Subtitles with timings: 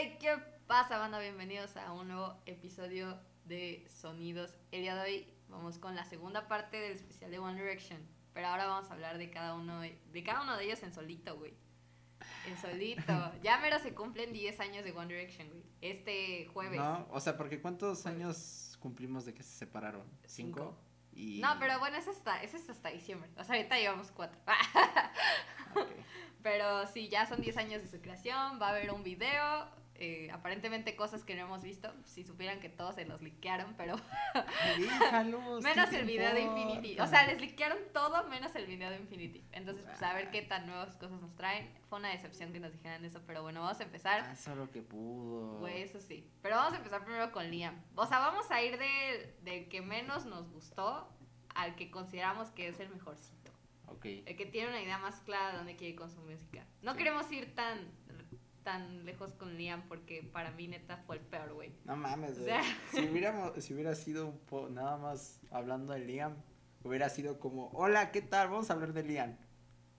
[0.00, 0.36] Hey, ¿qué
[0.68, 1.18] pasa, banda?
[1.18, 4.56] Bienvenidos a un nuevo episodio de Sonidos.
[4.70, 7.98] El día de hoy vamos con la segunda parte del especial de One Direction.
[8.32, 10.94] Pero ahora vamos a hablar de cada uno de, de cada uno de ellos en
[10.94, 11.52] solito, güey.
[12.46, 13.32] En solito.
[13.42, 15.64] ya mero se cumplen 10 años de One Direction, güey.
[15.80, 16.78] Este jueves.
[16.78, 18.22] No, o sea, porque ¿cuántos Jueves.
[18.22, 20.04] años cumplimos de que se separaron?
[20.26, 20.60] ¿Cinco?
[20.60, 20.78] Cinco.
[21.12, 21.40] Y...
[21.40, 23.28] No, pero bueno, eso está, eso es hasta diciembre.
[23.36, 24.40] O sea, ahorita llevamos cuatro.
[25.74, 25.88] Ok.
[26.42, 29.68] Pero sí, ya son 10 años de su creación, va a haber un video,
[29.98, 33.96] eh, aparentemente cosas que no hemos visto, si supieran que todos se los liquearon, pero
[34.78, 36.40] Déjalos, ¿qué menos el video de?
[36.42, 37.00] Infinity.
[37.00, 39.44] O sea, les liquearon todo menos el video de Infinity.
[39.52, 41.68] Entonces, pues a ver qué tan nuevas cosas nos traen.
[41.88, 44.20] Fue una decepción que nos dijeran eso, pero bueno, vamos a empezar.
[44.24, 45.58] Ah, solo que pudo.
[45.58, 46.30] Güey, eso sí.
[46.42, 47.74] Pero vamos a empezar primero con Liam.
[47.94, 51.08] O sea, vamos a ir del, del que menos nos gustó
[51.54, 53.50] al que consideramos que es el mejorcito.
[53.86, 54.04] Ok.
[54.04, 56.64] El que tiene una idea más clara de dónde quiere ir con su música.
[56.82, 56.98] No Sí.
[56.98, 57.90] queremos ir tan,
[58.68, 61.72] tan lejos con Liam porque para mí neta fue el peor, güey.
[61.86, 62.46] No mames, O güey.
[62.50, 66.34] sea- Si, hubiéramos, si hubiera sido un po nada más hablando de Liam,
[66.84, 68.50] hubiera sido como, hola, ¿qué tal?
[68.50, 69.38] Vamos a hablar de Liam.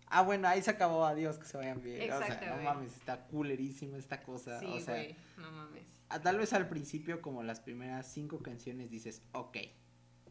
[0.06, 2.00] Ah, bueno, ahí se acabó, adiós, que se vayan bien.
[2.12, 4.60] o Exacto, sea, no mames, está culerísima esta cosa.
[4.60, 5.04] Sí, o sea,
[5.38, 5.84] no mames.
[6.10, 9.58] a- tal vez al principio, como las primeras cinco canciones, dices, ok,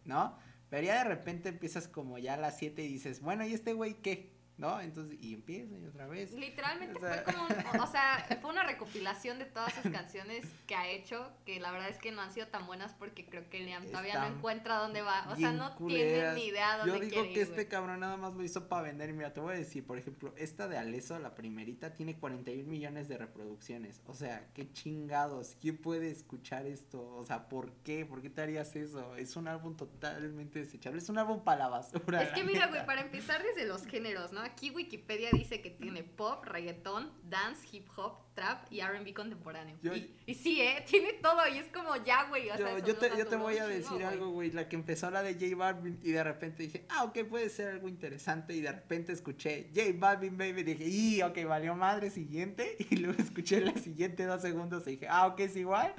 [0.04, 0.38] ¿no?
[0.70, 3.72] Pero ya de repente empiezas como ya a las siete y dices, bueno, ¿y este
[3.72, 4.37] güey qué?
[4.58, 4.80] ¿No?
[4.80, 6.32] Entonces, y empieza y otra vez.
[6.32, 10.44] Literalmente O sea- fue como, un- o sea, fue una recopilación de todas sus canciones
[10.66, 13.48] que ha hecho, que la verdad es que no han sido tan buenas porque creo
[13.48, 16.34] que Liam todavía no encuentra dónde va, o sea, no culeras.
[16.34, 18.68] tiene ni idea dónde Yo digo quiere que ir, este cabrón nada más lo hizo
[18.68, 19.12] para vender.
[19.12, 23.06] Mira, te voy a decir, por ejemplo, esta de Aleso, la primerita, tiene 41 millones
[23.08, 24.02] de reproducciones.
[24.06, 25.56] O sea, qué chingados.
[25.60, 27.14] ¿Quién puede escuchar esto?
[27.14, 28.04] O sea, ¿por qué?
[28.04, 29.14] ¿Por qué te harías eso?
[29.14, 30.98] Es un álbum totalmente desechable.
[30.98, 32.22] Es un álbum para la basura.
[32.24, 34.47] Es que mira, güey, para empezar desde los géneros, ¿no?
[34.52, 39.76] Aquí Wikipedia dice que tiene pop, reggaetón, dance, hip hop, trap y R&B contemporáneo.
[39.82, 40.84] Yo- y, y sí, ¿eh?
[40.88, 42.50] Tiene todo y es como ya, güey.
[42.50, 44.50] O Yo, te, yo voy a decir algo, güey.
[44.50, 47.68] La que empezó la de J Balvin y de repente dije, ah, ok, puede ser
[47.68, 48.54] algo interesante.
[48.54, 50.62] Y de repente escuché J Balvin, baby.
[50.62, 52.76] Dije, y, ok, valió madre, siguiente.
[52.90, 55.94] Y luego escuché la siguiente dos segundos y dije, ah, ok, es igual.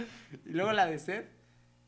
[0.46, 1.39] Y luego la de Seth.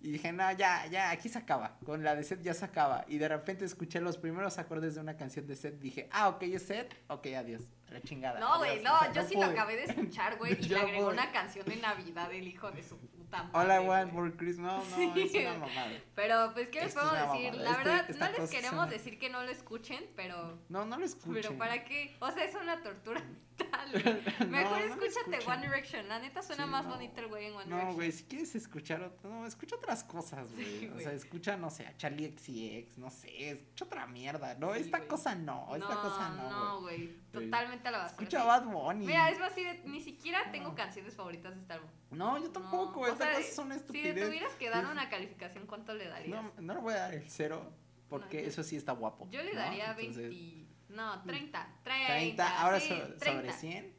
[0.04, 1.78] Y dije, no, ya, ya, aquí se acaba.
[1.86, 3.06] Con la de Seth ya se acaba.
[3.08, 5.80] Y de repente escuché los primeros acordes de una canción de Seth.
[5.80, 6.96] Dije, ah, ok, es Seth.
[7.08, 7.62] Ok, adiós.
[7.90, 8.40] La chingada.
[8.40, 9.46] No, güey, no, O sea, yo sí pude.
[9.46, 12.82] lo acabé de escuchar, güey, y le agregó una canción de Navidad del hijo de
[12.84, 12.98] su
[13.32, 13.60] puta madre.
[13.60, 14.12] Hola, one güey.
[14.32, 14.72] for Christmas.
[14.90, 15.22] No, no, Sí.
[15.22, 15.92] es una mamada.
[16.16, 17.52] Pero, pues, ¿qué les podemos decir?
[17.52, 17.64] mamada.
[17.64, 20.60] La Este- verdad, no les queremos una- decir que no lo escuchen, pero...
[20.70, 21.34] No, no lo escuchen.
[21.42, 22.16] Pero ¿para qué?
[22.20, 23.22] O sea, es una tortura
[23.60, 23.92] mental.
[23.92, 24.04] güey.
[24.40, 25.52] No, Mejor no escúchate escuchen.
[25.52, 26.08] One Direction.
[26.08, 26.92] La neta suena Sí, más no.
[26.92, 27.96] bonito el güey en One No, Direction.
[27.96, 30.66] güey, si quieres escuchar otro, no, escucha otras cosas, güey.
[30.80, 34.74] Sí, o sea, escucha, no sé, a Charlie XCX, no sé, escucha otra mierda, ¿no?
[34.74, 36.98] Sí, esta cosa no, esta cosa no, No, güey.
[37.08, 37.22] güey.
[37.32, 38.24] Totalmente a la basura.
[38.24, 38.44] Escucha.
[38.44, 39.06] Bad Bunny.
[39.06, 40.76] Mira, es más, así de- ni siquiera tengo No.
[40.76, 41.90] canciones favoritas de este álbum.
[42.12, 45.10] No, yo tampoco, No, esta sea, cosa es una Si le tuvieras que dar una
[45.10, 46.44] calificación, ¿cuánto le darías?
[46.44, 47.72] No, no le voy a dar el cero,
[48.10, 49.28] porque No, yo- eso sí está guapo.
[49.32, 50.68] Yo le daría Entonces, 20.
[50.90, 51.70] No, 30.
[51.84, 52.08] 30.
[52.08, 53.26] 30, ahora sí, so- 30.
[53.32, 53.94] sobre 100.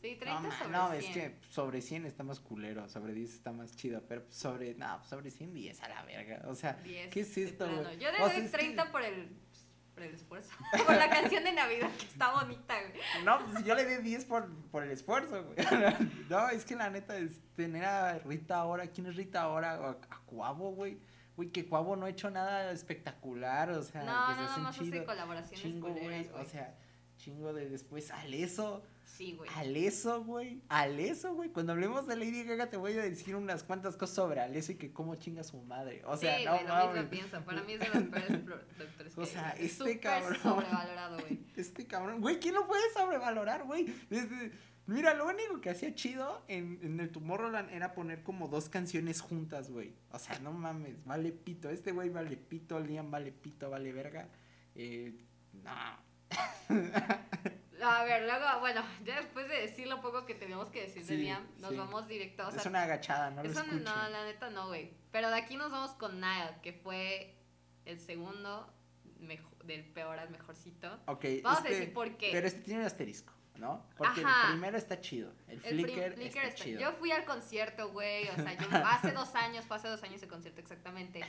[0.00, 1.02] Sí, 30 no, sobre no, 100.
[1.02, 5.02] es que sobre 100 está más culero, sobre 10 está más chido, pero sobre, no,
[5.04, 6.42] sobre 100, 10 a la verga.
[6.48, 7.66] O sea, 10, ¿qué es esto?
[7.66, 9.28] Yo le O sea, doy es que- 30 por el.
[9.96, 10.50] Por el esfuerzo.
[10.86, 13.24] por la canción de Navidad que está bonita, güey.
[13.24, 15.56] No, pues yo le di 10 por, por el esfuerzo, güey.
[16.28, 18.86] No, es que la neta es tener a Rita ahora.
[18.88, 19.72] ¿Quién es Rita ahora?
[20.10, 20.98] A, Cuavo, güey.
[21.34, 24.84] Güey, que Cuavo no ha hecho nada espectacular, o sea, No, pues nada hacen hace
[24.84, 25.06] chido.
[25.06, 26.28] colaboraciones Chingo, güey.
[26.34, 26.74] O sea,
[27.16, 28.10] chingo de después.
[28.10, 29.48] Aleso, Sí, güey.
[29.54, 30.60] Aleso, güey.
[30.68, 31.48] Aleso, güey.
[31.50, 34.74] Cuando hablemos de Lady Gaga te voy a decir unas cuantas cosas sobre Aleso y
[34.74, 36.02] que cómo chinga su madre.
[36.04, 37.44] O sea, sí, no, güey, lo mismo pienso.
[37.44, 38.46] Para mí es de los peores
[38.78, 40.36] doctores que O sea, este cabrón.
[40.42, 41.40] sobrevalorado, güey.
[41.56, 43.86] Este cabrón, güey, ¿quién lo puede sobrevalorar, güey?
[44.10, 44.52] Desde-
[44.88, 49.20] Mira, lo único que hacía chido en, en el Tomorrowland era poner como dos canciones
[49.20, 49.96] juntas, güey.
[50.12, 51.70] O sea, no mames, vale pito.
[51.70, 54.28] Este güey vale pito, Liam vale pito, vale verga.
[54.76, 55.16] Eh,
[55.54, 56.06] no.
[57.86, 61.16] A ver, luego, bueno, ya después de decir lo poco que tenemos que decir de
[61.16, 61.76] Sí, Liam, nos sí.
[61.76, 62.46] vamos directo.
[62.46, 64.92] O sea, es una agachada, no lo no, la neta no, güey.
[65.12, 67.36] Pero de aquí nos vamos con Niall, que fue
[67.84, 68.72] el segundo
[69.20, 70.92] mejo- del peor al mejorcito.
[71.06, 72.30] Ok, Vamos este- a decir por qué.
[72.32, 73.86] Pero este tiene un asterisco, ¿no?
[73.96, 74.46] Porque Ajá.
[74.48, 75.32] el primero está chido.
[75.48, 76.80] El, El prim- Flicker, Flicker está, está- chido.
[76.80, 78.28] Yo fui al concierto, güey.
[78.28, 81.20] O sea, yo hace dos años, fue hace dos años el concierto exactamente.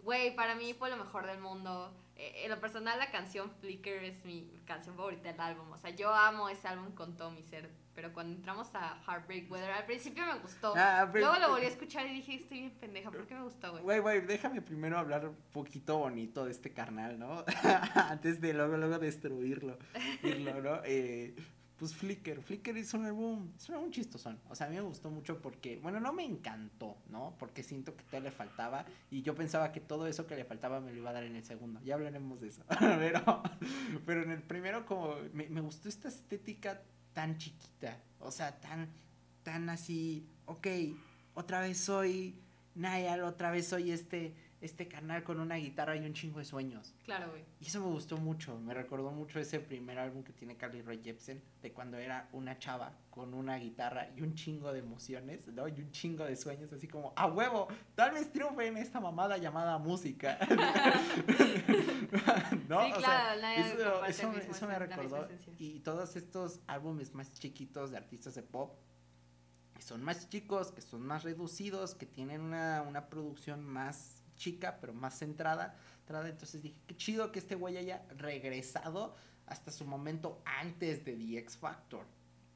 [0.00, 1.92] Güey, para mí fue lo mejor del mundo.
[2.16, 5.70] Eh, en lo personal, la canción Flicker es mi canción favorita del álbum.
[5.72, 7.68] O sea, yo amo ese álbum con todo mi ser.
[7.94, 10.74] Pero cuando entramos a Heartbreak Weather, al principio me gustó.
[10.76, 13.10] Ah, pero- Luego lo volví a escuchar y dije, estoy bien pendeja.
[13.10, 13.82] ¿Por qué me gustó, güey?
[13.84, 17.44] Güey, güey, déjame primero hablar un poquito bonito de este carnal, ¿no?
[17.94, 19.78] Antes de luego, luego destruirlo.
[20.24, 20.80] irlo, ¿no?
[20.84, 21.34] Eh,
[21.76, 22.40] pues Flicker.
[22.40, 24.38] Flicker es un álbum, es un álbum chistosón.
[24.48, 27.34] O sea, a mí me gustó mucho porque, bueno, no me encantó, ¿no?
[27.38, 30.80] Porque siento que todo le faltaba y yo pensaba que todo eso que le faltaba
[30.80, 31.80] me lo iba a dar en el segundo.
[31.82, 32.62] Ya hablaremos de eso.
[32.78, 33.42] pero,
[34.06, 36.80] pero en el primero como me, me gustó esta estética
[37.12, 37.98] tan chiquita.
[38.20, 38.88] O sea, tan,
[39.42, 40.66] tan así, ok,
[41.34, 42.40] otra vez soy
[42.74, 44.34] Niall, otra vez soy este
[44.64, 46.94] este canal con una guitarra y un chingo de sueños.
[47.04, 47.44] Claro, güey.
[47.60, 51.00] Y eso me gustó mucho, me recordó mucho ese primer álbum que tiene Carly Rae
[51.02, 55.68] Jepsen, de cuando era una chava con una guitarra y un chingo de emociones, ¿no?
[55.68, 59.36] Y un chingo de sueños, así como, a huevo, tal vez triunfe en esta mamada
[59.36, 60.38] llamada música.
[62.68, 62.86] ¿No?
[62.86, 65.28] Sí, claro, eso, eso, me, eso me recordó.
[65.58, 68.78] Y todos estos álbumes más chiquitos de artistas de pop,
[69.74, 74.78] que son más chicos, que son más reducidos, que tienen una, una producción más chica,
[74.80, 75.76] pero más centrada.
[76.08, 79.16] Entonces dije, qué chido que este güey haya regresado
[79.46, 82.06] hasta su momento antes de The X Factor.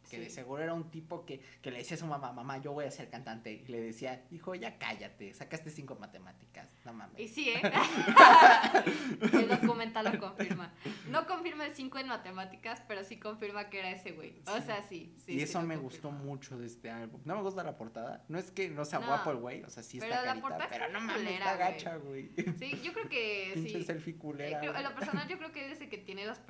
[0.09, 2.73] Que de seguro era un tipo que, que, le decía a su mamá, mamá, yo
[2.73, 3.53] voy a ser cantante.
[3.53, 7.21] Y le decía, hijo, ya cállate, sacaste cinco matemáticas, no mames.
[7.21, 7.61] Y sí, ¿eh?
[9.33, 10.73] el documental lo confirma.
[11.11, 14.41] No confirma el cinco en matemáticas, pero sí confirma que era ese güey.
[14.47, 15.15] O sea, sí.
[15.25, 17.21] sí y eso me gustó mucho de este álbum.
[17.25, 18.25] No me gusta la portada.
[18.29, 20.89] No es que no sea guapo el güey, o sea, sí está carita, la pero
[20.91, 22.31] no mames, está gacha, güey.
[22.59, 24.63] Sí, yo creo que Pinche selfie culera.
[24.63, 26.41] Eh, en lo personal, yo creo que él es el que tiene las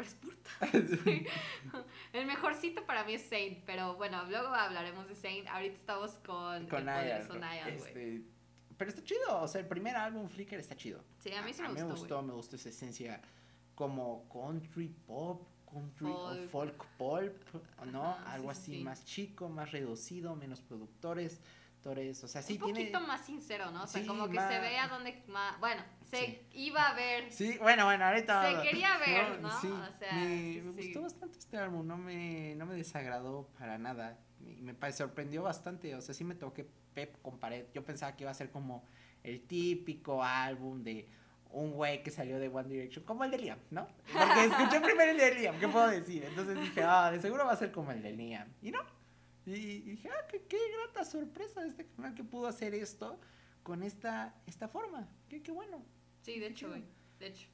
[0.72, 1.26] el
[2.38, 5.46] mejorcito para mí es Zane pero bueno, luego hablaremos de Saint.
[5.49, 8.23] Ahorita estamos con, con este,
[8.76, 11.02] Pero está chido, o sea, el primer álbum Flicker está chido.
[11.19, 12.23] Sí, a mí sí me, gustó, me gustó.
[12.23, 13.20] Me gustó esa esencia
[13.75, 17.23] como country pop, country folk, pop,
[17.90, 18.17] ¿no?
[18.26, 21.40] Algo así más chico, más reducido, menos productores.
[21.84, 23.84] O sea, sí un poquito más sincero, ¿no?
[23.84, 27.32] O sea, como que se ve a dónde más, bueno, se iba a ver.
[27.32, 28.62] Sí, bueno, bueno, ahorita.
[28.62, 29.50] Se quería ver, ¿no?
[29.60, 34.19] Sí, o sea, me, gustó bastante este álbum, no me, no me desagradó para nada.
[34.38, 37.66] Me, me sorprendió bastante, o sea, sí me toqué Pep con pared.
[37.72, 38.84] Yo pensaba que iba a ser como
[39.22, 41.08] el típico álbum de
[41.50, 43.88] un güey que salió de One Direction, como el de Liam, ¿no?
[44.12, 46.25] Porque escuché primero el de Liam, ¿qué puedo decir?
[46.25, 48.48] Entonces dije, ah, de seguro va a ser como el de Liam.
[48.60, 48.80] Y no,
[49.56, 53.18] y, dije, ah, qué, qué, grata sorpresa de este canal que pudo hacer esto
[53.62, 55.08] con esta, esta forma.
[55.28, 55.84] Qué, qué bueno.
[56.22, 56.84] Sí, de hecho, güey.
[57.18, 57.48] De hecho.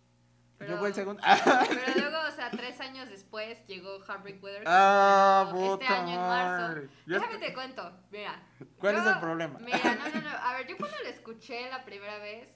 [0.58, 1.22] Pero, luego el segundo.
[1.68, 4.62] pero luego, o sea, tres años después llegó Heartbreak Weather.
[4.66, 6.88] Ah, Este año en marzo.
[7.06, 7.92] Déjame te cuento.
[8.10, 8.40] Mira.
[8.78, 9.58] ¿Cuál es el problema?
[9.58, 10.30] Mira, no, no, no.
[10.30, 12.54] A ver, yo cuando lo escuché la primera vez,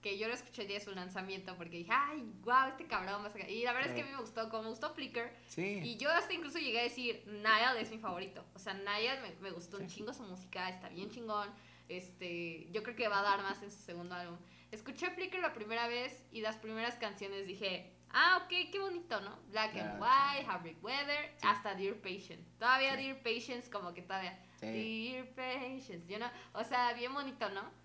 [0.00, 3.22] que yo lo escuché el día de su lanzamiento porque dije, ay, wow, este cabrón
[3.22, 3.50] va a sacar.
[3.50, 5.30] Y la verdad es que a mí me gustó, como me gustó Flickr.
[5.48, 5.80] Sí.
[5.84, 8.44] Y yo hasta incluso llegué a decir, Niall es mi favorito.
[8.54, 11.50] O sea, Niall me, me gustó un chingo su música, está bien chingón.
[11.88, 14.38] Este, yo creo que va a dar más en su segundo álbum.
[14.70, 19.38] Escuché Flickr la primera vez y las primeras canciones dije, ah, ok, qué bonito, ¿no?
[19.48, 22.44] Black and White, Heartbreak Weather, hasta Dear Patience.
[22.58, 24.38] Todavía Dear Patience, como que todavía.
[24.60, 26.28] Dear Patience, you know?
[26.52, 27.79] O sea, bien bonito, ¿no?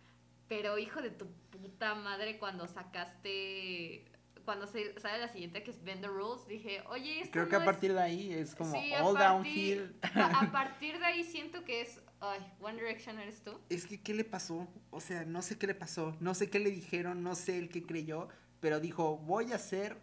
[0.47, 4.05] Pero hijo de tu puta madre, cuando sacaste.
[4.43, 7.55] Cuando se sale la siguiente que es Bend the Rules, dije, oye, esto Creo que
[7.55, 9.95] a partir de ahí es como all downhill.
[10.03, 11.99] A, partir de ahí siento que es.
[12.19, 13.59] Ay, One Direction eres tú.
[13.69, 14.67] Es que, ¿qué le pasó?
[14.91, 16.15] O sea, no sé qué le pasó.
[16.19, 18.27] No sé qué le dijeron, no sé el que creyó.
[18.59, 19.99] Pero dijo, voy a hacer.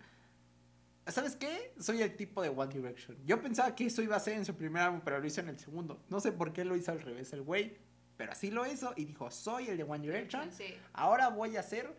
[1.07, 1.73] ¿Sabes qué?
[1.79, 3.17] Soy el tipo de One Direction.
[3.25, 5.49] Yo pensaba que eso iba a ser en su primer álbum, pero lo hizo en
[5.49, 6.03] el segundo.
[6.09, 7.33] No sé por qué lo hizo al revés.
[7.33, 7.77] El güey
[8.23, 10.49] pero así lo hizo y dijo, soy el de One Direction,
[10.93, 11.93] ahora voy a hacer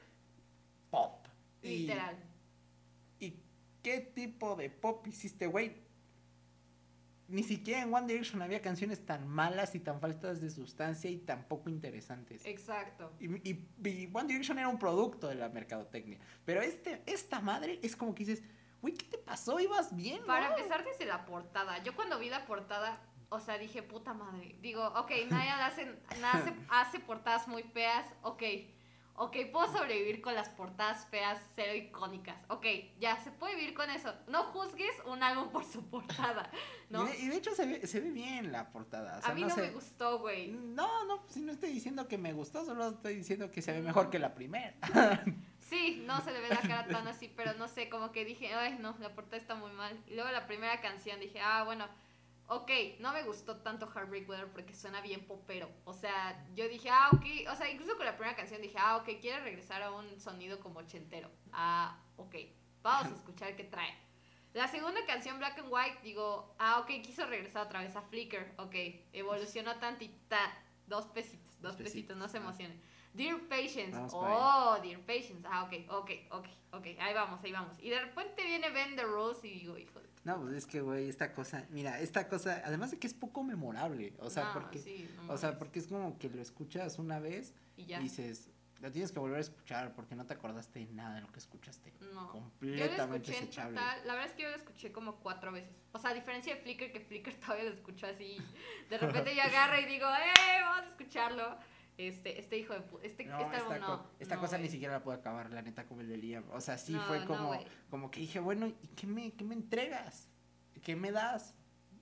[0.90, 1.28] pop.
[1.62, 2.16] Literal.
[3.20, 3.42] Y,
[3.82, 5.84] qué tipo de pop hiciste, güey?
[7.28, 11.18] Ni siquiera en One Direction había canciones tan malas y tan faltas de sustancia y
[11.18, 12.46] tan poco interesantes.
[12.46, 13.12] Exacto.
[13.20, 16.20] Y, y, One Direction era un producto de la mercadotecnia.
[16.46, 18.46] Pero este, esta madre es como que dices,
[18.82, 19.60] güey, ¿qué te pasó?
[19.60, 20.26] ¿Ibas bien?
[20.26, 21.84] Para empezar desde la portada.
[21.84, 23.02] Yo cuando vi la portada
[23.34, 24.56] o sea, dije, puta madre.
[24.62, 25.92] Digo, ok, Naya hace,
[26.32, 28.44] hace, hace portadas muy feas, ok.
[29.16, 32.36] Ok, puedo sobrevivir con las portadas feas, cero icónicas.
[32.48, 32.66] Ok,
[33.00, 34.12] ya, se puede vivir con eso.
[34.28, 36.50] No juzgues un álbum por su portada,
[36.90, 37.08] ¿no?
[37.14, 39.20] Y de, hecho se ve, se ve, bien la portada.
[39.24, 40.48] a mí no, me gustó, güey.
[40.48, 43.82] No, no, si no estoy diciendo que me gustó, solo estoy diciendo que se ve
[43.82, 44.74] mejor que la primera.
[45.60, 48.52] sí, no se le ve la cara tan así, pero no sé, como que dije,
[48.54, 49.96] ay, no, la portada está muy mal.
[50.08, 51.88] Y luego la primera canción dije, ah, bueno
[52.48, 52.70] ok,
[53.00, 55.70] no me gustó tanto Heartbreak Weather porque suena bien popero.
[55.86, 58.98] O sea, yo dije, ah, ok, o sea, incluso con la primera canción dije, ah,
[58.98, 61.30] ok, quiere regresar a un sonido como ochentero.
[61.52, 62.36] Ah, ok,
[62.82, 63.94] vamos a escuchar qué trae.
[64.54, 68.54] La segunda canción, Black and White, digo, ah, ok, quiso regresar otra vez a Flickr,
[68.58, 68.76] ok,
[69.14, 70.40] evolucionó tantita,
[70.86, 72.80] dos pesitos, dos, pesitos, no se emocionen.
[73.14, 77.78] Dear Patience, oh, Dear Patience, ah, ok, ok, ok, ok, ahí vamos, ahí vamos.
[77.80, 80.80] Y de repente viene Ben the Rose y digo, hijo de No, pues es que,
[80.82, 84.54] güey, esta cosa, mira, esta cosa, además de que es poco memorable, o sea, No,
[84.54, 88.00] porque, sí, no o sea, porque es como que lo escuchas una vez Y ya.
[88.00, 88.50] y dices,
[88.80, 91.40] lo tienes que volver a escuchar porque no te acordaste de nada de lo que
[91.40, 91.94] escuchaste.
[92.14, 92.34] No.
[92.34, 93.78] Yo lo Completamente escuché en desechable.
[93.80, 95.70] total, la verdad es que yo lo escuché como cuatro veces.
[95.94, 98.38] O sea, a diferencia de Flickr, que Flickr todavía lo escucho así.
[98.90, 100.62] De repente yo agarro y digo, ¡eh!
[100.62, 101.58] Vamos a escucharlo.
[101.98, 104.10] Este, este hijo de este, No, este esta, co- no.
[104.20, 106.44] esta no, cosa ni siquiera la pude acabar, la neta, como el de Liam.
[106.52, 107.54] O sea, sí fue como,
[107.90, 110.28] como que dije, bueno, ¿y qué me, qué me entregas?
[110.82, 111.54] ¿Qué me das?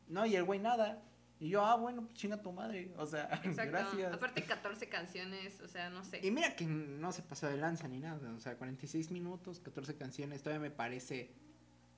[0.08, 1.04] No, y el güey nada.
[1.40, 2.94] Y yo, ah, bueno, pues chinga tu madre.
[2.98, 3.72] O sea, Exacto.
[3.72, 4.14] gracias.
[4.14, 6.20] Aparte 14 canciones, o sea, no sé.
[6.26, 8.32] Y mira que no se pasó de lanza ni nada.
[8.34, 11.34] O sea, 46 minutos, 14 canciones, todavía me parece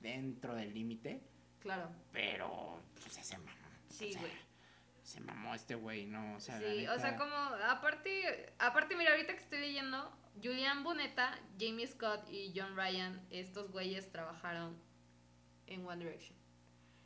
[0.00, 1.22] dentro del límite.
[1.60, 1.90] Claro.
[2.12, 3.50] Pero, pues se mamó.
[3.88, 4.32] Sí, o sea, güey.
[5.04, 6.34] Se mamó este güey, ¿no?
[6.34, 7.34] O sea, Sí, o sea, como,
[7.68, 10.10] aparte, aparte, mira, ahorita que estoy leyendo,
[10.42, 14.76] Julian Boneta, Jamie Scott y John Ryan, estos güeyes trabajaron
[15.66, 16.36] en One Direction.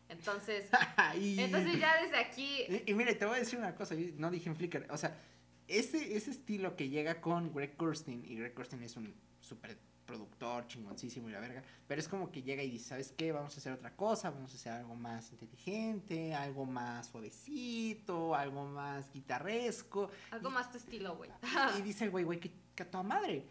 [0.08, 0.70] Entonces,
[1.20, 4.06] Y- entonces ya desde aquí, Y, y mire, te voy a decir una cosa, yo
[4.16, 5.20] no dije en Flickr, o sea,
[5.66, 9.76] ese, ese estilo que llega con Greg Kurstin, y Greg Kurstin es un super
[10.08, 13.30] productor, chingoncísimo y la verga, pero es como que llega y dice, ¿sabes qué?
[13.30, 18.64] Vamos a hacer otra cosa, vamos a hacer algo más inteligente, algo más suavecito, algo
[18.64, 21.30] más guitarresco, algo más tu estilo, güey.
[21.78, 23.46] y dice el güey, güey, que, que a toda madre.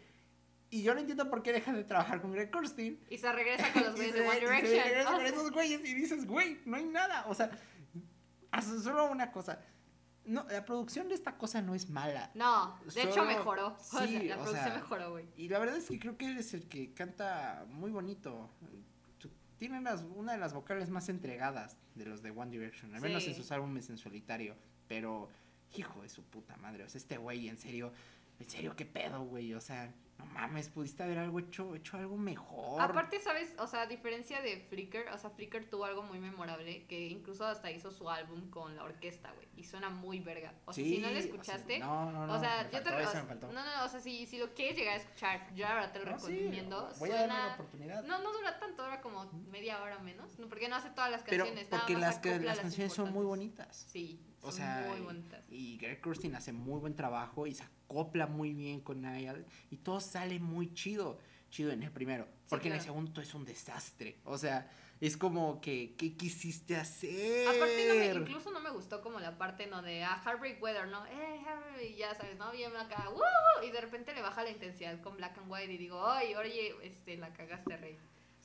[0.70, 3.00] Y yo no entiendo por qué deja de trabajar con Greg Kurstin.
[3.08, 4.84] Y se regresa con los güeyes de One y se Direction.
[4.84, 7.24] regresa con esos güeyes y dices, güey, no hay nada.
[7.28, 7.50] O sea,
[8.50, 9.60] haz solo una cosa.
[10.28, 12.30] No, la producción de esta cosa no es mala.
[12.34, 13.68] No, de hecho mejoró.
[13.78, 15.26] O sea, sí, la o producción sea, mejoró, güey.
[15.36, 18.50] Y la verdad es que creo que él es el que canta muy bonito.
[19.58, 23.24] Tiene las- una de las vocales más entregadas de los de One Direction, al menos
[23.24, 23.30] Sí.
[23.30, 24.54] en sus álbumes en solitario.
[24.86, 25.28] Pero,
[25.74, 27.92] hijo de su puta madre, o sea, este güey, en serio,
[28.38, 29.54] en serio, qué pedo, güey.
[29.54, 32.80] O sea, no mames, pudiste haber algo hecho, hecho algo mejor.
[32.80, 33.54] Aparte, ¿sabes?
[33.58, 37.46] O sea, a diferencia de Flickr, o sea, Flickr tuvo algo muy memorable que incluso
[37.46, 39.46] hasta hizo su álbum con la orquesta, güey.
[39.56, 40.52] Y suena muy verga.
[40.66, 42.34] O sea, si no lo Sí, o sea, escuchaste, no, no, no.
[42.34, 43.52] O sea, me yo te faltó, eso me faltó.
[43.52, 46.10] No, no, o sea, si, si lo quieres llegar a escuchar, yo ahora te lo
[46.10, 46.92] No, sí, recomiendo.
[46.98, 47.54] voy a darle una Suena.
[47.54, 48.04] oportunidad.
[48.04, 50.38] No, no dura tanto, dura como media hora menos.
[50.38, 51.70] No, porque no hace todas las pero canciones.
[51.70, 53.86] nada porque más las, que, acopla las canciones son muy bonitas.
[53.88, 55.40] Sí, O son sea, muy y- bonitas.
[55.50, 59.44] Y Greg Kurstin hace muy buen trabajo y se acopla muy bien con Niall.
[59.70, 61.18] Y todo sale muy chido.
[61.50, 62.28] Chido en el primero.
[62.50, 64.18] Porque en el segundo es un desastre.
[64.24, 67.46] O sea, es como que, ¿qué quisiste hacer?
[67.48, 70.88] Aparte, no me- incluso no me gustó como la parte no de ah, Heartbreak Weather,
[70.88, 71.06] ¿no?
[71.06, 72.50] Eh, Heartbreak", y ya sabes, ¿no?
[72.52, 73.66] Bien acá, ¡woo!
[73.66, 76.74] Y de repente le baja la intensidad con Black and White y digo, ay, oye,
[76.82, 77.96] este, la cagaste, rey.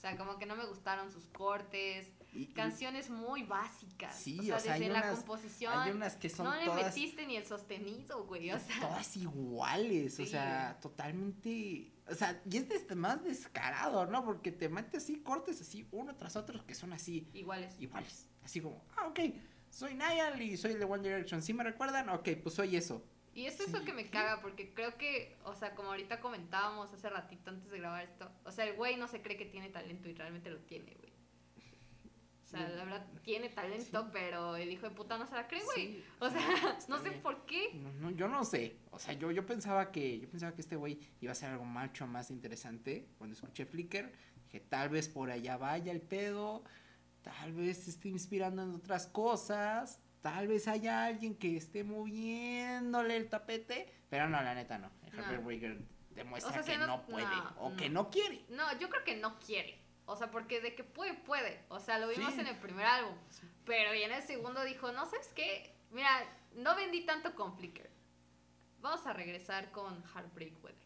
[0.03, 4.13] O sea, como que no me gustaron sus cortes, Y- canciones muy básicas.
[4.13, 5.73] Sí, o sea, o sea, hay desde la unas- composición.
[5.79, 8.51] hay unas que son no le todas- metiste ni el sostenido, güey.
[8.51, 14.25] O sea, todas iguales, o sea, totalmente, o sea, y es des- más descarado, ¿no?
[14.25, 17.73] Porque te metes así, cortes así, uno tras otro, que son así, iguales.
[17.79, 19.19] iguales, así como, ah, ok,
[19.69, 22.09] soy Niall y soy de One Direction, ¿sí me recuerdan?
[22.09, 23.05] Ok, pues soy eso.
[23.35, 27.09] Y es eso que me caga, porque creo que, o sea, como ahorita comentábamos hace
[27.09, 30.07] ratito antes de grabar esto, o sea, el güey no se cree que tiene talento
[30.07, 31.11] y realmente lo tiene, güey.
[32.43, 34.09] O sea, la verdad, tiene talento, Sí.
[34.13, 35.75] pero el hijo de puta no se la cree, güey.
[35.75, 36.39] Sí, O sea,
[36.87, 37.73] no sé por qué.
[37.73, 40.75] No, no, yo no sé, o sea, yo, yo pensaba que, yo pensaba que este
[40.75, 44.11] güey iba a ser algo mucho más interesante, cuando escuché Flickr,
[44.45, 46.63] dije, tal vez por allá vaya el pedo,
[47.23, 53.17] tal vez se esté inspirando en otras cosas, tal vez haya alguien que esté moviéndole
[53.17, 55.93] el tapete, pero no, la neta no, el No.
[56.15, 57.25] Demuestra O sea, que no, no- puede,
[57.57, 58.09] o que no.
[58.11, 58.45] quiere.
[58.49, 59.79] No, yo creo que no quiere.
[60.05, 61.63] O sea, porque de que puede, puede.
[61.69, 62.39] O sea, lo vimos Sí.
[62.41, 63.15] en el primer álbum.
[63.65, 65.75] Pero y en el segundo dijo, no, ¿sabes qué?
[65.91, 66.09] Mira,
[66.55, 67.89] no vendí tanto con Flickr.
[68.79, 70.83] Vamos a regresar con Heartbreak Weather.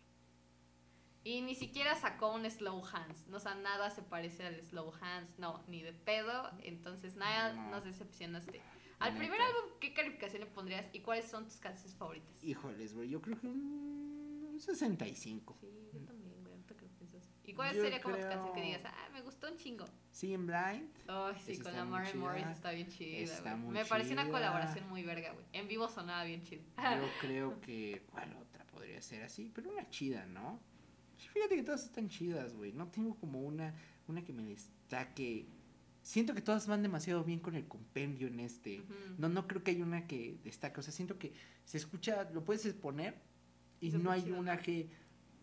[1.25, 3.27] Y ni siquiera sacó un Slow Hands.
[3.27, 5.38] No, o sea, nada se parece al Slow Hands.
[5.39, 6.50] No, ni de pedo.
[6.63, 7.70] Entonces, nada, No.
[7.72, 8.62] nos decepcionaste.
[9.00, 10.86] Al primer álbum, ¿qué calificación le pondrías?
[10.94, 12.44] ¿Y cuáles son tus canciones favoritas?
[12.44, 15.58] Híjoles, güey, yo creo que un 65.
[15.62, 16.54] Sí, yo también, güey.
[16.54, 16.98] ahorita que lo.
[17.46, 19.86] ¿Y cuál Yo sería como tu canción que digas, ah, me gustó un chingo?
[20.12, 23.86] Seeing Blind, Ay, sí, Esa con la Maren Morris está bien chida, Está muy Me
[23.86, 25.46] pareció una colaboración muy verga, güey.
[25.54, 26.63] En vivo sonaba bien chido.
[26.77, 28.04] Yo creo que.
[28.12, 29.50] ¿Cuál otra podría ser así?
[29.54, 30.60] Pero una chida, ¿no?
[31.18, 32.74] Sí, Fíjate que todas están chidas, güey.
[32.74, 33.74] No tengo como una,
[34.08, 35.48] una que me destaque.
[36.08, 38.82] Siento que todas van demasiado bien con el compendio en este.
[39.18, 40.80] No, no creo que hay una que destaque.
[40.80, 41.34] O sea, siento que
[41.66, 43.20] se escucha, lo puedes poner
[43.82, 44.90] y no hay una que,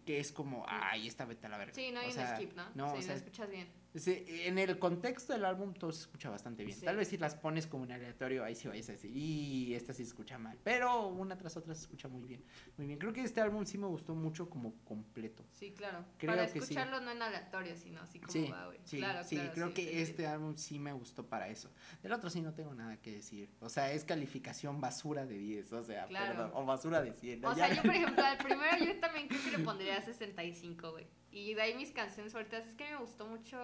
[0.07, 1.75] que es como, ay, esta vete a la verga.
[1.75, 2.65] Sí, no hay O un skip, ¿no?
[2.75, 3.69] No, sí, o sea, escuchas bien.
[3.97, 6.77] En el contexto del álbum todo se escucha bastante bien.
[6.77, 6.85] Sí.
[6.85, 9.93] Tal vez si las pones como en aleatorio, ahí sí vais a decir, y esta
[9.93, 10.59] sí se escucha mal.
[10.65, 12.43] Pero una tras otra se escucha muy bien.
[12.77, 12.99] Muy bien.
[12.99, 15.45] Creo que este álbum sí me gustó mucho como completo.
[15.53, 16.05] Sí, claro.
[16.19, 16.59] Creo Para que sí.
[16.59, 18.81] escucharlo no en aleatorio, sino así como Sí, va, güey.
[18.85, 21.71] sí, claro, sí, claro, creo que este álbum sí me gustó para eso.
[22.03, 23.49] Del otro sí no tengo nada que decir.
[23.61, 26.33] O sea, es calificación basura de 10, o sea, Claro.
[26.33, 27.41] perdón, o basura de 100.
[27.43, 27.51] ¿no?
[27.51, 30.91] O Ya- sea, yo por ejemplo, al primero yo también creo que le pondría 65,
[30.91, 31.07] güey.
[31.35, 33.59] Y de ahí mis canciones favoritas, es que me gustó mucho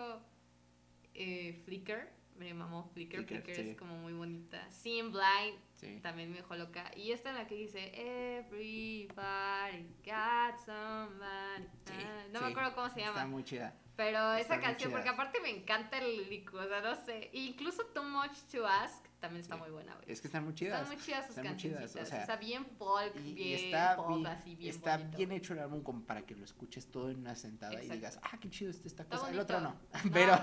[1.15, 3.71] eh, Flickr, me mamó Flickr, Flickr, Flickr, sí.
[3.71, 4.69] es como muy bonita.
[4.73, 5.99] Seeing Blind Sí.
[6.03, 6.91] también me dejó loca.
[6.97, 11.65] Y esta en la que dice Everybody got somebody.
[11.87, 13.27] Sí, Ah, no sí, me acuerdo cómo se Está llama.
[13.27, 13.75] muy chida.
[13.97, 14.93] Pero está esa canción, chida.
[14.93, 17.31] porque aparte me encanta el lírico, o sea, no sé.
[17.33, 20.11] Incluso Too Much to Ask también está muy buena, güey.
[20.11, 20.81] Es que están muy chidas.
[20.81, 21.97] Están muy chidas sus cancioncitas.
[21.97, 24.97] o sea, o sea, bien folk, Y, y bien está, pop, bien, así bien está
[24.97, 25.17] bonito.
[25.19, 27.93] bien hecho el álbum como para que lo escuches todo en una sentada Exacto.
[27.95, 29.31] y digas, ah, qué chido está esta Está cosa.
[29.31, 29.71] El otro no.
[30.05, 30.33] No, Pero.
[30.35, 30.39] o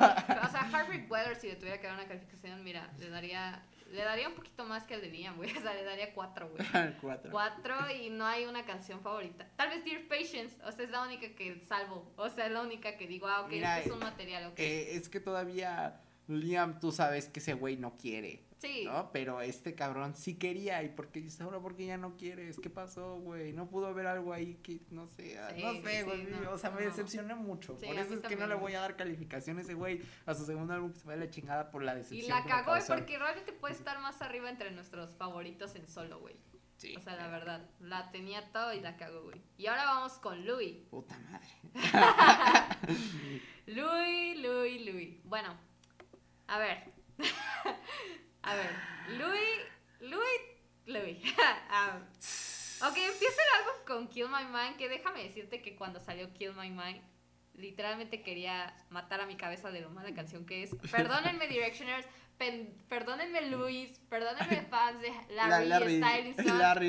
[0.51, 4.27] sea, Heartbreak Weather, si le tuviera que dar una calificación, mira, le daría, le daría
[4.27, 5.49] un poquito más que al de Liam, güey.
[5.57, 6.65] O sea, le daría cuatro, güey.
[7.01, 7.31] Cuatro.
[7.31, 9.47] Cuatro y no hay una canción favorita.
[9.55, 12.11] Tal vez Dear Patience, o sea, es la única que salvo.
[12.15, 14.59] O sea, es la única que digo, ah, ok, Mira, este es un material, ok.
[14.59, 18.46] Eh, es que todavía Liam, tú sabes que ese güey no quiere.
[18.59, 19.11] Sí, ¿No?
[19.11, 20.81] Pero este cabrón sí quería.
[20.83, 22.59] ¿Y por qué dices ahora por qué ya no quieres?
[22.59, 23.53] ¿Qué pasó, güey?
[23.53, 26.23] No pudo haber algo ahí que, no sé, Sí, no sé, sí, güey.
[26.25, 26.87] no, o sea, me no.
[26.87, 27.77] decepcioné mucho.
[27.79, 30.33] Sí, por eso es que no le voy a dar calificación a ese güey a
[30.33, 32.29] su segundo álbum que se va de la chingada por la y decepción.
[32.29, 36.19] la que me cagó, porque realmente puede estar más arriba entre nuestros favoritos en solo,
[36.19, 36.35] güey.
[36.77, 39.41] Sí, O sea, la verdad, la tenía todo y la cagó, güey.
[39.57, 40.75] Y ahora vamos con Louis.
[40.91, 41.47] Puta madre.
[43.65, 45.19] Louis, Louis, Louis.
[45.23, 45.55] Bueno,
[46.47, 46.93] a ver.
[48.47, 48.71] a ver,
[49.17, 49.59] Louis,
[49.99, 50.41] Louis,
[50.85, 51.17] Louis.
[51.69, 51.99] Ah,
[52.89, 56.53] ok, empieza el álbum con Kill My Mind, que déjame decirte que cuando salió Kill
[56.53, 57.01] My Mind,
[57.55, 60.75] literalmente quería matar a mi cabeza de lo mala canción que es.
[60.91, 65.79] Perdónenme, Directioners, pen- perdónenme, Louis, perdónenme, fans de Larry, La-.
[65.79, 65.99] Larry,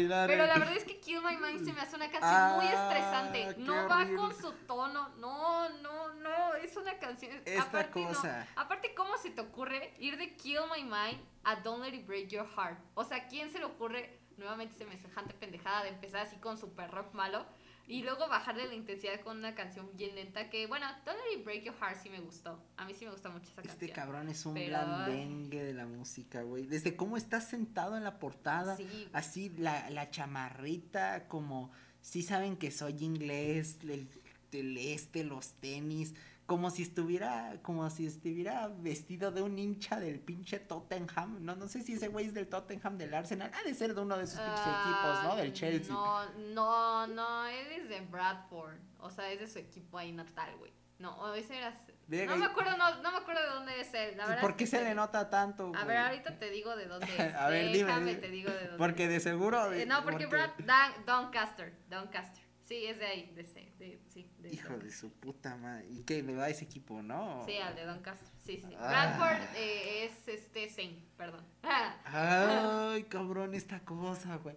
[0.09, 0.33] Larry.
[0.33, 2.67] Pero la verdad es que Kill My Mind se me hace una canción Ah, muy
[2.67, 3.55] estresante.
[3.59, 4.17] No va horrible.
[4.17, 5.09] con su tono.
[5.17, 6.55] No, no, no.
[6.55, 7.33] Es una canción.
[7.45, 8.09] Esta aparte, no.
[8.09, 8.47] cosa.
[8.57, 12.29] Aparte, ¿cómo se te ocurre ir de Kill My Mind a Don't Let It Break
[12.29, 12.79] Your Heart?
[12.95, 17.13] O sea, ¿quién se le ocurre nuevamente semejante pendejada de empezar así con super rock
[17.15, 17.45] malo?
[17.89, 21.45] Y luego bajarle la intensidad con una canción bien lenta que, bueno, Don't Let It
[21.45, 22.63] Break Your Heart sí me gustó.
[22.77, 23.95] A mí sí me gusta mucho esa Este canción.
[23.95, 26.67] cabrón es un Pero- blandengue de la música, güey.
[26.67, 31.71] Desde cómo está sentado en la portada, Sí, así la, la chamarrita, como
[32.03, 34.07] si saben que soy inglés, el,
[34.53, 36.15] el este, los tenis,
[36.49, 41.45] como si estuviera, como si estuviera vestido de un hincha del pinche Tottenham.
[41.45, 43.51] No, no sé si ese güey es del Tottenham, del Arsenal.
[43.55, 45.37] Ha de ser de uno de esos pinches equipos, ¿no?
[45.37, 45.93] Del Chelsea.
[45.93, 48.79] No, no, no, él es de Bradford.
[49.01, 50.73] O sea, es de su equipo ahí natal, güey.
[50.99, 51.77] No, o ese era.
[52.09, 54.17] No me acuerdo, no, no me acuerdo de dónde es él.
[54.17, 55.87] La ¿Y verdad por es qué que se le nota tanto, A güey?
[55.87, 57.35] ver, ahorita te digo de dónde es.
[57.35, 58.21] A ver, Déjame, dime.
[58.23, 59.71] te digo de dónde Porque de seguro...
[59.75, 62.43] Eh, no, porque Brad, Dan, Doncaster, Doncaster.
[62.69, 65.87] Sí, es de ahí, de ese, de, sí, de Hijo de su puta madre.
[65.89, 66.23] ¿Y qué?
[66.23, 67.43] ¿Le va a ese equipo, no?
[67.47, 68.75] Sí, al de Doncaster, sí, sí.
[68.79, 68.89] Ah.
[69.17, 71.47] Bradford eh, es este Saint, perdón.
[72.05, 74.55] Ay, cabrón, esta cosa, güey.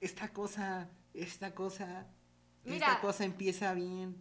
[0.00, 2.06] Esta cosa, esta cosa,
[2.62, 2.86] Mira.
[2.86, 4.16] esta cosa empieza bien,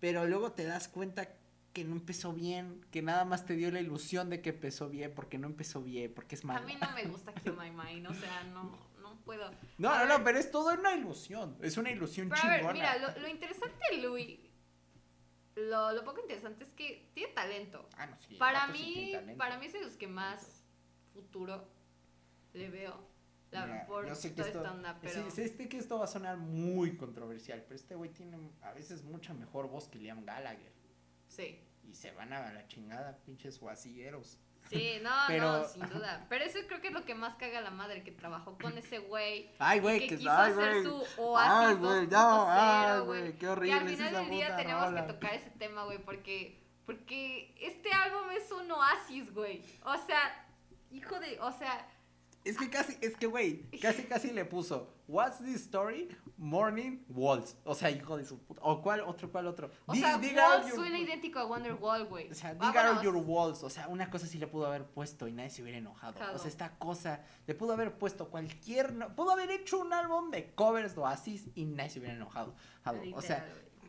[0.00, 1.28] pero luego te das cuenta
[1.74, 5.12] que no empezó bien, que nada más te dio la ilusión de que empezó bien,
[5.14, 6.66] porque no empezó bien, porque es A malo.
[6.66, 8.93] mí no me gusta Kill My Mind, o sea, no
[9.24, 9.50] puedo.
[9.78, 10.18] No, A no, ver.
[10.18, 12.72] no, pero es todo una ilusión, es una ilusión Pero a ver, chingona.
[12.74, 14.40] mira, lo, lo interesante de Louis,
[15.56, 17.88] lo, lo poco interesante es que tiene talento.
[17.96, 19.38] Ah, no, sí, Para sí mí, talento.
[19.38, 20.64] para mí es de los que más
[21.12, 21.68] futuro
[22.52, 23.12] le veo.
[23.52, 25.30] La, Mira, por yo sé que esto, onda, pero...
[25.30, 29.04] sí, sé que esto va a sonar muy controversial, pero este güey tiene a veces
[29.04, 30.72] mucha mejor voz que Liam Gallagher.
[31.28, 34.38] Sí, Y se van a la chingada, pinches guasilleros.
[34.70, 36.26] Sí, no, Pero- no, sin duda.
[36.28, 38.76] Pero eso creo que es lo que más caga a la madre, que trabajó con
[38.78, 39.50] ese güey.
[39.58, 40.84] Ay, y güey, que que quiso ay, hacer güey.
[40.84, 43.20] su Ay, oasis güey, 2.0, ya, ay, güey.
[43.20, 45.06] güey, qué horrible al es final del día tenemos rola.
[45.06, 49.62] que tocar ese tema, güey, porque, porque este álbum es un oasis, güey.
[49.84, 50.46] O sea,
[50.90, 51.88] hijo de, o sea,
[52.44, 56.08] Es que casi, es que, güey, casi, casi le puso What's the story?
[56.36, 57.56] Morning Walls.
[57.64, 58.60] O sea, hijo de su puta.
[58.64, 59.70] ¿O cuál otro, cuál otro?
[59.86, 62.30] o sea, Wall your- suena idéntico a Wonderwall, güey.
[62.30, 63.62] O sea, dig out your walls.
[63.62, 66.14] O sea, una cosa sí le pudo haber puesto y nadie se hubiera enojado.
[66.14, 66.34] Claro.
[66.34, 68.94] O sea, esta cosa le pudo haber puesto cualquier.
[69.14, 72.54] Pudo haber hecho un álbum de covers de Oasis y nadie se hubiera enojado.
[73.14, 73.46] O sea.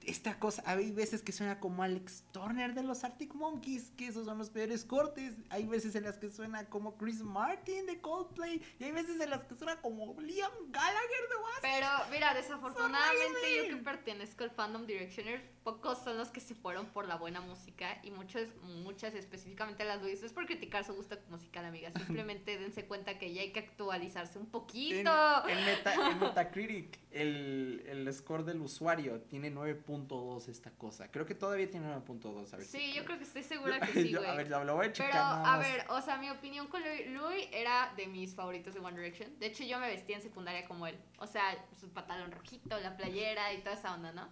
[0.08, 4.26] Esta cosa, hay veces que suena como Alex Turner de los Arctic Monkeys, que esos
[4.26, 5.36] son los peores cortes.
[5.50, 8.62] Hay veces en las que suena como Chris Martin de Coldplay.
[8.80, 11.62] Y hay veces en las que suena como Liam Gallagher de Wasp.
[11.62, 16.86] Pero mira, desafortunadamente yo que pertenezco al fandom Directioner, pocos son los que se fueron
[16.88, 21.18] por la buena música y muchos, muchas específicamente las Luis es por criticar su gusto
[21.30, 21.92] musical, amiga.
[22.06, 25.12] Simplemente dense cuenta que ya hay que actualizarse un poquito.
[25.48, 25.66] En, en,
[26.20, 29.50] Metacritic, el, el score del usuario tiene
[29.96, 31.10] 9.2 esta cosa.
[31.12, 32.54] Creo que todavía tiene 9.2.
[32.54, 34.26] A ver sí, yo creo que estoy segura que sí, güey.
[34.26, 35.12] A ver, lo voy a checar.
[35.12, 36.82] Pero, a ver, o sea, mi opinión con
[37.14, 39.38] Louis, era de mis favoritos de One Direction.
[39.40, 40.98] De hecho, yo me vestía en secundaria como él.
[41.20, 41.44] O sea,
[41.80, 44.28] su pantalón rojito, la playera y toda esa onda, ¿no?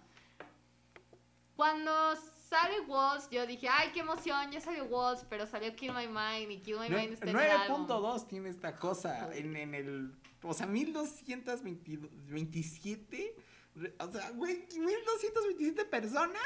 [1.56, 1.92] Cuando
[2.48, 6.50] sale Walls, yo dije, ay, qué emoción, ya salió Walls, pero salió Kill My Mind
[6.50, 10.66] y Kill My Mind está en 9.2 tiene esta cosa en, en el, o sea,
[10.66, 13.36] 1227
[13.98, 16.40] o sea, güey, 1227 personas.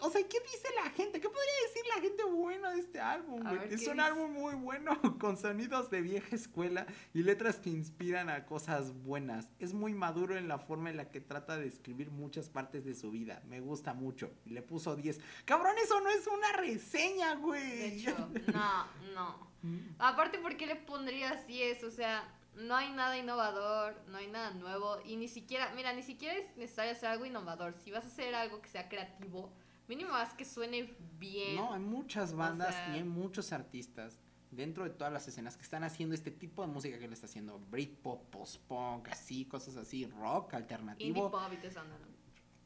[0.00, 1.20] o sea, ¿qué dice la gente?
[1.20, 3.74] ¿Qué podría decir la gente buena de este álbum, güey?
[3.74, 8.46] Es un álbum muy bueno, con sonidos de vieja escuela y letras que inspiran a
[8.46, 9.52] cosas buenas.
[9.58, 12.94] Es muy maduro en la forma en la que trata de escribir muchas partes de
[12.94, 13.42] su vida.
[13.48, 14.32] Me gusta mucho.
[14.44, 15.20] Y le puso 10.
[15.44, 17.68] Cabrón, eso no es una reseña, güey.
[17.68, 18.16] De hecho,
[18.54, 19.50] no, no.
[19.62, 19.78] Mm.
[19.98, 21.82] Aparte, ¿por qué le pondrías 10?
[21.82, 26.02] O sea, no hay nada innovador, no hay nada nuevo y ni siquiera, mira, ni
[26.02, 27.74] siquiera es necesario hacer algo innovador.
[27.74, 29.52] Si vas a hacer algo que sea creativo,
[29.88, 31.56] mínimo haz que suene bien.
[31.56, 34.18] No, hay muchas bandas y hay muchos artistas
[34.50, 37.26] dentro de todas las escenas que están haciendo este tipo de música que le está
[37.26, 41.08] haciendo Britpop, post-punk, así, cosas así, rock alternativo.
[41.08, 42.16] Indie pop y te ¿no?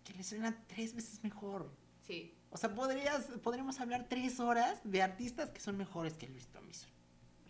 [0.05, 1.70] Que le suena tres veces mejor.
[2.07, 2.35] Sí.
[2.50, 6.90] O sea, podrías, podríamos hablar tres horas de artistas que son mejores que Luis Tomison.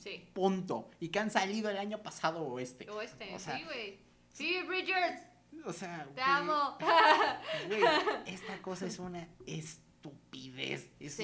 [0.01, 0.29] Sí.
[0.33, 0.91] Punto.
[0.99, 2.91] Y que han salido el año pasado o este.
[2.91, 3.99] O este, sí, güey.
[4.33, 5.23] Sí, Bridgers.
[5.65, 6.79] O sea, te amo.
[7.69, 7.83] Güey,
[8.27, 10.91] esta cosa es una estupidez.
[10.99, 11.19] Es,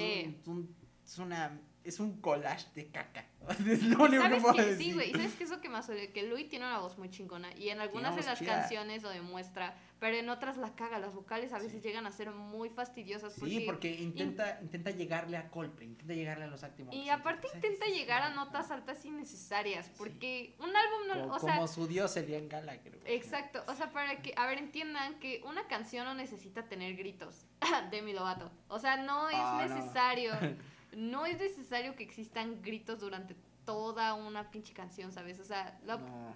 [0.45, 3.25] un, es una es un collage de caca.
[3.65, 4.85] Es lo único ¿Sabes que, decir.
[4.87, 5.11] Sí, güey.
[5.11, 6.11] ¿Sabes qué es lo que más odio?
[6.11, 7.55] Que Louis tiene una voz muy chingona.
[7.55, 9.77] Y en algunas de las canciones lo demuestra.
[9.99, 10.99] Pero en otras la caga.
[10.99, 13.33] Las vocales a veces llegan a ser muy fastidiosas.
[13.33, 15.87] sí, porque intenta, intenta llegarle a Coldplay.
[15.87, 16.93] Intenta llegarle a los activos.
[16.93, 19.89] Y aparte intenta llegar a notas altas innecesarias.
[19.97, 21.21] Porque un álbum no.
[21.21, 22.99] Como, o sea, como su dios sería en Gallagher.
[23.05, 23.63] Exacto.
[23.67, 24.33] O sea, para que.
[24.35, 27.45] A ver, entiendan que una canción no necesita tener gritos.
[27.91, 28.51] de mi Lovato.
[28.67, 30.33] O sea, no es ah, necesario.
[30.41, 35.39] no es necesario que existan gritos durante toda una pinche canción, ¿sabes?
[35.39, 35.79] O sea,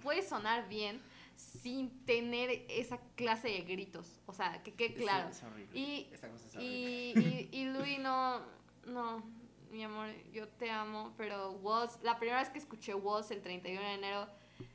[0.02, 1.00] puede sonar bien
[1.34, 4.20] sin tener esa clase de gritos.
[4.26, 5.30] O sea, que quede claro.
[5.72, 6.08] Y,
[6.58, 8.42] y, y, Louis no,
[8.86, 9.24] no,
[9.70, 13.80] mi amor, yo te amo, pero Walls, la primera vez que escuché Walls el 31
[13.80, 14.28] de enero,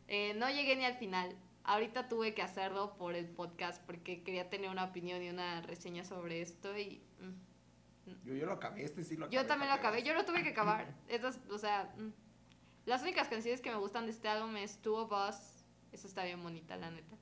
[0.08, 1.36] eh, no llegué ni al final.
[1.64, 6.04] Ahorita tuve que hacerlo por el podcast porque quería tener una opinión y una reseña
[6.04, 7.02] sobre esto y...
[7.22, 7.47] Mm,
[8.24, 9.36] yo, yo lo acabé, este sí lo acabé.
[9.36, 10.94] Yo también lo acabé, yo lo tuve que acabar.
[11.08, 12.12] Estas, o sea, mm.
[12.86, 16.24] las únicas canciones que me gustan de este álbum es Two of Us, esa está
[16.24, 17.18] bien bonita, la neta.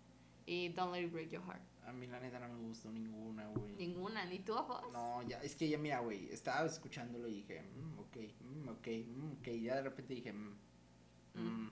[0.46, 1.62] Y Don't Let It Break Your Heart.
[1.88, 3.76] A mí la neta no me gustó ninguna, güey.
[3.76, 4.92] Ninguna, ni Two of Us.
[4.92, 8.88] No, ya, es que ya mira, güey, estaba escuchándolo y dije, mm, ok, mm, ok,
[9.08, 9.48] mm, ok.
[9.48, 10.58] Y ya de repente dije, mm,
[11.36, 11.72] mm,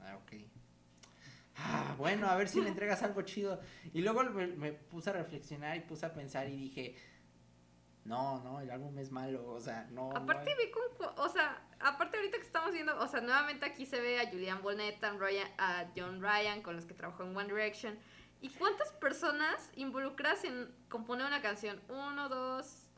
[0.00, 0.32] ah, ok.
[1.56, 3.60] Ah, bueno, a ver si le entregas algo chido.
[3.92, 6.96] Y luego me, me puse a reflexionar y puse a pensar y dije,
[8.04, 10.10] no, no, el álbum es malo, o sea, no.
[10.10, 13.86] Aparte no ve con, o sea, aparte ahorita que estamos viendo, o sea, nuevamente aquí
[13.86, 17.96] se ve a Julian Bonnet, a John Ryan, con los que trabajó en One Direction.
[18.40, 21.80] ¿Y cuántas personas involucras en componer una canción?
[21.88, 22.88] Uno, dos,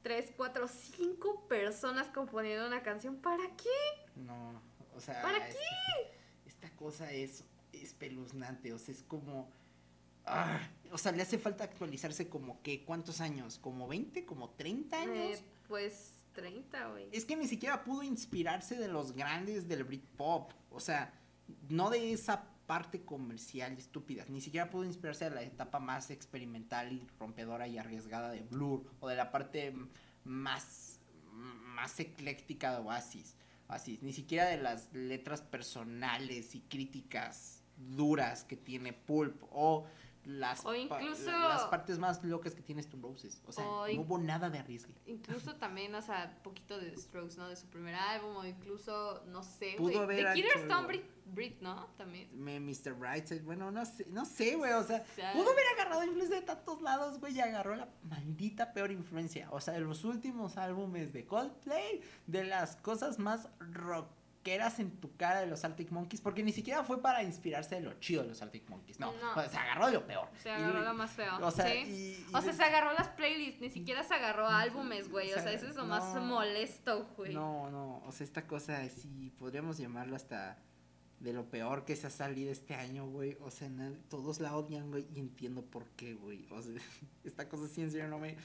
[0.00, 3.16] tres, cuatro, cinco personas componiendo una canción.
[3.16, 4.14] ¿Para qué?
[4.14, 4.62] No,
[4.94, 5.20] o sea.
[5.20, 5.58] ¿Para qué?
[6.46, 9.52] Esta cosa es espeluznante, o sea, es como
[10.26, 10.60] Ah,
[10.92, 13.58] o sea, le hace falta actualizarse como que, ¿cuántos años?
[13.58, 14.24] ¿Como 20?
[14.24, 15.38] ¿Como 30 años?
[15.38, 17.08] Eh, pues 30, güey.
[17.12, 20.52] Es que ni siquiera pudo inspirarse de los grandes del Britpop.
[20.70, 21.12] O sea,
[21.68, 24.24] no de esa parte comercial estúpida.
[24.28, 28.84] Ni siquiera pudo inspirarse de la etapa más experimental y rompedora y arriesgada de Blur.
[29.00, 29.74] O de la parte
[30.24, 31.00] más,
[31.32, 33.36] más ecléctica de Oasis.
[33.68, 34.02] Oasis.
[34.02, 39.42] Ni siquiera de las letras personales y críticas duras que tiene Pulp.
[39.50, 39.86] O
[40.26, 43.40] las, o incluso, las partes más locas que tiene Stone Roses.
[43.46, 44.92] O sea, no hubo nada de arriesgue.
[45.06, 47.48] Incluso también, o sea, poquito de Strokes, ¿no?
[47.48, 50.24] De su primer álbum, o incluso, no sé, Pudo güey.
[50.24, 51.86] De Killer Stone Brit, ¿no?
[51.96, 52.28] También.
[52.34, 52.94] Mr.
[52.94, 54.72] Brightside, bueno, no sé, no sé, güey.
[54.72, 58.90] O sea, pudo haber agarrado influencia de tantos lados, güey, y agarró la maldita peor
[58.90, 59.48] influencia.
[59.52, 64.08] O sea, de los últimos álbumes de Coldplay, de las cosas más rock
[64.46, 67.80] loqueras en tu cara de los Arctic Monkeys, porque ni siquiera fue para inspirarse de
[67.80, 69.48] lo chido de los Arctic Monkeys, no, No.
[69.48, 70.28] se agarró de lo peor.
[70.40, 71.36] Se Y- agarró lo más feo.
[71.44, 71.78] O sea, ¿sí?
[71.78, 75.32] y- y O sea, de- se agarró las playlists, ni siquiera se agarró álbumes, güey.
[75.32, 77.34] O O sea, eso es lo más molesto, güey.
[77.34, 80.58] No, no, o sea, esta cosa es, sí, podríamos llamarlo hasta
[81.18, 83.36] de lo peor que se ha salido este año, güey.
[83.40, 83.68] O sea,
[84.08, 86.46] todos la odian, güey, y entiendo por qué, güey.
[86.52, 86.72] O sea,
[87.24, 88.36] esta cosa sí en serio no me,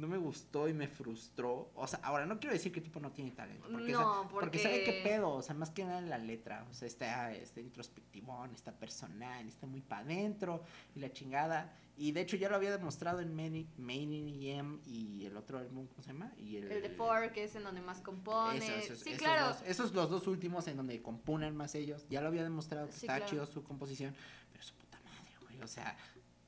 [0.00, 1.70] no me gustó y me frustró.
[1.74, 4.58] O sea, ahora no quiero decir que tipo no tiene talento, porque, No, sa- porque
[4.58, 6.66] sabe qué pedo, o sea, más que nada en la letra.
[6.70, 10.62] O sea, está, está introspectivón, está personal, está muy para adentro
[10.94, 11.72] y la chingada.
[11.96, 15.86] Y de hecho ya lo había demostrado en Main, Main EM y el otro álbum,
[15.86, 16.32] ¿cómo se llama?
[16.38, 18.58] Y El de Four, que es en donde más compone.
[18.60, 19.48] sí, esos claro.
[19.48, 22.06] dos- esos los dos últimos en donde componen más ellos.
[22.08, 23.30] Ya lo había demostrado que Sí, estaba claro.
[23.30, 24.14] chido su composición.
[24.50, 25.60] Pero su puta madre, güey.
[25.60, 25.94] O sea,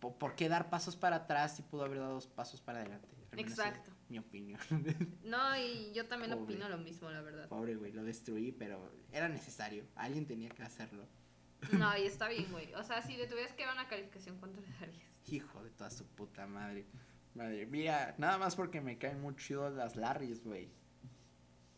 [0.00, 3.08] ¿por, por qué dar pasos para atrás si pudo haber dado dos pasos para adelante?
[3.32, 3.90] Al menos es Exacto.
[4.08, 4.60] Mi opinión.
[5.24, 6.44] No, y yo también Pobre.
[6.44, 7.48] opino lo mismo, la verdad.
[7.48, 7.92] Pobre, güey.
[7.92, 9.84] Lo destruí, pero era necesario.
[9.96, 11.06] Alguien tenía que hacerlo.
[11.72, 12.72] No, y está bien, güey.
[12.74, 15.02] O sea, si le tuvieras que dar una calificación, ¿cuánto le darías?
[15.28, 16.86] Hijo de toda su puta madre.
[17.34, 20.68] Madre mía, nada más porque me caen muy chidos las Larrys, güey.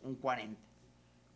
[0.03, 0.61] Un 40.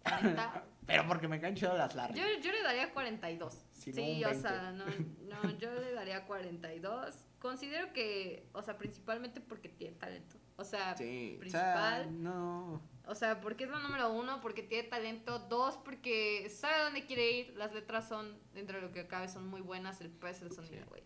[0.05, 0.63] ¿40?
[0.87, 2.17] Pero porque me caen chidos las Larrys.
[2.17, 3.55] Yo, yo le daría 42.
[3.73, 4.49] Si no, sí, o 20.
[4.49, 4.85] sea, no,
[5.29, 7.25] no, yo le daría 42.
[7.39, 10.37] Considero que, o sea, principalmente porque tiene talento.
[10.57, 12.05] O sea, Sí, o principal.
[12.05, 12.83] sea, no.
[13.07, 15.39] O sea, porque es la número uno, porque tiene talento.
[15.39, 17.55] Dos, porque sabe dónde quiere ir.
[17.57, 20.01] Las letras son, dentro de lo que cabe, son muy buenas.
[20.01, 20.89] El peso el sonido, Sí.
[20.89, 21.03] güey.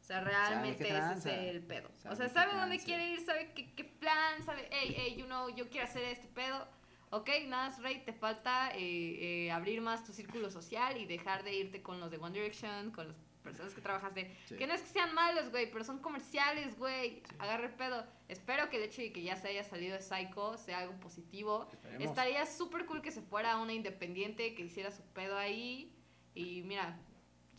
[0.00, 1.88] O sea, realmente ese es el pedo.
[1.96, 5.24] Sabe o sea, sabe dónde quiere ir, sabe qué, qué plan, sabe, hey, hey, you
[5.26, 6.66] know, yo quiero hacer este pedo.
[7.10, 11.54] Ok, nada, Rey, te falta eh, eh, abrir más tu círculo social y dejar de
[11.54, 14.36] irte con los de One Direction, con las personas que trabajaste.
[14.46, 14.56] Sí.
[14.56, 17.22] Que no es que sean malos, güey, pero son comerciales, güey.
[17.38, 18.04] Agarre el pedo.
[18.28, 21.68] Espero que el hecho de que ya se haya salido de Psycho sea algo positivo.
[21.72, 22.06] Esperemos.
[22.06, 25.92] Estaría súper cool que se fuera a una independiente, que hiciera su pedo ahí.
[26.34, 26.98] Y mira,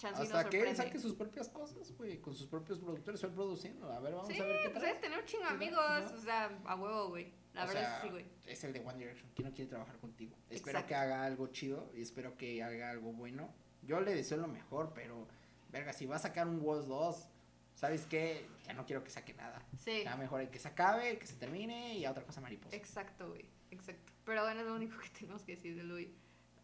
[0.04, 3.92] nos Hasta que saque sus propias cosas, güey, con sus propios productores, él produciendo.
[3.92, 6.18] A ver, vamos Sí, a ver qué pues es tener un chingo amigos, ¿no?
[6.18, 7.34] o sea, a huevo, güey.
[7.54, 8.26] La O verdad sea, es que sí, güey.
[8.46, 9.32] Es el de One Direction.
[9.34, 10.36] ¿Quién no quiere trabajar contigo?
[10.52, 13.52] Espero que haga algo chido y espero que haga algo bueno.
[13.82, 15.28] Yo le deseo lo mejor, pero,
[15.72, 17.30] verga, si va a sacar un Wars 2,
[17.76, 18.48] ¿sabes qué?
[18.66, 19.62] Ya no quiero que saque nada.
[19.78, 22.76] Sí, Ya mejor hay que se acabe, que se termine y a otra cosa mariposa.
[22.76, 23.46] exacto, güey.
[23.72, 24.12] Exacto.
[24.26, 26.10] Pero bueno, es lo único que tenemos que decir de Louis.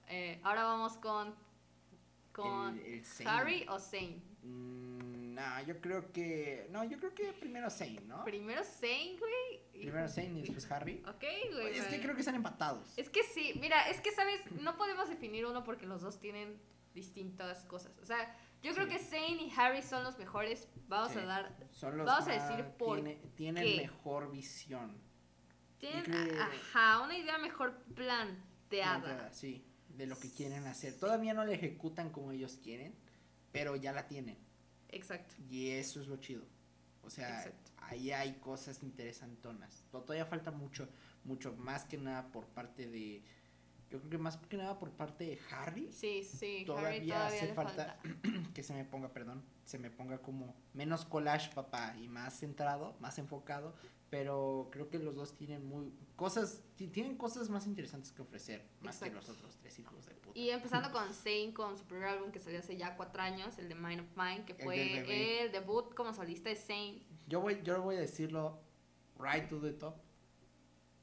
[0.08, 1.34] Eh, ahora vamos con.
[2.32, 2.78] Con.
[2.80, 3.28] El- el.
[3.28, 4.22] Harry o Zane.
[4.42, 6.68] Mm, nah, yo creo que.
[6.72, 8.24] No, yo creo que primero Zane, ¿no?
[8.24, 9.62] Primero Zane, güey.
[9.84, 11.04] Primero Zane y después Harry.
[11.08, 11.78] Ok, güey.
[11.78, 12.98] Es que creo que están empatados.
[12.98, 16.60] Es que sí, mira, es que sabes, no podemos definir uno porque los dos tienen
[16.94, 17.92] distintas cosas.
[18.02, 20.68] O sea, yo creo que Zane y Harry son los mejores.
[20.88, 21.20] Vamos Sí.
[21.20, 21.56] a dar.
[21.72, 23.78] Son los Vamos a decir por tiene- tienen qué.
[23.82, 24.98] mejor visión.
[25.80, 29.02] Tienen, ajá, una idea mejor planteada.
[29.02, 30.98] Planteada, Sí, de lo que quieren hacer.
[30.98, 32.96] Todavía no la ejecutan como ellos quieren,
[33.52, 34.38] pero ya la tienen.
[34.90, 35.36] Exacto.
[35.50, 36.44] Y eso es lo chido.
[37.02, 37.72] O sea, Exacto.
[37.78, 39.84] ahí hay cosas interesantonas.
[39.92, 40.88] To- Todavía falta mucho,
[41.26, 43.24] mucho más que nada por parte de.
[43.94, 45.92] Yo creo que más que nada por parte de Harry.
[45.92, 48.50] Sí, sí, Harry Todavía todavía hace falta, falta.
[48.56, 52.96] que se me ponga, perdón, se me ponga como menos collage, papá, y más centrado,
[53.00, 53.76] más enfocado.
[54.10, 58.68] Pero creo que los dos tienen muy cosas, ti- tienen cosas más interesantes que ofrecer,
[58.82, 59.28] más que Exacto.
[59.28, 60.40] los otros tres hijos de puta.
[60.40, 63.70] Y empezando con Zane, con su primer álbum que salió hace ya cuatro años, el
[63.70, 65.42] de Mind of Mine, que El fue bebé.
[65.46, 67.04] el debut como solista de Zane.
[67.28, 68.60] Yo voy, yo voy a decirlo
[69.20, 69.96] right to the top.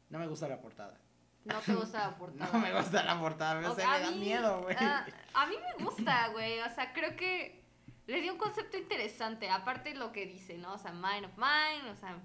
[0.08, 1.00] No me gusta la portada.
[1.44, 2.50] No te gusta la portada.
[2.52, 4.76] No me gusta la portada, o O- sea, a me da mí- miedo, güey.
[4.78, 6.60] ah, a mí me gusta, güey.
[6.60, 7.62] O sea, creo que
[8.06, 9.48] le dio un concepto interesante.
[9.50, 10.74] Aparte lo que dice, ¿no?
[10.74, 12.18] O sea, Mind of Mine, o sea,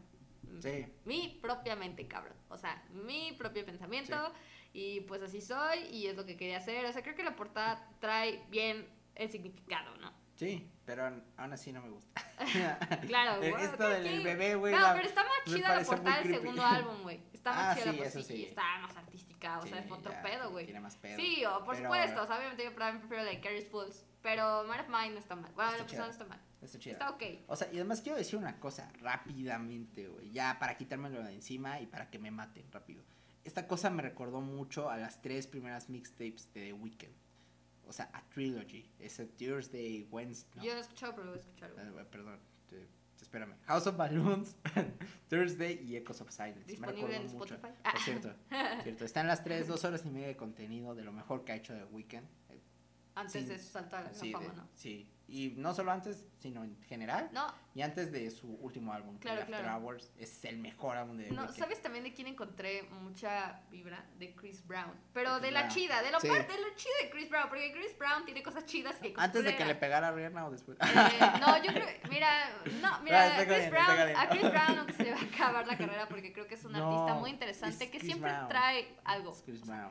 [0.59, 0.85] Sí.
[1.05, 2.35] mi propia mente, cabrón.
[2.49, 4.33] O sea, mi propio pensamiento.
[4.73, 6.85] Y pues así soy y es lo que quería hacer.
[6.85, 10.11] O sea, creo que la portada trae bien el significado, ¿no?
[10.35, 11.05] Sí, pero
[11.37, 12.21] aún así no me gusta.
[13.07, 13.53] Claro, güey.
[13.63, 14.73] Esto cada del quien- bebé, güey.
[14.73, 17.21] No, la- pero está más chida la portada del segundo álbum, güey.
[17.33, 18.43] Está más Ah, chida sí, la portada sí.
[18.45, 19.59] está más artística.
[19.59, 20.65] O sea, Sí, es otro ya, pedo, güey.
[20.65, 21.17] Tiene más pedo.
[21.17, 22.23] Sí, o por Pero- supuesto.
[22.23, 24.05] O sea, obviamente yo prefiero la de Carrie's Fools.
[24.21, 25.51] Pero Mind of Mine no está mal.
[25.53, 26.03] Bueno, Está la chida.
[26.03, 26.39] persona no está mal.
[26.61, 26.93] Está chido.
[26.93, 27.23] Está ok.
[27.47, 30.31] O sea, y además quiero decir una cosa rápidamente, güey.
[30.31, 33.03] Ya para quitármelo de encima y para que me maten rápido.
[33.43, 37.13] Esta cosa me recordó mucho a las tres primeras mixtapes de The Weeknd.
[37.87, 38.89] O sea, a Trilogy.
[38.99, 40.63] Es a Thursday, Wednesday.
[40.65, 41.71] Yo no he escuchado, pero lo voy a escuchar.
[41.77, 42.87] Ah, güey, perdón, te-
[43.21, 43.55] espérame.
[43.65, 44.55] House of Balloons,
[45.29, 46.59] Thursday y Echoes of Silence.
[46.61, 47.55] Me Disponible en recordó mucho.
[47.55, 47.81] Spotify.
[47.91, 48.33] Por cierto,
[48.83, 49.05] cierto.
[49.05, 51.73] Están las tres, dos horas y media de contenido de lo mejor que ha hecho
[51.73, 52.23] The Weeknd.
[52.49, 52.59] Eh,
[53.15, 53.47] Antes Sí.
[53.47, 53.55] de
[53.97, 54.67] a la Sí, fama, de- ¿no?
[54.73, 55.09] sí.
[55.27, 57.29] Y no solo antes, sino en general.
[57.33, 59.77] No, Y antes de su último álbum, Claro, After claro.
[59.83, 61.51] Hours, es el mejor álbum de no.
[61.51, 64.05] ¿sabes también de quién encontré mucha vibra?
[64.19, 64.93] De Chris Brown.
[65.13, 65.73] Pero De la Brown.
[65.75, 66.27] chida, de lo, Sí.
[66.27, 69.43] parte, de lo chido de Chris Brown, porque Chris Brown tiene cosas chidas que Antes
[69.43, 70.77] de que le pegara a Rihanna o después.
[70.79, 70.85] Eh,
[71.41, 72.29] no, yo creo, mira,
[72.81, 75.67] no, mira, está Chris bien, Brown, a Chris Brown aunque se le va a acabar
[75.67, 78.31] la carrera porque creo que es un No, artista muy interesante es que Chris siempre
[78.31, 78.47] Brown.
[78.47, 79.31] trae algo.
[79.31, 79.89] Es Chris Brown.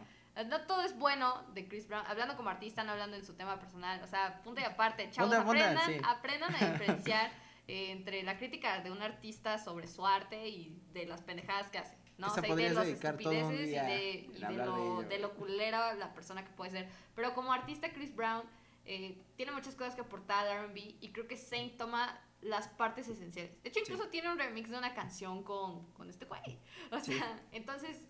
[0.48, 3.58] No todo es bueno de Chris Brown, hablando como artista, no hablando en su tema
[3.60, 6.00] personal, o sea, punto y aparte, chavos, aparte, aprendan, sí.
[6.04, 7.30] aprendan a diferenciar
[7.68, 11.78] eh, entre la crítica de un artista sobre su arte y de las pendejadas que
[11.78, 11.96] hace.
[12.18, 12.26] ¿no?
[12.28, 15.08] Esa O sea, y de un estupideces y de, y de de lo, ello.
[15.08, 16.88] de lo culera la persona que puede ser.
[17.14, 18.42] Pero como artista, Chris Brown
[18.84, 23.08] eh, tiene muchas cosas que aportar al RB y creo que Saint toma las partes
[23.08, 23.60] esenciales.
[23.62, 23.90] De hecho, Sí.
[23.92, 26.58] incluso tiene un remix de una canción con, con este güey.
[26.92, 27.14] O Sí.
[27.14, 28.00] sea, entonces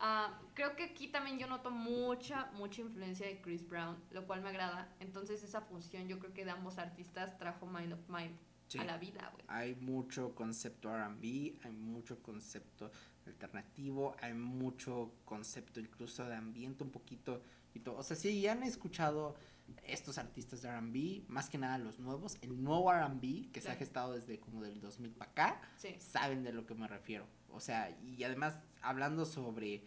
[0.00, 4.42] ah, creo que aquí también yo noto mucha, mucha influencia de Chris Brown, lo cual
[4.42, 4.94] me agrada.
[5.00, 8.36] Entonces esa función yo creo que de ambos artistas trajo Mind of Mind
[8.68, 8.78] Sí.
[8.78, 9.44] a la vida, güey.
[9.48, 12.90] Hay mucho concepto RB, hay mucho concepto
[13.26, 17.40] alternativo, hay mucho concepto incluso de ambiente un poquito
[17.86, 19.36] O sea, si ya han escuchado
[19.84, 23.74] estos artistas de RB, más que nada los nuevos, el nuevo RB que se ha
[23.76, 25.94] gestado desde como del 2000 para acá, Sí.
[25.98, 27.26] saben de lo que me refiero.
[27.50, 29.84] O sea, y además hablando sobre,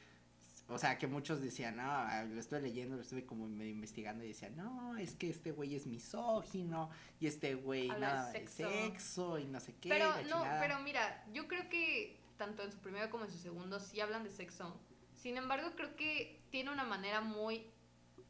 [0.67, 4.23] o sea, que muchos decían, no, ah, lo estoy leyendo, lo estuve como medio investigando
[4.23, 8.69] y decían, no, es que este güey es misógino y este güey nada de sexo.
[8.69, 9.89] sexo y no sé qué.
[9.89, 10.59] Pero no, chingada".
[10.59, 14.23] pero mira, yo creo que tanto en su primero como en su segundo sí hablan
[14.23, 14.79] de sexo.
[15.15, 17.65] Sin embargo, creo que tiene una manera muy,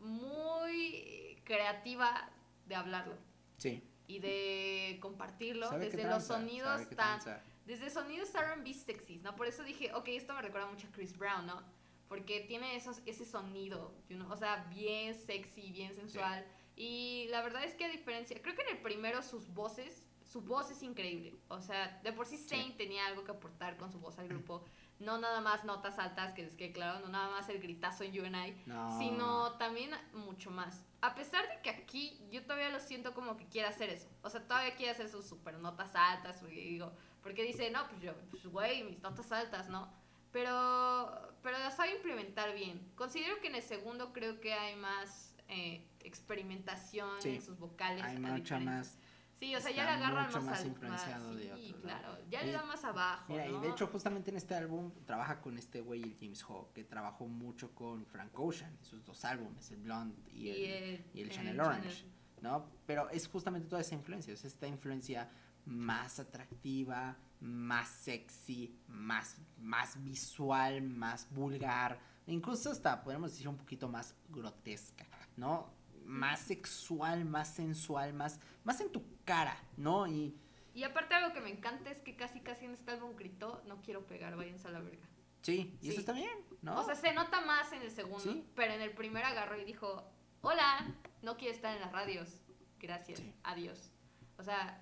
[0.01, 2.29] muy creativa
[2.65, 3.17] de hablarlo
[3.57, 3.83] Sí.
[4.07, 7.19] y de compartirlo Sabe desde los sonidos tan
[7.65, 9.35] desde sonidos R&B sexys, ¿no?
[9.35, 11.61] Por eso dije, ok, esto me recuerda mucho a Chris Brown, ¿no?
[12.09, 16.45] Porque tiene esos, ese sonido, you know, o sea, bien sexy, bien sensual.
[16.75, 20.41] Y la verdad es que a diferencia, creo que en el primero sus voces, su
[20.41, 21.35] voz es increíble.
[21.47, 24.65] O sea, de por sí Saint tenía algo que aportar con su voz al grupo.
[25.01, 28.11] No nada más notas altas, que les quede claro, no nada más el gritazo en
[28.13, 28.97] You and I, No.
[28.99, 30.85] sino también mucho más.
[31.01, 34.07] A pesar de que aquí yo todavía lo siento como que quiere hacer eso.
[34.21, 38.01] O sea, todavía quiere hacer sus super notas altas, porque digo, porque dice, no, pues
[38.01, 39.91] yo, pues güey, mis notas altas, ¿no?
[40.31, 42.91] Pero, pero las sabe implementar bien.
[42.95, 47.35] Considero que en el segundo creo que hay más eh, experimentación Sí.
[47.35, 48.03] en sus vocales.
[48.03, 48.97] Hay mucha más.
[49.41, 52.15] Sí, o sea, ya le agarran mucho más, más influenciado más- de sí, claro.
[52.29, 55.57] Ya le da más abajo, Mira, y de hecho justamente en este álbum trabaja con
[55.57, 59.71] este güey, el James Hawk, que trabajó mucho con Frank Ocean en sus dos álbumes,
[59.71, 62.05] el Blonde y, el, el, y el el Channel Orange,
[62.41, 62.67] ¿no?
[62.85, 65.27] Pero es justamente toda esa influencia, es esta influencia
[65.65, 73.89] más atractiva, más sexy, más, más visual, más vulgar, incluso hasta podemos decir un poquito
[73.89, 75.73] más grotesca, ¿no?
[76.05, 80.07] Más sexual, más sensual, más, más en tu cara, ¿no?
[80.07, 80.35] Y
[80.73, 83.81] Y aparte algo que me encanta es que casi casi en este álbum gritó, no
[83.81, 85.05] quiero pegar, váyanse a la verga.
[85.41, 85.91] sí, y Sí.
[85.91, 86.79] eso está bien, ¿no?
[86.79, 88.45] O sea, se nota más en el segundo, Sí.
[88.55, 90.03] pero en el primero agarró y dijo,
[90.41, 90.85] hola,
[91.23, 92.41] no quiero estar en las radios,
[92.79, 93.33] gracias, Sí.
[93.43, 93.89] adiós.
[94.37, 94.79] O sea,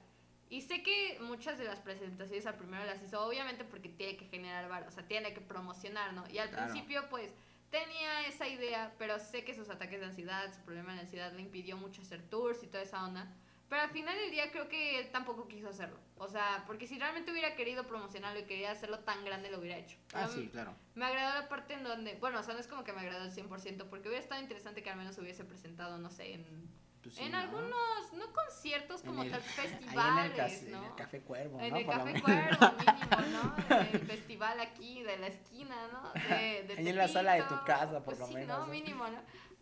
[0.49, 4.25] y sé que muchas de las presentaciones al primero las hizo, obviamente porque tiene que
[4.25, 6.23] generar bar, o sea, tiene que promocionar, ¿no?
[6.29, 6.71] Y al Claro.
[6.71, 7.31] principio, pues,
[7.71, 11.41] tenía esa idea, pero sé que sus ataques de ansiedad, su problema de ansiedad le
[11.43, 13.31] impidió mucho hacer tours y toda esa onda.
[13.69, 15.97] Pero al final del día creo que él tampoco quiso hacerlo.
[16.17, 19.77] O sea, porque si realmente hubiera querido promocionarlo y quería hacerlo tan grande, lo hubiera
[19.77, 19.95] hecho.
[20.13, 20.73] Ah, sí, claro.
[20.95, 23.23] me agradó la parte en donde, bueno, o sea, no es como que me agradó
[23.25, 26.67] al 100%, porque hubiera estado interesante que al menos hubiese presentado, no sé, en,
[27.03, 27.37] Pues sí, en ¿no?
[27.37, 30.85] algunos, no conciertos como el- tal, ahí en el, festivales, cas- en ¿no?
[30.87, 31.77] el Café Cuervo, En ¿no?
[31.77, 32.21] el Por Café.
[32.21, 33.75] Cuervo, mínimo, ¿no?
[33.75, 36.11] En el festival aquí de la esquina, ¿no?
[36.13, 38.65] De, de Ahí en la sala de tu casa, por Pues lo sí, menos, ¿no?
[38.65, 38.71] ¿no?
[38.71, 39.21] Mínimo, ¿no?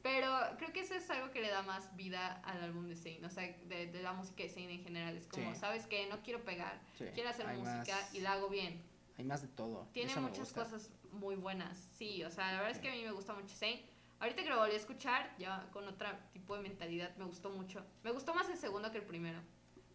[0.09, 3.25] Pero creo que eso es algo que le da más vida al álbum de Zayn,
[3.25, 5.17] o sea, de, de la música de Zayn en general.
[5.17, 5.59] Es como, Sí.
[5.59, 6.07] ¿sabes qué?
[6.07, 8.81] No quiero pegar, Sí, quiero hacer hay música más- y la hago bien.
[9.17, 9.89] Hay más de todo.
[9.91, 12.83] Tiene eso muchas cosas muy buenas, sí, o sea, la verdad es Sí.
[12.83, 13.81] que a mí me gusta mucho Zayn.
[14.19, 17.85] Ahorita que lo volví a escuchar, ya con otro tipo de mentalidad, me gustó mucho.
[18.03, 19.39] Me gustó más el segundo que el primero.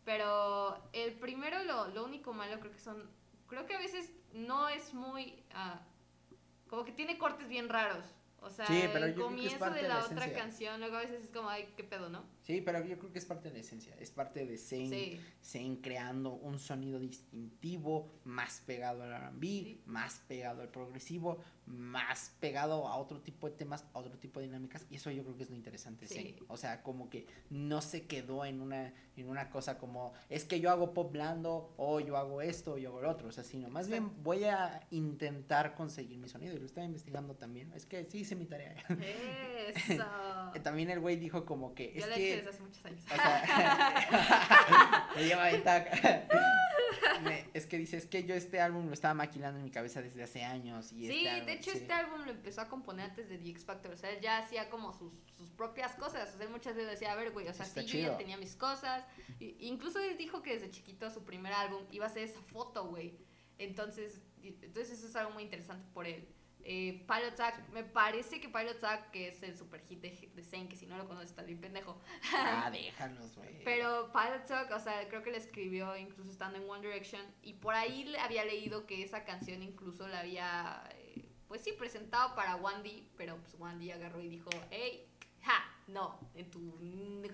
[0.05, 3.11] Pero el primero, lo, lo único malo creo que son...
[3.49, 5.43] Creo que a veces no es muy...
[5.55, 5.81] ah,
[6.69, 8.05] como que tiene cortes bien raros.
[8.45, 11.31] O sea, Sí, pero el comienzo de de la otra canción, luego a veces es
[11.31, 12.25] como, ay, qué pedo, ¿no?
[12.43, 13.95] Sí, pero yo creo que es parte de la esencia.
[14.01, 14.91] Es parte de Zayn,
[15.41, 15.79] Sí.
[15.83, 19.83] Creando un sonido distintivo, más pegado al RB, Sí.
[19.87, 24.47] más pegado al progresivo, más pegado a otro tipo de temas, a otro tipo de
[24.47, 26.15] dinámicas, y eso yo creo que es lo interesante, Sí.
[26.15, 26.37] sí.
[26.49, 30.61] O sea, como que no se quedó en una, en una cosa como, es que
[30.61, 33.43] yo hago pop blando, o yo hago esto, o yo hago lo otro, o sea,
[33.45, 37.87] sino más bien voy a intentar conseguir mi sonido, y lo estaba investigando también, es
[37.87, 38.75] que sí hice mi tarea.
[39.67, 40.05] Eso.
[40.63, 43.05] También el güey dijo como que, es Yo lo he hecho desde hace muchos años.
[43.07, 45.89] O sea, me lleva ventaja.
[47.23, 50.03] Me- es que dice, es que yo este álbum lo estaba maquilando en mi cabeza
[50.03, 50.93] desde hace años.
[50.93, 51.79] Y Sí, este álbum, de hecho sí.
[51.79, 54.39] este álbum lo empezó a componer antes de The X Factor, o sea, él ya
[54.39, 57.49] hacía como sus, sus propias cosas, o sea, él muchas veces decía, a ver, güey,
[57.49, 59.05] o sea, Está sí, yo ya tenía mis cosas,
[59.41, 62.87] y- incluso él dijo que desde chiquito su primer álbum iba a ser esa foto,
[62.89, 63.19] güey,
[63.59, 66.27] entonces, entonces eso es algo muy interesante por él.
[66.65, 70.69] Eh, Pilot Zack, me parece que Pilot Zack, que es el super hit de, de
[70.69, 71.99] que si no lo conoces está bien pendejo,
[72.35, 73.65] Ah, déjalos, güey.
[73.65, 77.21] pero Pilot Talk, o sea, creo que le escribió incluso estando en One Direction.
[77.43, 81.73] Y por ahí le había leído que esa canción incluso la había, eh, pues sí,
[81.73, 83.09] presentado para Wandy.
[83.17, 85.09] Pero pues Wandy agarró y dijo, hey,
[85.43, 86.19] ja, no.
[86.35, 86.61] En tu,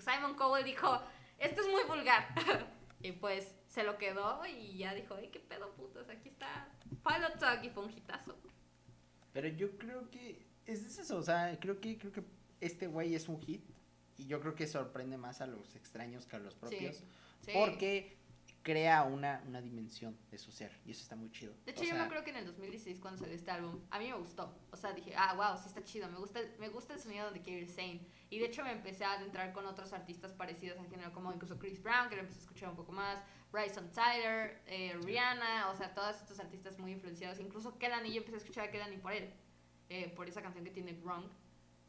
[0.01, 1.03] Simon Cowell dijo,
[1.39, 2.29] esto es muy vulgar.
[3.03, 6.69] y pues se lo quedó y ya dijo, hey, qué pedo putos, aquí está
[7.05, 8.35] Pilot Talk y fue un hitazo.
[9.41, 12.25] Pero yo creo que es eso, o sea, creo que, creo que
[12.61, 13.63] este güey es un hit.
[14.17, 17.05] Y yo creo que sorprende más a los extraños que a los propios.
[17.43, 17.53] Sí.
[17.55, 18.19] Porque
[18.65, 20.73] crea una, una dimensión de su ser.
[20.85, 21.55] Y eso está muy chido.
[21.65, 23.81] De hecho, O yo sea, me acuerdo que en el 2016 cuando salió este álbum,
[23.91, 24.53] a mí me gustó.
[24.73, 27.41] O sea, dije, ah, wow, sí está chido, me gusta, me gusta el sonido de
[27.41, 28.01] Kairi Sane.
[28.31, 31.61] Y de hecho me empecé a adentrar con otros artistas parecidos al género, como incluso
[31.61, 33.23] Chris Brown, que lo empecé a escuchar un poco más,
[33.53, 37.41] Bryson Tyler, eh, Rihanna, o sea, todos estos artistas muy influenciados.
[37.41, 39.33] Incluso Kelani, yo empecé a escuchar a Kelani por él,
[39.89, 41.25] eh, por esa canción que tiene Wrong.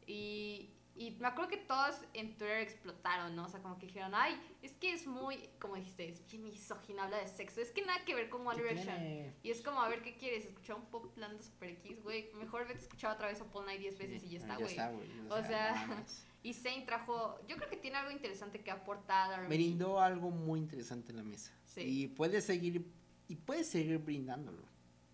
[0.06, 3.44] Y, y me acuerdo que todos en Twitter explotaron, ¿no?
[3.44, 7.02] O sea, como que dijeron, ay, es que es muy, como dijiste, es bien misógino,
[7.02, 7.60] habla de sexo.
[7.60, 9.34] Es que nada que ver con One ¿qué Direction.
[9.42, 10.46] Y es como, a ver, ¿qué quieres?
[10.46, 12.32] ¿Escuchar un pop blando super X, güey?
[12.34, 14.70] Mejor vete a escuchar otra vez a Paul Night 10 veces y ya está, güey.
[14.70, 15.08] está, güey.
[15.28, 16.26] O sea, no mames.
[16.42, 21.10] Y Zayn trajo, yo creo que tiene algo interesante que aportar brindó algo muy interesante
[21.12, 21.52] en la mesa.
[21.66, 21.82] Sí.
[21.82, 22.86] Y puede seguir
[23.28, 24.62] y puede seguir brindándolo.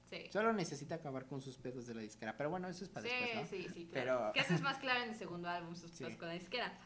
[0.09, 0.27] Sí.
[0.31, 2.37] Solo necesita acabar con sus pedos de la disquera.
[2.37, 3.49] Pero bueno, eso es para Sí, después, ¿no?
[3.49, 4.19] sí, sí, claro.
[4.21, 6.79] Pero- Que eso es más claro en el segundo álbum, sus cosas con la disquera.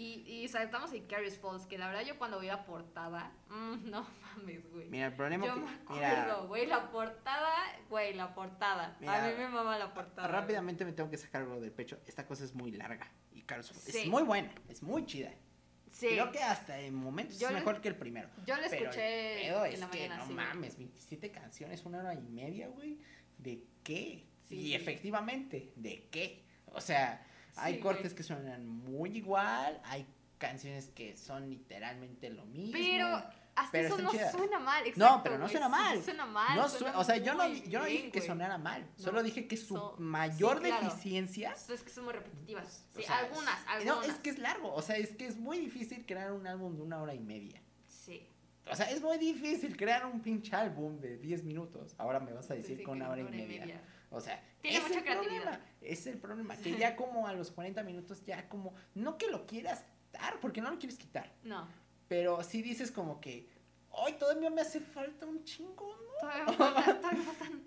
[0.00, 3.90] Y, y saltamos a Carrie's Falls, que la verdad yo cuando vi la portada, mm,
[3.90, 4.88] no mames, güey.
[4.88, 7.52] Mira, el problema Yo que me acuerdo, güey, la portada,
[7.90, 8.94] güey, la portada.
[8.94, 10.28] a Mira, mí me mama la portada.
[10.28, 10.40] güey.
[10.40, 11.98] rápidamente me tengo que sacar algo del pecho.
[12.06, 13.98] Esta cosa es muy larga y Carlos Sí.
[13.98, 15.32] es muy buena, es muy chida.
[15.90, 16.06] Sí.
[16.10, 18.28] Creo que hasta en momentos Yo es mejor que el primero.
[18.46, 20.46] Yo la Pero escuché el pedo en es la que mañana, no sí, güey.
[20.46, 23.00] mames, 27 canciones, una hora y media, güey.
[23.38, 24.28] ¿De qué?
[24.48, 24.54] Sí.
[24.54, 26.44] Y efectivamente, ¿de qué?
[26.66, 27.26] O sea,
[27.58, 28.14] hay Sí, cortes güey.
[28.16, 30.06] que suenan muy igual, hay
[30.38, 32.72] canciones que son literalmente lo mismo.
[32.72, 33.06] Pero
[33.56, 34.30] hasta Pero eso no chidas.
[34.30, 35.96] suena mal, No, exacto, pero no suena sí, mal.
[35.98, 36.56] No suena mal.
[36.56, 39.02] No suena su- o sea, yo no, yo no dije bien, que sonara mal, No.
[39.04, 40.84] solo dije que su So- mayor sí, claro.
[40.84, 42.86] deficiencia Es que son muy repetitivas.
[42.94, 43.84] Sí, o sea, algunas, algunas.
[43.96, 46.76] No, es que es largo, o sea, es que es muy difícil crear un álbum
[46.76, 47.60] de una hora y media.
[47.88, 48.28] Sí.
[48.70, 51.94] O sea, es muy difícil crear un pinche álbum de 10 minutos.
[51.98, 53.82] Ahora me vas a decir Sí, con una hora y media.
[54.10, 55.42] O sea, Tiene es mucha el creatividad.
[55.42, 55.64] problema.
[55.80, 56.56] Es el problema.
[56.56, 58.74] Que ya como a los 40 minutos, ya como.
[58.94, 61.32] No que lo quieras dar, porque no lo quieres quitar.
[61.42, 61.68] No.
[62.08, 63.48] Pero sí dices como que.
[63.90, 66.12] Hoy todavía me hace falta un chingo, ¿no?
[66.20, 67.62] Todavía faltan, todavía faltan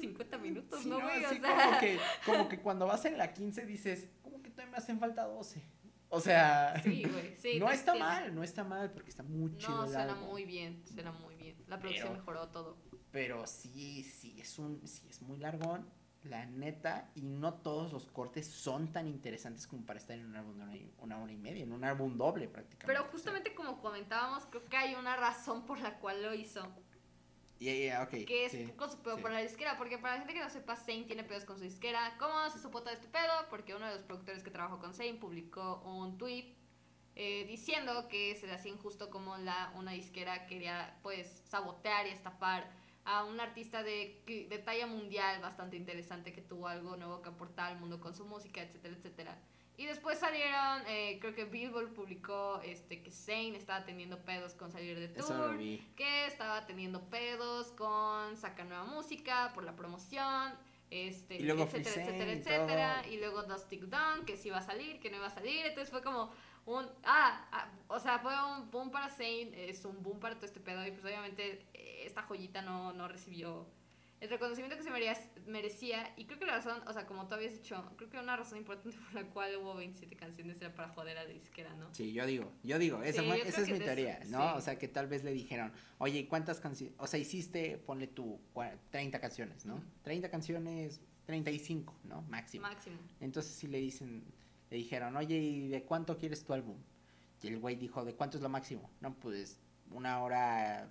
[0.00, 1.04] 50 minutos, Sí, ¿no, ¿no?
[1.06, 1.24] güey?
[1.24, 1.64] Así O sea.
[1.66, 4.98] como, que, como que cuando vas en la 15 dices, como que todavía me hacen
[5.00, 5.62] falta 12.
[6.10, 7.34] O sea, Sí, güey.
[7.38, 9.70] Sí, no está mal, no está mal, porque está muy chido.
[9.86, 11.56] No, suena muy bien, suena muy bien.
[11.68, 12.76] La producción Pero- mejoró todo.
[13.12, 15.86] Pero sí, sí, es un, sí, es muy largón,
[16.24, 20.36] la neta, y no todos los cortes son tan interesantes como para estar en un
[20.36, 22.86] álbum de una, una hora y media, en un álbum doble prácticamente.
[22.86, 23.12] Pero o sea.
[23.12, 26.66] justamente como comentábamos, creo que hay una razón por la cual lo hizo.
[27.60, 28.26] Ya, ya, ok.
[28.26, 29.22] que es sí, con su pedo sí.
[29.22, 31.64] por la disquera, porque para la gente que no sepa, Zayn tiene pedos con su
[31.64, 32.16] disquera.
[32.18, 33.32] ¿Cómo se supo todo este pedo?
[33.50, 36.56] Porque uno de los productores que trabajó con Zayn publicó un tweet
[37.14, 42.10] eh, diciendo que se le hacía injusto como la, una disquera quería pues sabotear y
[42.10, 42.68] estafar
[43.04, 47.72] a un artista de, de talla mundial bastante interesante que tuvo algo nuevo que aportar
[47.72, 49.38] al mundo con su música, etcétera, etcétera.
[49.76, 54.70] Y después salieron, eh, creo que Billboard publicó este, que Zayn estaba teniendo pedos con
[54.70, 55.58] salir de tour
[55.96, 60.52] que estaba teniendo pedos con sacar nueva música por la promoción,
[60.90, 64.62] este, Y luego etcétera, etcétera, etcétera, y luego Dust Stick Down, que si iba a
[64.62, 66.30] salir, que no iba a salir, entonces fue como
[66.66, 70.46] un, ah, ah, o sea, fue un boom para Zayn, es un boom para todo
[70.46, 73.66] este pedo, y pues obviamente eh, esta joyita no, no recibió
[74.20, 77.34] el reconocimiento que se merecía, merecía, y creo que la razón, o sea, como tú
[77.34, 80.88] habías dicho, creo que una razón importante por la cual hubo 27 canciones era para
[80.90, 81.92] joder a la disquera, ¿no?
[81.92, 84.52] Sí, yo digo, yo digo, esa, Sí, fue- yo esa es mi teoría, eso, ¿no?
[84.52, 84.58] sí.
[84.58, 86.94] O sea, que tal vez le dijeron, oye, ¿cuántas canciones?
[87.00, 89.74] O sea, hiciste, ponle tú, cua- 30 canciones, ¿no?
[89.74, 89.84] Ujú.
[90.04, 92.22] 30 canciones, 35, ¿no?
[92.22, 92.62] Máximo.
[92.68, 92.98] Máximo.
[93.18, 94.22] Entonces sí le dicen,
[94.72, 96.78] le dijeron, oye, ¿y de cuánto quieres tu álbum?
[97.42, 98.88] Y el güey dijo, ¿de cuánto es lo máximo?
[99.02, 99.60] No, pues
[99.90, 100.88] una hora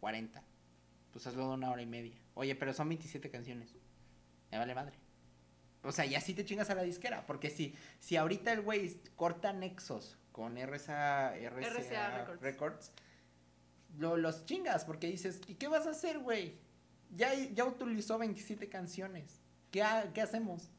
[0.00, 0.42] 40.
[1.12, 2.16] Pues hazlo de una hora y media.
[2.34, 3.72] Oye, pero son 27 canciones.
[4.50, 4.98] Me vale madre.
[5.84, 7.24] O sea, y así te chingas a la disquera.
[7.26, 12.42] Porque si, si ahorita el güey corta nexos con RSA, RCA Records.
[12.42, 12.92] Records,
[13.98, 14.84] lo- los chingas.
[14.84, 16.58] Porque dices, ¿y qué vas a hacer, güey?
[17.14, 19.40] Ya, ya utilizó 27 canciones.
[19.70, 20.70] ¿Qué, ha- ¿Qué hacemos?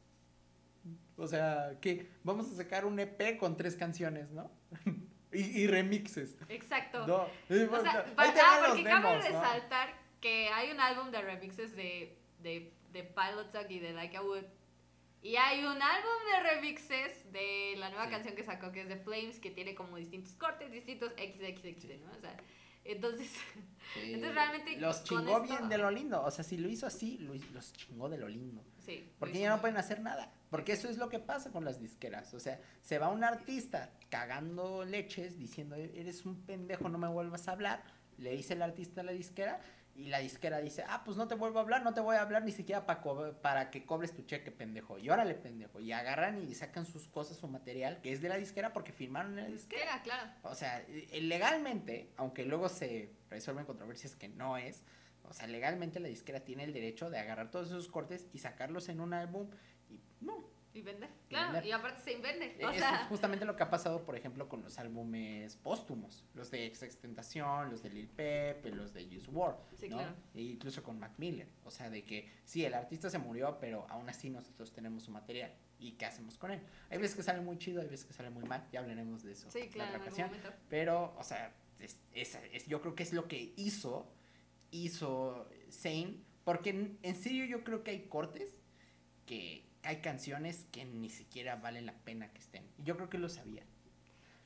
[1.18, 4.50] O sea, que vamos a sacar un EP con tres canciones, ¿no?
[5.32, 6.36] y, y remixes.
[6.48, 7.06] Exacto.
[7.06, 7.28] No, O
[7.82, 9.40] sea, ahí pa- te ah, porque cabe demos, ¿no?
[9.42, 14.16] resaltar que hay un álbum de remixes de, de, de Pilot Talk y de Like
[14.16, 14.44] I Would.
[15.20, 18.10] Y hay un álbum de remixes de la nueva Sí.
[18.12, 22.12] canción que sacó, que es de Flames, que tiene como distintos cortes, distintos XXX, ¿no?
[22.16, 22.36] O sea,
[22.84, 23.28] entonces,
[23.94, 24.14] Sí.
[24.14, 26.22] entonces realmente Los chingó esto- bien de lo lindo.
[26.22, 28.64] O sea, si lo hizo así, lo los chingó de lo lindo.
[28.78, 29.10] sí.
[29.18, 30.32] Porque ya no pueden hacer nada.
[30.50, 32.32] Porque eso es lo que pasa con las disqueras.
[32.34, 37.48] O sea, se va un artista cagando leches diciendo, eres un pendejo, no me vuelvas
[37.48, 37.82] a hablar.
[38.16, 39.60] Le dice el artista a la disquera.
[39.94, 42.22] Y la disquera dice, ah, pues no te vuelvo a hablar, no te voy a
[42.22, 43.02] hablar ni siquiera para,
[43.42, 44.96] para que cobres tu cheque, pendejo.
[44.96, 45.80] Y órale, pendejo.
[45.80, 49.36] Y agarran y sacan sus cosas, su material, que es de la disquera porque firmaron
[49.36, 49.82] en la disquera.
[49.82, 50.30] Disquera, claro.
[50.44, 54.84] O sea, eh, legalmente, aunque luego se resuelven controversias que no es,
[55.24, 58.88] o sea, legalmente la disquera tiene el derecho de agarrar todos esos cortes y sacarlos
[58.88, 59.50] en un álbum
[60.20, 60.56] no.
[60.74, 61.08] Y vender.
[61.26, 61.66] Y Claro, vender.
[61.66, 62.54] y aparte se invende.
[62.58, 66.24] E- O sea, es justamente lo que ha pasado, por ejemplo, con los álbumes póstumos,
[66.34, 69.96] los de Extentación, los de Lil Peep, los de Use War, Sí, ¿no?
[69.96, 70.14] claro.
[70.34, 73.86] E incluso con Mac Miller, o sea, de que sí, el artista se murió, pero
[73.88, 75.52] aún así nosotros tenemos su material.
[75.80, 76.60] ¿Y qué hacemos con él?
[76.90, 79.32] Hay veces que sale muy chido, hay veces que sale muy mal, ya hablaremos de
[79.32, 80.30] eso sí, claro, en ocasión.
[80.68, 84.12] Pero, o sea, es, es- es- yo creo que es lo que hizo,
[84.70, 86.16] hizo Zane.
[86.44, 88.54] Porque en, en serio yo creo que hay cortes,
[89.26, 92.62] que hay canciones que ni siquiera valen la pena que estén.
[92.78, 93.64] Y yo creo que lo sabía.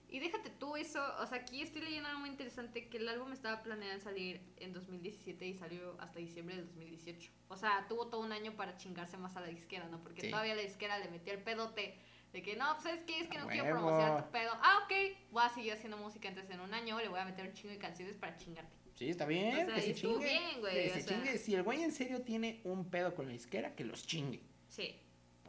[0.09, 3.33] Y déjate tú eso, o sea, aquí estoy leyendo algo muy interesante, que el álbum
[3.33, 7.33] estaba planeado en salir en 2017 y salió hasta diciembre del 2018.
[7.49, 10.01] O sea, tuvo todo un año para chingarse más a la disquera, ¿no?
[10.03, 10.31] Porque Sí.
[10.31, 11.97] todavía la disquera le metió el pedote
[12.33, 13.21] de que, no, pues, ¿sabes qué?
[13.21, 13.79] Es que no quiero huevo.
[13.81, 14.53] promocionar tu pedo.
[14.63, 14.93] Ah, ok,
[15.33, 17.73] voy a seguir haciendo música entonces en un año, le voy a meter un chingo
[17.73, 18.77] de canciones para chingarte.
[18.95, 20.25] Sí, está bien, O sea, que se chingue.
[20.27, 21.17] bien, güey, que se sea.
[21.17, 21.39] chingue.
[21.39, 24.43] Si el güey en serio tiene un pedo con la disquera, que los chingue.
[24.69, 24.95] Sí,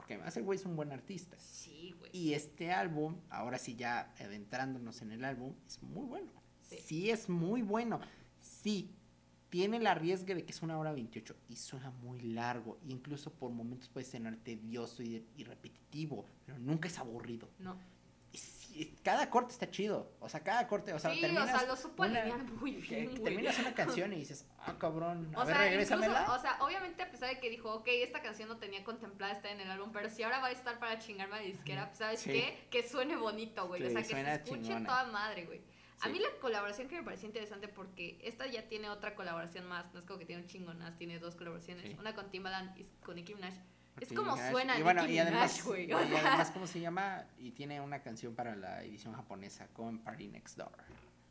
[0.03, 1.37] Porque además el güey es un buen artista.
[1.39, 2.11] sí, güey.
[2.13, 6.29] Y este álbum, ahora sí ya adentrándonos en el álbum, es muy bueno.
[6.61, 6.77] Sí.
[6.83, 8.01] Sí, es muy bueno.
[8.41, 8.93] Sí,
[9.47, 12.79] tiene el arriesgue de que es una hora 28 y suena muy largo.
[12.85, 17.49] Incluso por momentos puede sonar tedioso y, y repetitivo, pero nunca es aburrido.
[17.59, 17.77] No.
[19.03, 20.11] Cada corte está chido.
[20.19, 22.25] O sea, cada corte, o sea, sí, terminas, o sea, lo supo una-
[22.59, 26.31] muy bien, que terminas una canción y dices, ah, cabrón, a O ver, sea, incluso,
[26.33, 29.51] o sea, obviamente a pesar de que dijo, ok, esta canción no tenía contemplada estar
[29.51, 31.97] en el álbum, pero si ahora va a estar para chingarme a la disquera, pues,
[31.99, 32.31] ¿sabes Sí.
[32.31, 32.67] qué?
[32.71, 33.83] Que suene bonito, güey.
[33.85, 34.85] o sea, que se escuche chingona.
[34.89, 35.61] toda madre, güey.
[36.01, 39.93] A mí la colaboración que me pareció interesante porque esta ya tiene otra colaboración más,
[39.93, 42.83] no es como que tiene un chingo más, tiene dos colaboraciones, una con Timbaland y
[43.05, 43.53] con Nicki Minaj.
[43.99, 44.51] Es Nicki como Minaj.
[44.51, 47.25] suena y bueno, Nicki y además, Minaj, y además, ¿cómo se llama?
[47.37, 50.71] Y tiene una canción para la edición japonesa, con Party Next Door.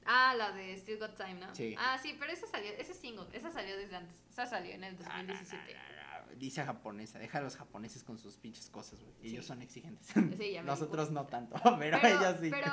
[0.05, 1.55] Ah, la de Still Got Time, ¿no?
[1.55, 1.75] Sí.
[1.79, 4.97] Ah, sí, pero esa salió, ese single, esa salió desde antes, esa salió en el
[5.07, 5.75] Ah, no, no, 2017.
[5.75, 9.15] no, no, Dice japonesa, deja a los japoneses con sus pinches cosas, güey.
[9.23, 9.49] Ellos Sí.
[9.49, 10.07] son exigentes.
[10.09, 12.51] Sí, ya me Nosotros no tanto, pero, Pero, ellos sí.
[12.51, 12.67] pero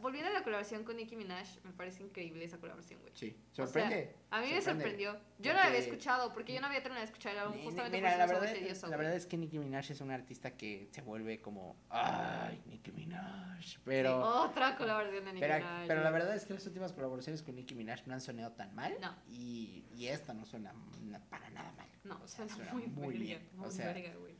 [0.00, 3.12] volviendo a la colaboración con Nicki Minaj, me parece increíble esa colaboración, güey.
[3.14, 4.14] Sí, O sea, sorprende.
[4.30, 4.82] A mí me sorprende.
[4.82, 5.20] sorprendió.
[5.38, 7.62] Yo no la había Porque- escuchado porque yo no había terminado de escuchar el álbum
[7.64, 8.86] justamente Mira, por la verdad, tedioso.
[8.88, 12.92] la verdad es que Nicki Minaj es un artista que se vuelve como, ay, Nicki
[12.92, 13.78] Minaj.
[13.84, 15.86] Pero, Sí, otra colaboración de Nicki pero, Minaj.
[15.86, 18.74] pero la verdad es que las últimas colaboraciones con Nicki Minaj no han sonado tan
[18.74, 18.96] mal.
[19.00, 19.14] No.
[19.28, 20.72] Y, y esta no suena
[21.02, 21.86] na- para nada mal.
[22.04, 23.48] No, O sea, suena, muy, muy bien.
[23.58, 24.36] O Muy sea, verga, güey.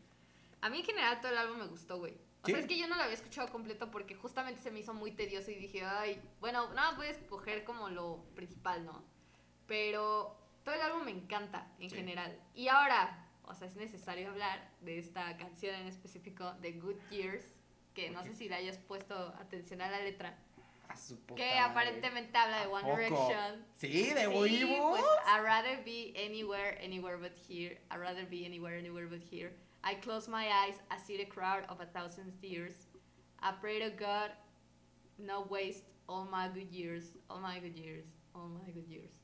[0.61, 2.17] A mí en general todo el álbum me gustó, güey.
[2.47, 2.53] O Sí.
[2.53, 5.11] sea, es que yo no lo había escuchado completo porque justamente se me hizo muy
[5.11, 9.03] tedioso y dije, ay, bueno, nada más voy a escoger como lo principal, ¿no?
[9.67, 11.97] Pero todo el álbum me encanta en Sí.
[11.97, 12.39] general.
[12.55, 17.45] Y ahora, o sea, es necesario hablar de esta canción en específico, de Good Years,
[17.95, 20.39] que no sé si le hayas puesto atención a la letra,
[20.89, 22.91] a su puta que aparentemente habla de ¿A One?
[22.97, 23.67] Direction.
[23.77, 27.81] Sí, de Sí, pues, I'd rather be anywhere, anywhere but here.
[27.91, 29.53] I'd rather be anywhere, anywhere but here.
[29.87, 32.89] I close my eyes, I see the crowd of a thousand tears.
[33.41, 34.33] I pray to God,
[35.17, 39.16] not waste all my good years, all my good years, all my good years.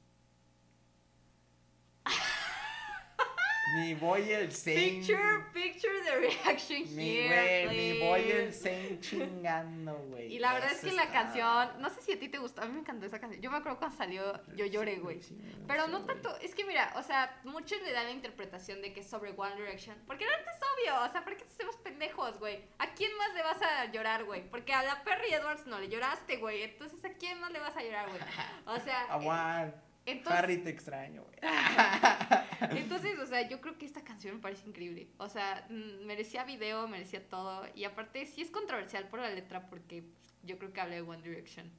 [3.69, 4.77] Mi boy el Zane.
[4.77, 8.53] Picture, picture the reaction Mi here, mi boy el.
[8.53, 10.35] Zane chingando, güey.
[10.35, 12.67] Y la verdad es que la canción, no sé si a ti te gustó, a
[12.67, 13.41] mí me encantó esa canción.
[13.41, 15.23] Yo me acuerdo cuando salió, yo lloré, güey.
[15.23, 18.93] Sí, Pero no tanto, es que mira, o sea, muchos le dan la interpretación de
[18.93, 19.97] que es sobre One Direction.
[20.07, 22.65] Porque no es obvio, o sea, ¿por qué te hacemos pendejos, güey?
[22.79, 24.49] ¿A quién más le vas a llorar, güey?
[24.51, 26.63] Porque a la Perry Edwards no le lloraste, güey.
[26.63, 28.21] Entonces, ¿a quién más le vas a llorar, güey?
[28.67, 29.73] O sea, Ah, eh,
[30.07, 31.37] entonces, Harry te extraño, güey.
[32.79, 35.09] entonces, o sea, yo creo que esta canción me parece increíble.
[35.19, 37.65] O sea, mm, merecía video, merecía todo.
[37.75, 40.05] Y aparte, sí es controversial por la letra porque
[40.43, 41.71] yo creo que habla de One Direction.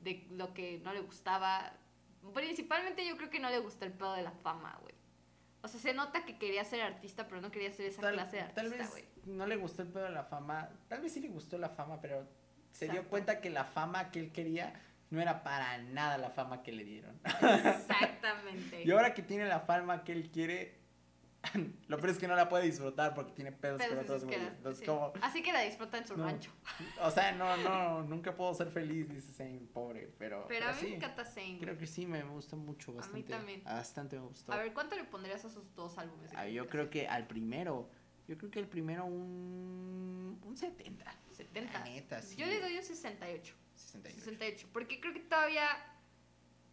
[0.00, 1.72] De lo que no le gustaba.
[2.32, 4.94] Principalmente yo creo que no le gusta el pedo de la fama, güey.
[5.62, 8.36] O sea, se nota que quería ser artista, pero no quería ser esa Tal, clase
[8.36, 9.04] de tal artista, vez güey.
[9.36, 10.68] no le gustó el pedo de la fama.
[10.88, 12.26] Tal vez sí le gustó la fama, pero
[12.70, 14.74] se dio cuenta que la fama que él quería
[15.14, 17.18] no era para nada la fama que le dieron.
[17.24, 18.82] Exactamente.
[18.84, 20.78] Y ahora que tiene la fama que él quiere,
[21.88, 24.52] lo peor es que no la puede disfrutar porque tiene pedos Pero con otros güeyes.
[24.78, 24.84] Sí.
[25.22, 26.24] Así que la disfruta en su No.
[26.24, 26.50] rancho.
[27.00, 30.78] o sea, no, no, nunca puedo ser feliz, dice Zane, pobre, pero, Pero a mí
[30.80, 31.58] sí, me encanta Zayn.
[31.58, 33.22] Creo que sí, me gusta mucho, mí bastante.
[33.30, 33.64] también.
[33.64, 34.52] Bastante me gustó.
[34.52, 36.30] A ver, ¿cuánto le pondrías a esos dos álbumes?
[36.34, 37.90] Ah, yo creo que al primero,
[38.26, 41.04] yo creo que el primero un, un 70.
[41.32, 41.72] 70.
[41.78, 42.36] La neta, sí.
[42.36, 43.54] Yo le doy un 68.
[43.94, 44.24] 68.
[44.24, 44.68] 68.
[44.72, 45.66] Porque creo que todavía.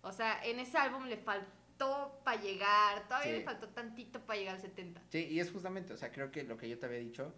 [0.01, 3.07] O sea, en ese álbum le faltó para llegar.
[3.07, 3.37] Todavía Sí.
[3.39, 5.01] le faltó tantito para llegar al 70.
[5.09, 7.33] Sí, y es justamente, o sea, creo que lo que yo te había dicho,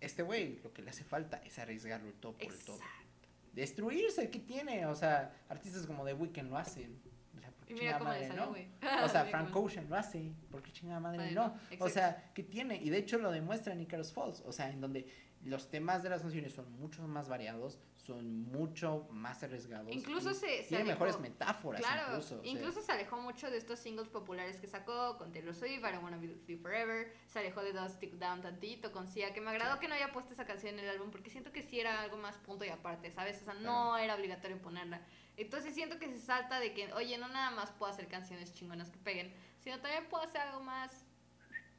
[0.00, 2.76] este güey, lo que le hace falta es arriesgarlo el todo por el todo.
[2.76, 3.28] Exacto.
[3.52, 4.84] Destruirse, ¿qué tiene?
[4.86, 7.00] O sea, artistas como The Weeknd lo hacen.
[7.36, 9.04] O sea, ¿por qué Y mira cómo le madre salió, no?
[9.04, 11.48] O sea, Frank Ocean lo hace, ¿por qué chingada madre Madre, no?
[11.48, 11.88] no, O exacto.
[11.88, 12.76] sea, ¿qué tiene?
[12.76, 15.06] Y de hecho lo demuestra en Icarus Falls, o sea, en donde
[15.46, 19.92] los temas de las canciones son mucho más variados, son mucho más arriesgados.
[19.94, 22.34] Incluso se- se Tienen mejores metáforas Claro, incluso.
[22.38, 25.78] o sea, incluso se alejó mucho de estos singles populares que sacó con Taylor Swift,
[25.78, 29.06] I Don't Wanna Be With You Forever, se alejó de Don't Stick Down tantito con
[29.06, 31.52] Sia, que me agradó que no haya puesto esa canción en el álbum porque siento
[31.52, 33.40] que sí era algo más punto y aparte, ¿sabes?
[33.40, 35.00] O sea, no era obligatorio ponerla.
[35.36, 38.90] Entonces siento que se salta de que, oye, no nada más puedo hacer canciones chingonas
[38.90, 41.04] que peguen, sino también puedo hacer algo más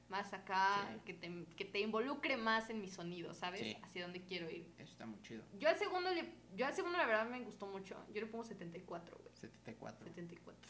[0.10, 1.00] más acá, Sí.
[1.06, 3.62] que, te, que te involucre más en mi sonido, ¿sabes?
[3.62, 3.78] Sí.
[3.84, 4.66] Hacia dónde quiero ir.
[4.78, 5.44] Eso está muy chido.
[5.60, 7.96] Yo al segundo, le, yo al segundo la verdad me gustó mucho.
[8.14, 9.30] Yo le pongo 74, güey.
[9.36, 10.06] 74.
[10.08, 10.70] 74.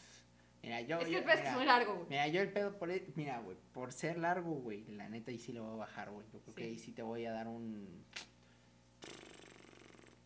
[0.62, 0.98] Mira, yo.
[0.98, 2.08] es que el pedo es muy largo, güey.
[2.08, 2.90] Mira, yo el pedo por.
[2.90, 6.10] e- Mira, güey, por ser largo, güey, la neta ahí sí le voy a bajar,
[6.10, 6.26] güey.
[6.32, 8.04] Yo creo que ahí sí te voy a dar un.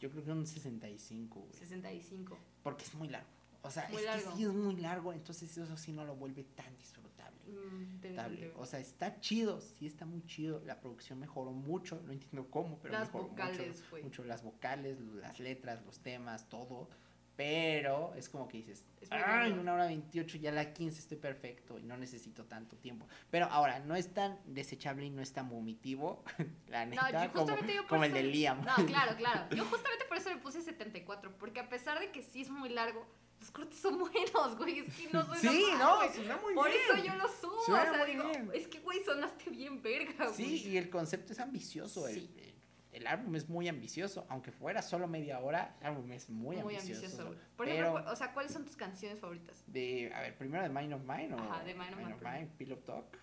[0.01, 1.53] Yo creo que un 65, güey.
[1.55, 2.39] 65.
[2.63, 3.29] Porque es muy largo.
[3.65, 4.31] O sea, Muy es largo.
[4.31, 7.12] que sí es muy largo, entonces eso sí no lo vuelve tan disfrutable.
[7.47, 8.37] Mm, te- Disfrutable.
[8.49, 10.61] te- O sea, está chido, sí está muy chido.
[10.65, 14.25] La producción mejoró mucho, no entiendo cómo, pero Las mejoró vocales, mucho, mucho.
[14.25, 16.89] Las vocales, las letras, los temas, todo.
[17.35, 19.59] Pero es como que dices, largo.
[19.63, 23.07] una hora 28, ya la 15 estoy perfecto y no necesito tanto tiempo.
[23.31, 26.23] Pero ahora, no es tan desechable y no es tan vomitivo,
[26.69, 28.63] la No, neta, yo como, yo como el de Liam.
[28.63, 29.49] No, claro, claro.
[29.57, 31.33] Yo justamente por eso le puse 74.
[31.39, 33.07] Porque a pesar de que sí es muy largo,
[33.43, 34.79] los cortes son buenos, güey.
[34.81, 36.09] Es que no suena Sí, mal, no, güey.
[36.15, 36.81] suena muy Por bien.
[36.89, 37.63] eso yo lo subo.
[37.65, 38.51] Suena o sea, muy digo, bien.
[38.55, 40.35] es que, güey, sonaste bien verga, güey.
[40.35, 42.07] Sí, y el concepto es ambicioso.
[42.07, 42.31] el- Sí.
[42.39, 42.53] El,
[43.01, 44.25] el álbum es muy ambicioso.
[44.29, 47.01] Aunque fuera solo media hora, el álbum es muy, Muy ambicioso.
[47.01, 47.39] ambicioso, güey.
[47.57, 49.65] Por pero ejemplo, o sea, ¿cuáles son tus canciones favoritas?
[49.67, 52.47] de, a ver, primero de Mind of Mine o Ajá, de Mind of Mine, Mine,
[52.57, 53.19] Pillow Talk,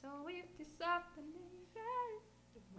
[0.00, 0.74] So if this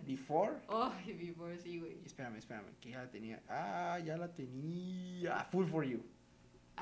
[0.04, 0.54] Before.
[0.68, 2.02] Ay, Before, sí, güey.
[2.04, 3.42] Espérame, espérame, que ya la tenía.
[3.48, 5.46] Ah, ya la tenía.
[5.52, 6.04] Full for You.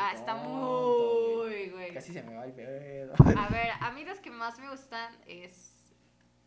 [0.02, 1.94] Ah, está tonto, muy, güey.
[1.94, 3.14] Casi se me va el pedo.
[3.38, 5.76] A ver, a mí las que más me gustan es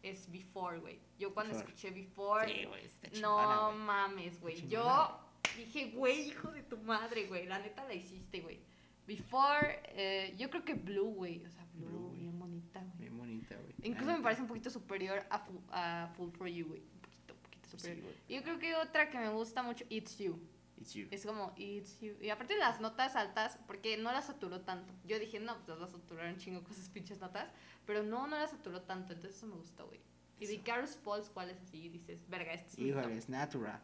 [0.03, 0.98] es Before, güey.
[1.18, 1.72] Yo cuando Before.
[1.72, 4.66] escuché Before, Sí, chingona, no mames, güey.
[4.68, 5.20] Yo
[5.57, 7.46] dije, güey, hijo de tu madre, güey.
[7.46, 8.59] La neta la hiciste, güey.
[9.07, 11.44] Before, eh, yo creo que Blue, güey.
[11.44, 12.98] O sea, Blue, bien bonita, güey.
[12.98, 13.74] Bien bonita, güey.
[13.82, 16.80] Incluso me parece un poquito superior a, Fu- a Full for You, güey.
[16.80, 18.05] Un poquito, un poquito Sí, superior.
[18.05, 18.16] güey.
[18.28, 20.40] Y yo creo que otra que me gusta mucho, It's You.
[20.83, 21.09] It's You.
[21.11, 22.14] Es como It's You.
[22.20, 24.93] Y aparte las notas altas, porque no las saturó tanto.
[25.05, 27.51] Yo dije, no, pues las saturaron chingo con esas pinches notas.
[27.87, 29.12] Pero no, no las saturó tanto.
[29.12, 30.01] Entonces eso me gusta, güey.
[30.39, 30.61] Y de.
[30.62, 31.89] Carlos Pauls, ¿cuál es así?
[31.89, 33.83] Dices, verga, este es Híjole, es Natura.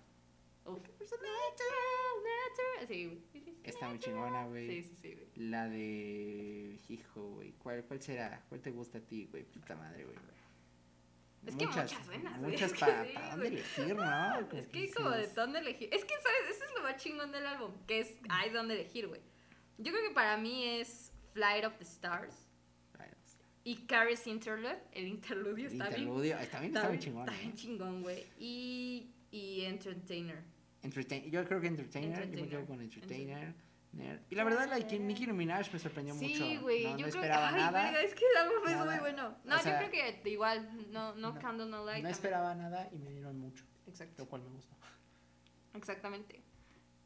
[0.65, 0.75] top.
[0.75, 0.83] Uf.
[1.01, 2.89] Natural, natural.
[2.89, 3.59] Sí, güey.
[3.63, 4.69] Está muy chingona, güey.
[4.69, 5.29] Sí, sí, sí, güey.
[5.37, 6.79] La de.
[6.89, 7.53] Hijo, güey.
[7.53, 8.45] ¿Cuál, ¿Cuál será?
[8.49, 9.45] ¿Cuál te gusta a ti, güey?
[9.45, 10.17] Puta madre, güey.
[11.47, 12.39] Es que muchas buenas.
[12.41, 12.79] Muchas que
[13.15, 14.39] para dónde elegir, ¿no?
[14.53, 15.89] Es que como de dónde elegir.
[15.93, 16.57] Es que, ¿sabes?
[16.57, 17.73] Eso es lo más chingón del álbum.
[17.87, 19.21] Que es, hay dónde elegir, güey.
[19.79, 22.49] Yo creo que para mí es Flight of the Stars.
[23.65, 24.79] Y Carrie's Interlude.
[24.93, 26.01] El interludio El está bien.
[26.01, 26.39] interludio.
[26.39, 27.29] Está bien, está muy chingón.
[27.29, 27.55] Está bien ¿eh?
[27.55, 28.25] chingón, güey.
[28.39, 30.43] Y, y Entertainer.
[30.83, 32.31] Entertain- yo creo que Entertainer.
[32.31, 33.55] Yo me quedo con Entertainer.
[34.31, 36.27] Y la verdad, like, Nicki Minaj me sorprendió mucho.
[36.29, 37.83] Sí, güey, no, yo no creo esperaba que, ay, nada.
[37.85, 39.37] verga, es que el álbum es muy bueno.
[39.45, 42.03] No, O sea, yo creo que igual, no, no, no, Candle No Light.
[42.05, 44.77] no esperaba nada y me dieron mucho, Exacto, lo cual me gustó.
[45.75, 46.43] exactamente.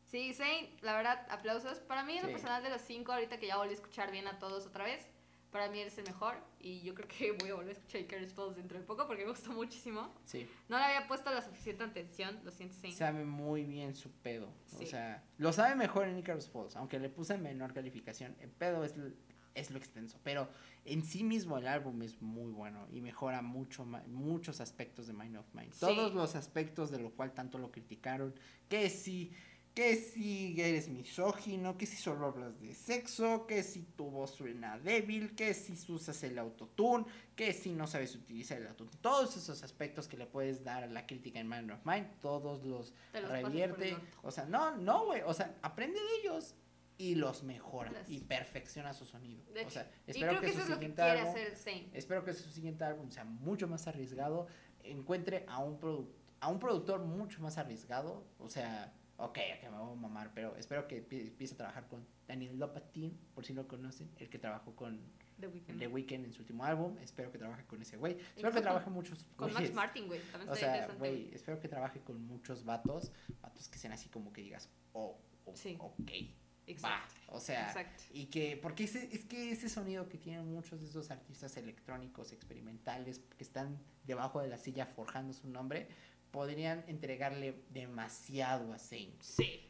[0.07, 1.79] Sí, Zayn, la verdad, aplausos.
[1.81, 2.33] Para mí, en lo Sí.
[2.35, 5.07] personal de los cinco, ahorita que ya volví a escuchar bien a todos otra vez,
[5.53, 6.35] para mí eres el mejor.
[6.59, 9.25] Y yo creo que voy a volver a escuchar Icarus Falls dentro de poco porque
[9.25, 10.13] me gustó muchísimo.
[10.25, 10.49] Sí.
[10.69, 12.95] No le había puesto la suficiente atención, lo siento, Zayn.
[12.95, 14.49] Sabe muy bien su pedo.
[14.67, 14.85] Sí.
[14.85, 18.35] O sea, lo sabe mejor en Icarus Falls, aunque le puse menor calificación.
[18.41, 18.95] El pedo es,
[19.55, 20.19] es lo extenso.
[20.25, 20.49] Pero
[20.85, 25.37] en sí mismo el álbum es muy bueno y mejora mucho muchos aspectos de Mind
[25.37, 25.73] of Mind.
[25.73, 25.81] Sí.
[25.81, 28.35] Todos los aspectos de lo cual tanto lo criticaron.
[28.69, 29.33] Que si,
[29.75, 34.79] que si eres misógino, que si solo hablas de sexo, que si tu voz suena
[34.79, 38.99] débil, que si usas el autotune, que si no sabes utilizar el autotune.
[39.01, 42.63] Todos esos aspectos que le puedes dar a la crítica en Mind of Mind, todos
[42.65, 42.93] los
[43.31, 43.97] revierte.
[44.23, 45.23] O sea, no, no, güey.
[45.25, 46.55] O sea, aprende de ellos
[46.99, 49.43] y los mejora Las- y perfecciona su sonido.
[49.55, 51.57] De o sea, espero que, que su que siguiente álbum, hacer
[51.95, 54.47] espero que su siguiente álbum sea mucho más arriesgado,
[54.85, 56.11] encuentre a un produ-
[56.41, 58.93] a un productor mucho más arriesgado, o sea,
[59.25, 62.59] ok, ok, me voy a mamar, pero espero que empie- empiece a trabajar con Daniel
[62.59, 65.01] Lopatin, por si no conocen, el que trabajó con
[65.41, 65.79] The Weeknd.
[65.79, 68.63] The Weeknd en su último álbum, espero que trabaje con ese güey, espero Incluso que
[68.63, 69.73] trabaje muchos Con Max.
[69.73, 70.21] Martin, güey.
[70.31, 71.35] También O sea, güey.
[71.35, 73.11] espero que trabaje con muchos vatos,
[73.41, 75.77] vatos que sean así como que digas, oh, oh, Sí.
[75.81, 76.11] ok,
[76.67, 77.15] Exacto.
[77.29, 78.05] va, o sea, Exacto.
[78.13, 82.33] y que, porque ese, es que ese sonido que tienen muchos de esos artistas electrónicos
[82.33, 85.89] experimentales que están debajo de la silla forjando su nombre,
[86.33, 89.15] podrían entregarle demasiado a Zayn.
[89.21, 89.69] Sí.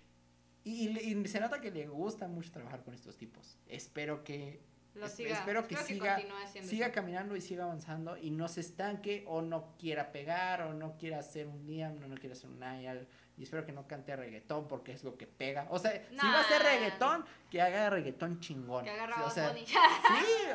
[0.64, 3.58] Y, y se nota que le gusta mucho trabajar con estos tipos.
[3.66, 4.60] Espero que
[4.94, 5.38] Lo Es- siga.
[5.38, 9.74] espero que siga- haciendo siga caminando y siga avanzando y no se estanque o no
[9.78, 13.08] quiera pegar o no quiera hacer un Liam, no, no quiera hacer un Niall.
[13.38, 15.66] Y espero que no cante reggaetón porque es lo que pega.
[15.70, 18.84] O sea, si va a hacer reggaetón, que haga reggaetón chingón.
[18.84, 19.54] Que agarra Sí, a o sea.
[19.54, 19.64] Sí,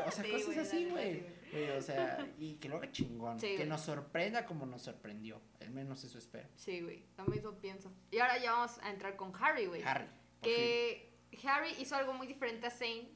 [0.06, 1.24] o sea, Sí, cosas así, güey.
[1.52, 3.40] Güey, O sea, y que lo haga chingón.
[3.40, 3.70] Sí, que güey.
[3.70, 5.42] nos sorprenda como nos sorprendió.
[5.62, 6.48] Al menos eso espero.
[6.56, 7.06] Sí, güey.
[7.18, 7.92] Lo mismo pienso.
[8.12, 9.82] Y ahora ya vamos a entrar con Harry, güey.
[9.84, 10.06] Harry.
[10.06, 10.54] por fin.
[10.56, 11.18] Que
[11.48, 13.10] Harry hizo algo muy diferente a Zayn,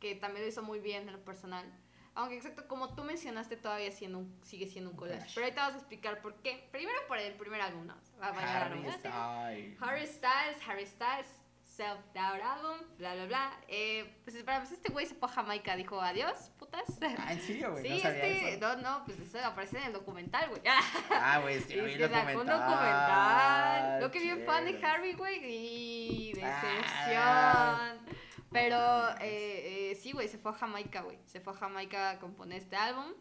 [0.00, 1.64] que también lo hizo muy bien en lo personal.
[2.16, 5.32] Aunque exacto, como tú mencionaste, todavía siendo un- sigue siendo un collage.
[5.34, 6.68] Pero ahorita vas a explicar por qué.
[6.70, 7.96] Primero por el primer álbum, ¿no?
[8.22, 8.80] Va a Harry.
[8.92, 9.82] Styles.
[9.82, 11.26] Harry Styles, Harry Styles,
[11.76, 13.60] Self-Doubt Album, bla, bla, bla.
[13.68, 16.84] Eh, pues para pues este güey se fue a Jamaica, dijo adiós, putas.
[17.18, 17.82] Ah, ¿en serio, güey?
[17.84, 18.60] Sí, no sabía este, eso.
[18.60, 20.62] no, no, pues eso aparece en el documental, güey.
[21.10, 22.60] Ah, güey, es que no vi el sacó un documental.
[22.60, 24.00] documental.
[24.02, 24.86] Lo que bien fan de.
[24.86, 27.94] Harry, güey, y Ah.
[27.96, 28.16] decepción.
[28.52, 31.18] Pero eh, eh, sí, güey, se fue a Jamaica, güey.
[31.26, 33.12] Se fue a Jamaica a componer este álbum.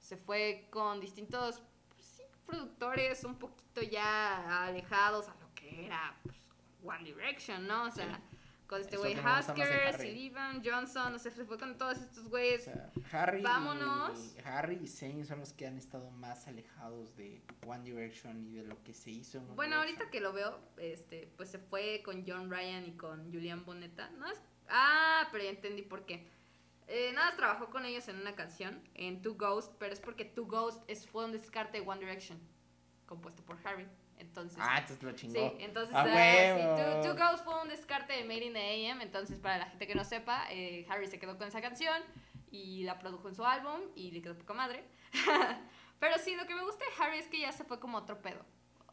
[0.00, 6.14] Se fue con distintos pues, sí, productores un poquito ya alejados a lo que era
[6.24, 6.36] pues,
[6.84, 7.84] One Direction, ¿no?
[7.84, 8.36] O sea, Sí.
[8.66, 10.08] con este güey que me gusta más de Hasker, Harry.
[10.08, 12.64] Sullivan, Johnson, o sea, se fue con todos estos O güeyes.
[12.64, 14.18] sea, Harry, Vámonos.
[14.36, 18.54] Y, Harry y Zayn son los que han estado más alejados de One Direction y
[18.54, 20.00] de lo que se hizo en One Bueno, Direction.
[20.00, 24.08] ahorita que lo veo, este, pues se fue con John Ryan y con Julian Bonetta.
[24.10, 24.40] No es...
[24.70, 26.26] Ah, pero ya entendí por qué.
[26.88, 30.46] Eh, nada, trabajó con ellos en una canción, en Two Ghost, pero es porque Two
[30.46, 32.38] Ghost es, fue un descarte de One Direction,
[33.06, 33.86] compuesto por Harry.
[34.18, 35.50] Entonces, Ah, entonces lo chingó.
[35.50, 36.58] sí, entonces, ¡A ah, huevo!
[36.58, 39.00] sí, Two, Two Ghost fue un descarte de Made in the AM.
[39.02, 42.00] Entonces, para la gente que no sepa, eh, Harry se quedó con esa canción
[42.50, 44.84] y la produjo en su álbum y le quedó poca madre.
[46.00, 48.20] pero sí, lo que me gusta de Harry es que ya se fue como otro
[48.22, 48.44] pedo.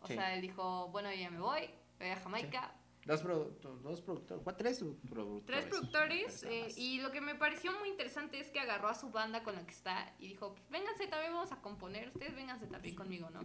[0.02, 0.14] O Sí.
[0.16, 2.72] sea, él dijo, bueno, ya me voy, voy a Jamaica.
[3.10, 3.50] Dos, produ-
[3.82, 5.46] dos productores, tres productores.
[5.46, 9.10] Tres productores eh, y lo que me pareció muy interesante es que agarró a su
[9.10, 12.94] banda con la que está y dijo, vénganse también vamos a componer, ustedes vénganse también
[12.96, 13.42] conmigo, ¿no?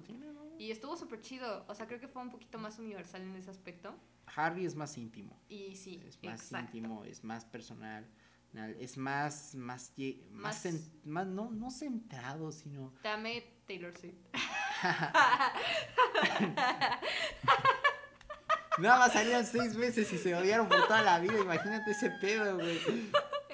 [0.59, 3.51] Y estuvo súper chido, o sea, creo que fue un poquito más universal en ese
[3.51, 3.95] aspecto.
[4.37, 5.41] Harry es más íntimo.
[5.49, 6.77] Y sí, Es más exacto.
[6.77, 8.07] íntimo, es más personal.
[8.79, 14.15] Es más, más, más, Más- cen- más no, no centrado, sino amé Taylor Swift.
[18.79, 21.39] Nada más salieron seis veces y se odiaron por toda la vida.
[21.39, 22.81] Imagínate ese pedo, güey.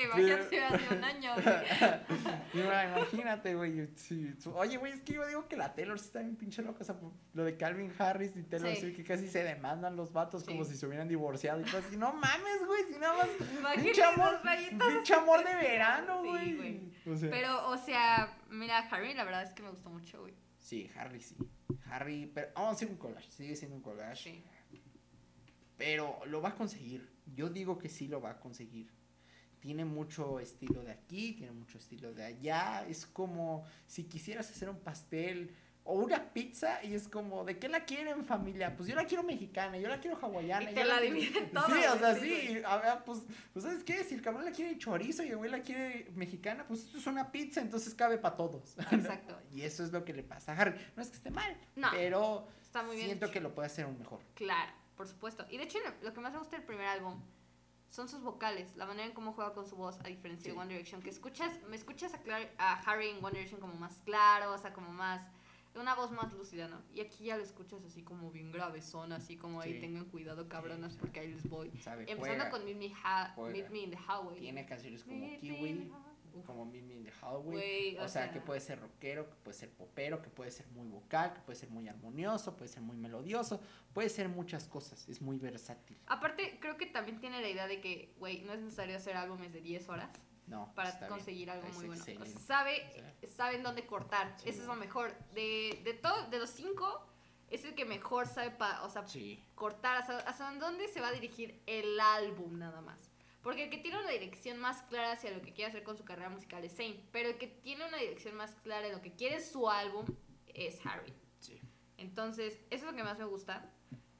[0.02, 1.34] Imagínate hace un año.
[1.34, 2.64] güey.
[2.96, 3.88] Imagínate, güey.
[4.54, 6.78] Oye, güey, es que yo digo que la Taylor sí está bien pinche loca.
[6.80, 6.96] O sea,
[7.34, 8.92] lo de Calvin Harris y Taylor Sí.
[8.94, 11.60] Que casi se demandan los vatos como si se hubieran divorciado.
[11.60, 11.96] Y cosas así.
[11.96, 13.28] No mames, güey, si nada más.
[13.76, 16.56] Pinche amor, pinche de verano, güey.
[16.56, 16.92] güey.
[17.06, 20.34] O sea, Pero, o sea, mira, Harry, la verdad es que me gustó mucho, güey.
[20.58, 21.36] Sí, Harry sí.
[21.90, 23.30] Harry, pero vamos a hacer un collage.
[23.30, 24.22] Sigue siendo un collage.
[24.22, 24.44] Sí.
[25.80, 27.08] Pero lo va a conseguir.
[27.34, 28.92] Yo digo que sí lo va a conseguir.
[29.60, 32.86] Tiene mucho estilo de aquí, tiene mucho estilo de allá.
[32.86, 35.54] Es como si quisieras hacer un pastel.
[35.82, 38.76] O una pizza y es como, ¿de qué la quieren familia?
[38.76, 40.70] Pues yo la quiero mexicana, yo la quiero hawaiana.
[40.70, 42.62] Y yo te la quiero- dividen todo, Sí, o sea, sí, sí.
[42.66, 43.20] A ver, pues,
[43.54, 44.04] pues, ¿sabes qué?
[44.04, 47.06] Si el cabrón la quiere chorizo y el güey la quiere mexicana, pues esto es
[47.06, 48.76] una pizza, entonces cabe para todos.
[48.92, 49.38] Exacto.
[49.50, 50.78] y eso es lo que le pasa a Harry.
[50.94, 53.06] No es que esté mal, No, pero Está muy bien.
[53.08, 53.32] siento hecho.
[53.32, 54.20] que lo puede hacer aún mejor.
[54.34, 55.46] Claro, por supuesto.
[55.48, 57.18] Y de hecho, lo- que más me gusta del primer álbum
[57.88, 60.50] son sus vocales, la manera en cómo juega con su voz, a diferencia Sí.
[60.50, 63.72] de One Direction, que escuchas, me escuchas a, Clar- a Harry en One Direction como
[63.76, 65.26] más claro, o sea, como más,
[65.74, 66.82] una voz más lúcida, ¿no?
[66.92, 69.80] Y aquí ya lo escuchas así como bien gravezón, así como ahí Sí.
[69.80, 71.70] tengan cuidado cabronas porque ahí les voy.
[71.80, 72.02] ¿Sabe?
[72.02, 72.50] Empezando Juega.
[72.50, 73.52] con Meet Me, Ha- juega.
[73.52, 74.38] Meet Me in the Highway.
[74.40, 75.90] Tiene canciones como Meet Kiwi.
[76.34, 77.96] Uf, como Mimi in the Hallway.
[77.98, 81.32] O sea, que puede ser rockero, que puede ser popero, que puede ser muy vocal,
[81.34, 83.60] que puede ser muy armonioso, puede ser muy melodioso,
[83.92, 85.98] puede ser muchas cosas, es muy versátil.
[86.06, 89.52] Aparte, creo que también tiene la idea de que, güey, no es necesario hacer álbumes
[89.52, 90.10] de 10 horas.
[90.46, 92.02] No, para bien, conseguir algo muy bueno.
[92.02, 92.82] O sea, sabe,
[93.28, 94.34] saben dónde cortar.
[94.38, 94.48] Sí.
[94.48, 95.14] Eso es lo mejor.
[95.32, 97.06] De, de todo, de los cinco,
[97.50, 101.08] es el que mejor sabe pa- o sea, Sí, cortar hasta, hasta dónde se va
[101.08, 103.09] a dirigir el álbum nada más.
[103.42, 106.04] Porque el que tiene una dirección más clara hacia lo que quiere hacer con su
[106.04, 107.00] carrera musical es Zayn.
[107.10, 110.04] Pero el que tiene una dirección más clara en lo que quiere su álbum
[110.48, 111.14] es Harry.
[111.38, 111.58] sí.
[111.96, 113.70] Entonces, eso es lo que más me gusta.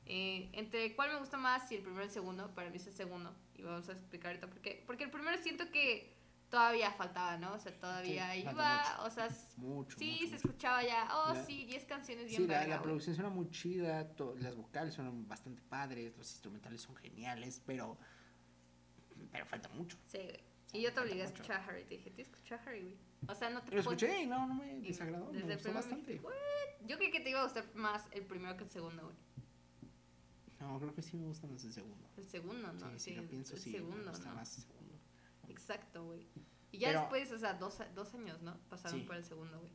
[0.07, 2.87] Eh, entre cuál me gusta más, si el primero o el segundo, para mí es
[2.87, 3.35] el segundo.
[3.57, 4.83] Y vamos a explicar ahorita por qué.
[4.87, 6.15] Porque el primero siento que
[6.51, 7.53] todavía faltaba, ¿no?
[7.53, 9.03] O sea, todavía Sí, iba, mucho.
[9.05, 9.97] o sea, Mucho.
[9.99, 13.15] sí, mucho, se escuchaba ya, oh, La- sí, 10 canciones bien Sí, la, la producción
[13.15, 17.97] suena muy chida, to- las vocales suenan bastante padres, los instrumentales son geniales, pero
[19.31, 19.97] pero falta mucho.
[20.07, 20.41] Sí, güey.
[20.73, 21.83] Y yo te obligué a escuchar a Harry.
[21.85, 22.97] Te dije, tienes que escuchar a Harry, güey.
[23.29, 25.75] O sea, no te Lo escuché y no, no me desagradó, desde me gustó me
[25.75, 26.21] bastante.
[26.87, 29.17] Yo creí que te iba a gustar más el primero que el segundo, güey.
[30.61, 32.09] No, creo que sí me gusta más el segundo.
[32.17, 32.91] El segundo, ¿no?
[32.93, 34.35] sí, si lo pienso, el sí, me segundo, gusta ¿no?
[34.37, 34.95] más el segundo.
[35.49, 36.27] Exacto, güey.
[36.71, 38.57] Y ya Pero- después, o sea, dos, dos años, ¿no?
[38.69, 39.07] Pasaron Sí.
[39.07, 39.73] por el segundo, güey.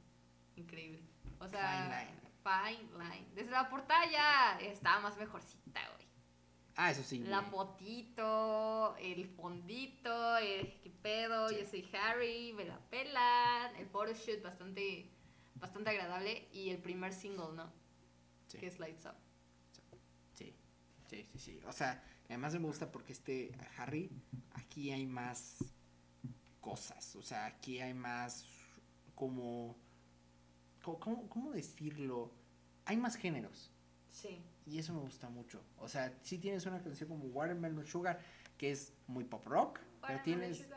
[0.55, 1.03] Increíble.
[1.39, 2.21] O Fine sea, line.
[2.43, 3.27] Fine line.
[3.35, 6.04] Desde la portada ya estaba más mejorcita, güey.
[6.75, 7.19] Ah, eso sí.
[7.19, 7.51] La güey.
[7.51, 11.55] fotito, el fondito, el qué pedo, Sí.
[11.59, 13.75] yo soy Harry, me la pelan.
[13.77, 15.09] El photoshoot bastante,
[15.55, 16.47] bastante agradable.
[16.51, 17.71] Y el primer single, ¿no?
[18.47, 18.57] Sí.
[18.57, 19.15] Que es Lights Up.
[20.33, 20.53] Sí,
[21.09, 21.59] sí, sí, sí.
[21.65, 24.09] O sea, además me gusta porque este Harry,
[24.53, 25.57] aquí hay más
[26.59, 27.15] cosas.
[27.15, 28.45] O sea, aquí hay más
[29.15, 29.77] como...
[30.83, 32.31] ¿Cómo, cómo- cómo decirlo?
[32.85, 33.71] Hay más géneros.
[34.11, 34.41] Sí.
[34.65, 35.61] Y eso me gusta mucho.
[35.77, 38.19] O sea, si tienes una canción como Watermelon Sugar,
[38.57, 40.67] que es muy pop rock, pero tienes,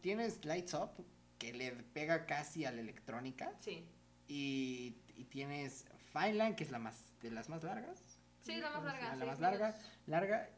[0.00, 0.90] tienes Lights Up,
[1.38, 3.84] que le pega casi a la electrónica, Sí.
[4.28, 8.18] y, y tienes Fine Line, que es la más de las más largas.
[8.42, 9.16] Sí, la más larga.
[9.16, 9.74] La, más larga,
[10.06, 10.50] larga,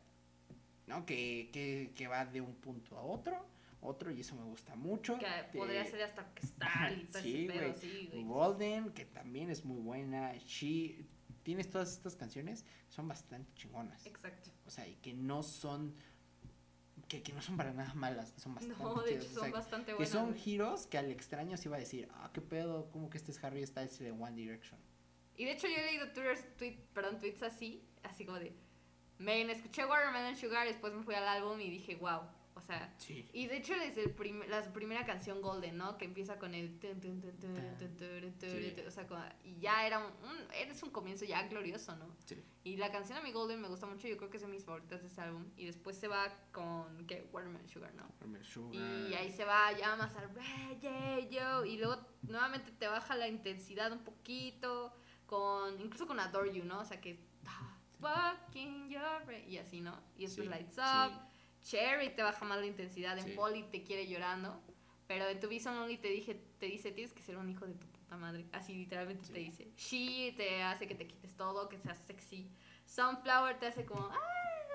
[0.86, 1.04] ¿no?
[1.06, 3.44] Que, que, que va de un punto a otro,
[3.80, 5.18] otro, y eso me gusta mucho.
[5.18, 6.26] Que podría ser hasta
[6.90, 7.48] y todo Sí,
[7.80, 8.24] sí, güey.
[8.24, 10.34] Golden, que también es muy buena.
[10.36, 11.06] She,
[11.42, 14.04] tienes todas estas canciones, son bastante chingonas.
[14.06, 14.50] Exacto.
[14.66, 15.94] O sea, y que no son,
[17.08, 19.42] que, que no son para nada malas, que son bastante No, de hecho o son
[19.44, 20.12] sea, bastante que buenas.
[20.12, 20.40] son güey.
[20.40, 23.42] giros que al extraño se iba a decir, ah, qué pedo, como que este es
[23.42, 24.78] Harry Styles de One Direction.
[25.36, 28.56] Y de hecho yo he leído twitters, tweet, perdón, tweets así, así como de,
[29.18, 32.22] me escuché Watermelon Sugar después me fui al álbum y dije, wow,
[32.58, 33.28] o sea, Sí.
[33.32, 35.96] y de hecho desde el prim- la primera canción Golden, ¿no?
[35.96, 38.74] Que empieza con el, Sí.
[38.86, 42.06] o sea, como- y ya era un, un- es un comienzo ya glorioso, ¿no?
[42.26, 42.42] Sí.
[42.64, 44.64] Y la canción a mi Golden me gusta mucho, yo creo que es de mis
[44.64, 47.28] favoritas de ese álbum, y después se va con, ¿qué?
[47.32, 48.04] Watermelon Sugar, ¿no?
[48.04, 49.08] Watermelon Sugar.
[49.10, 53.16] Y ahí se va ya más al "Ray, yeah, yo", y luego nuevamente te baja
[53.16, 54.92] la intensidad un poquito
[55.26, 56.80] con incluso con Adore You, ¿no?
[56.80, 59.98] O sea que "Ah, fucking your way", y así, ¿no?
[60.16, 60.78] Y después Lights.
[60.78, 61.27] Up,
[61.68, 63.30] Cherry te baja más la intensidad, en Sí.
[63.32, 64.58] Polly te quiere llorando,
[65.06, 67.74] pero en tu Vision Only te dije te dice, "Tienes que ser un hijo de
[67.74, 69.32] tu puta madre." Así literalmente Sí.
[69.34, 69.68] te dice.
[69.76, 72.48] She te hace que te quites todo, que seas sexy.
[72.86, 74.18] Sunflower te hace como, "Ah,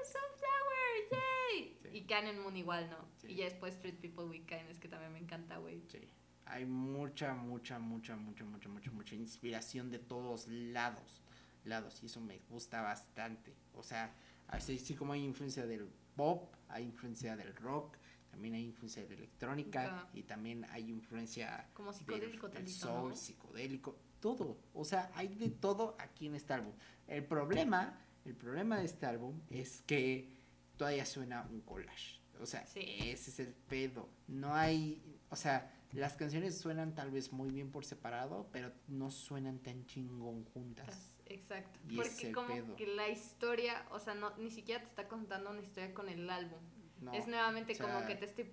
[0.06, 1.98] Sunflower, yay." Sí.
[1.98, 2.98] Y Cannon Moon igual, ¿no?
[3.18, 3.28] Sí.
[3.32, 5.82] Y ya después Street People with Kindness, que también me encanta, güey.
[5.90, 6.00] Sí.
[6.46, 11.22] Hay mucha, mucha, mucha, mucha, mucha, mucha, mucha inspiración de todos lados.
[11.64, 12.04] Lados.
[12.04, 13.56] Y eso me gusta bastante.
[13.74, 14.14] O sea,
[14.48, 17.98] así, así como hay influencia del pop, hay influencia del rock,
[18.30, 22.78] también hay influencia de la electrónica y también hay influencia Como del, psicodélico del tantito,
[22.88, 23.16] soul, ¿no?
[23.16, 24.58] psicodélico, todo.
[24.74, 26.74] O sea, hay de todo aquí en este álbum.
[27.08, 30.30] El problema, el problema de este álbum es que
[30.78, 32.20] todavía suena un collage.
[32.40, 32.80] O sea, Sí.
[32.82, 34.10] ese es el pedo.
[34.28, 39.12] No hay, o sea, las canciones suenan tal vez muy bien por separado, pero no
[39.12, 41.13] suenan tan chingón juntas.
[41.34, 41.80] Exacto.
[41.90, 42.76] Y Porque como pedo.
[42.76, 46.30] que la historia, o sea, no, ni siquiera te está contando una historia con el
[46.30, 46.60] álbum.
[47.02, 48.50] No, es nuevamente o sea, como que te estoy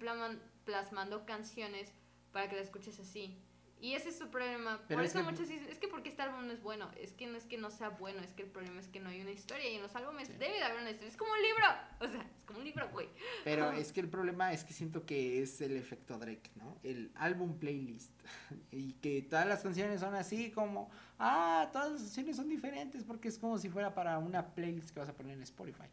[0.65, 1.93] plasmando canciones
[2.33, 3.39] para que la escuches así.
[3.81, 4.81] Y ese es su problema.
[4.87, 6.91] Pero Por es eso que- muchos dicen, es que porque este álbum no es bueno.
[6.99, 9.09] Es que no es que no sea bueno, es que el problema es que no
[9.09, 9.69] hay una historia.
[9.71, 10.35] Y en los álbumes Sí.
[10.35, 11.09] debe de haber una historia.
[11.11, 11.65] Es como un libro.
[12.01, 13.09] O sea, es como un libro, güey.
[13.45, 16.79] Pero es que el problema es que siento que es el efecto Drake, ¿no?
[16.83, 18.13] El álbum playlist.
[18.73, 23.29] Y que todas las canciones son así como, ah, todas las canciones son diferentes porque
[23.29, 25.87] es como si fuera para una playlist que vas a poner en Spotify.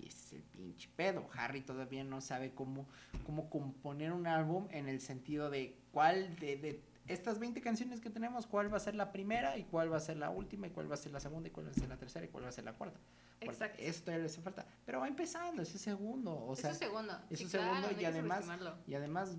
[0.00, 1.28] Y ese es el pinche pedo.
[1.34, 2.86] Harry todavía no sabe cómo,
[3.26, 8.10] cómo componer un álbum en el sentido de cuál de, de estas 20 canciones que
[8.10, 10.70] tenemos, cuál va a ser la primera y cuál va a ser la última y
[10.70, 12.44] cuál va a ser la segunda y cuál va a ser la tercera y cuál
[12.44, 12.98] va a ser la cuarta.
[13.40, 13.82] Exacto.
[13.82, 14.66] Esto ya le hace falta.
[14.86, 16.34] Pero va empezando, ese segundo.
[16.46, 17.12] O sea, es un segundo.
[17.30, 18.44] es Sí, claro, segundo no y además-
[18.86, 19.36] y además,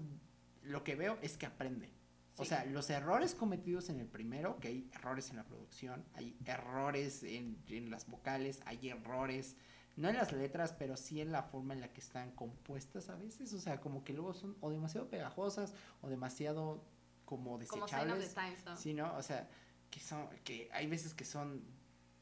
[0.63, 1.89] lo que veo es que aprende.
[2.37, 6.37] O sea, los errores cometidos en el primero, que hay errores en la producción, hay
[6.45, 9.55] errores en, en las vocales, hay errores,
[9.95, 13.15] no en las letras, pero sí en la forma en la que están compuestas a
[13.15, 13.53] veces.
[13.53, 16.83] O sea, como que luego son o demasiado pegajosas o demasiado
[17.25, 18.33] como Como desechables.
[18.33, 18.77] Times, ¿no?
[18.77, 19.15] Sí, ¿no?
[19.17, 19.49] O sea,
[19.89, 21.63] que son, que hay veces que son,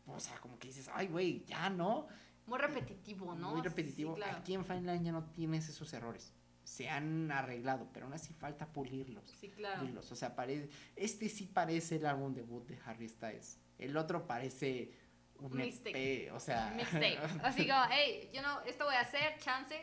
[0.08, 2.08] o sea, como que dices, ay, güey, ya no.
[2.46, 3.52] Muy repetitivo, ¿no?
[3.52, 4.16] Muy Sí, repetitivo.
[4.16, 4.38] claro.
[4.38, 6.34] Aquí en Fine Line ya no tienes esos errores.
[6.64, 9.30] Se han arreglado, pero aún así falta pulirlos.
[9.40, 9.80] Sí, claro.
[9.80, 10.12] pulirlos.
[10.12, 13.60] O sea, parece, este sí parece el álbum debut de Harry Styles.
[13.78, 14.92] El otro parece
[15.40, 16.26] un Mixtape.
[16.28, 16.72] EP, o sea.
[16.76, 17.18] Mixtape.
[17.44, 19.76] Así como, hey, yo no, esto voy a hacer, chance,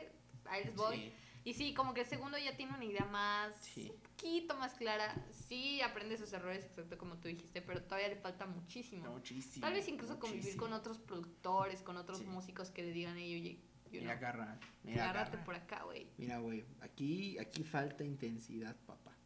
[0.47, 0.97] ahí les voy.
[0.97, 1.13] Sí,
[1.45, 3.93] Y sí, como que el segundo ya tiene una idea más, Sí.
[4.21, 5.15] Poquito más clara.
[5.31, 9.11] Sí, aprende sus errores, exacto como tú dijiste, pero todavía le falta muchísimo.
[9.11, 9.65] muchísimo.
[9.65, 12.25] Tal vez incluso convivir con otros productores, con otros Sí.
[12.25, 13.55] músicos que le digan, hey, oye,
[13.91, 14.59] you Mira, know, agarra.
[14.85, 15.45] Mira, agárrate agarra.
[15.45, 16.09] por acá, güey.
[16.19, 19.17] Mira, güey, aquí, aquí falta intensidad, papá.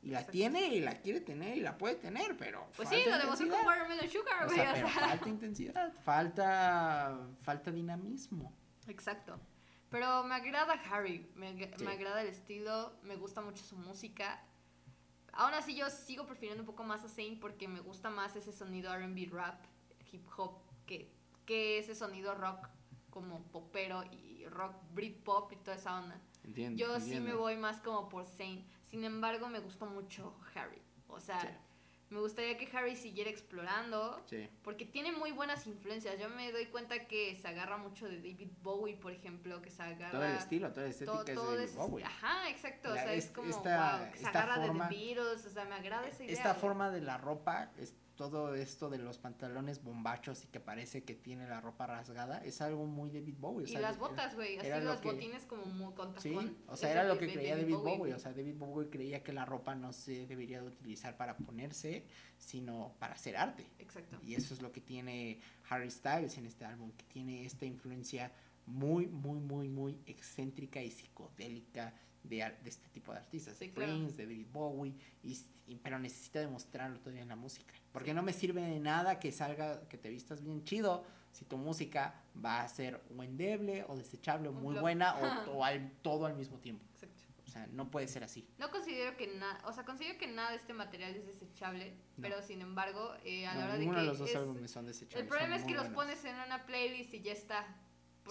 [0.00, 2.68] Y la tiene y la quiere tener y la puede tener, pero.
[2.76, 3.66] Pues falta sí, lo demostró con.
[3.66, 4.56] Watermelon Sugar, O güey.
[4.56, 5.08] sea, o pero sea.
[5.08, 8.52] falta intensidad, falta, falta dinamismo.
[8.86, 9.40] Exacto.
[9.90, 11.84] Pero me agrada Harry, me, Sí.
[11.84, 14.42] me agrada el estilo, me gusta mucho su música.
[15.32, 18.52] Aún así yo sigo prefiriendo un poco más a Zayn porque me gusta más ese
[18.52, 19.64] sonido R&B rap,
[20.12, 21.10] hip hop, que,
[21.46, 22.68] que ese sonido rock
[23.10, 26.20] como popero y rock Britpop y toda esa onda.
[26.44, 26.78] Entiendo.
[26.78, 28.66] Yo sí me voy más como por Zayn.
[28.84, 30.80] Sin embargo, me gustó mucho Harry.
[31.08, 31.48] O sea, Sí.
[32.10, 34.22] Me gustaría que Harry siguiera explorando.
[34.26, 34.48] Sí.
[34.62, 36.18] Porque tiene muy buenas influencias.
[36.18, 39.82] Yo me doy cuenta que se agarra mucho de David Bowie, por ejemplo, que se
[39.82, 40.10] agarra...
[40.12, 42.04] Todo el estilo, toda la todo- estética todo es de ese- Bowie.
[42.04, 42.90] Ajá, exacto.
[42.90, 45.46] o La- sea, es, es- como, esta- wow, que se agarra forma- de The Beatles.
[45.46, 46.32] O sea, me agrada esa idea.
[46.34, 51.04] Esta forma de la ropa, es todo esto de los pantalones bombachos y que parece
[51.04, 53.64] que tiene la ropa rasgada, es algo muy David Bowie.
[53.64, 54.58] o Y las botas, güey.
[54.58, 56.20] Así los que- botines como muy con.
[56.20, 58.12] Sí, o sea, era lo que creía David Bowie, güey.
[58.12, 62.04] o sea, David Bowie creía que la ropa no se debería de utilizar para ponerse,
[62.36, 63.64] sino para hacer arte.
[63.78, 64.18] Exacto.
[64.24, 65.40] Y eso es lo que tiene
[65.70, 68.32] Harry Styles en este álbum, que tiene esta influencia
[68.66, 73.72] muy, muy, muy, muy excéntrica y psicodélica de, de este tipo de artistas, Sí, de
[73.72, 73.92] claro.
[73.92, 77.74] Prince, de David Bowie, y, y- pero necesita demostrarlo todavía en la música.
[77.92, 81.56] Porque no me sirve de nada que salga, que te vistas bien chido, si tu
[81.56, 82.14] música
[82.44, 84.80] va a ser o endeble o desechable o muy flop.
[84.82, 86.84] buena o, o al- todo al mismo tiempo.
[86.94, 87.14] Exacto.
[87.46, 88.46] O sea, no puede ser así.
[88.58, 92.22] No considero que nada, o sea, considero que nada de este material es desechable, No.
[92.22, 94.70] pero sin embargo, eh, a la No, hora de que de los dos es- álbumes
[94.70, 95.22] son desechables.
[95.22, 96.16] el problema es que muy los buenos.
[96.18, 97.66] pones en una playlist y ya está.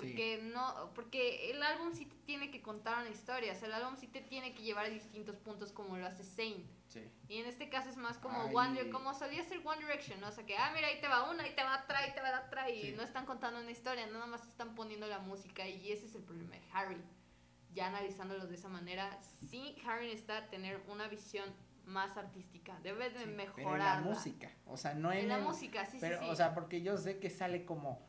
[0.01, 3.73] Porque no, porque el álbum sí te tiene que contar una historia, o sea, el
[3.73, 6.65] álbum sí te tiene que llevar a distintos puntos como lo hace Zayn.
[6.87, 7.01] Sí.
[7.27, 8.55] Y en este caso es más como Ay.
[8.55, 10.27] One como solía ser One Direction, ¿no?
[10.27, 12.21] O sea, que, ah, mira, ahí te va una, ahí te va otra, ahí te
[12.21, 12.91] va otra, y Sí.
[12.95, 16.23] no están contando una historia, nada más están poniendo la música, y ese es el
[16.23, 17.01] problema de Harry.
[17.73, 19.19] Ya analizándolo de esa manera,
[19.49, 21.53] sí, Harry necesita tener una visión
[21.85, 23.99] más artística, debe de Sí, mejorar.
[23.99, 26.31] En la música, o sea, no en, En la el- música, sí, pero, sí, sí.
[26.31, 28.06] o sea, porque yo sé que sale como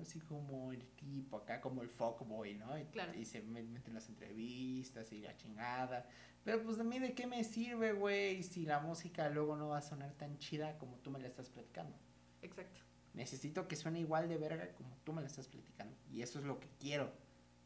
[0.00, 0.06] ¿no?
[0.08, 2.78] Así como el tipo acá, como el fuckboy, ¿no?
[2.78, 3.14] Y, Claro.
[3.14, 6.06] y se me- mete en las entrevistas y la chingada.
[6.44, 9.78] Pero pues a mí de qué me sirve, güey, si la música luego no va
[9.78, 11.96] a sonar tan chida como tú me la estás platicando.
[12.42, 12.80] Exacto.
[13.12, 15.94] Necesito que suene igual de verga como tú me la estás platicando.
[16.10, 17.12] Y eso es lo que quiero.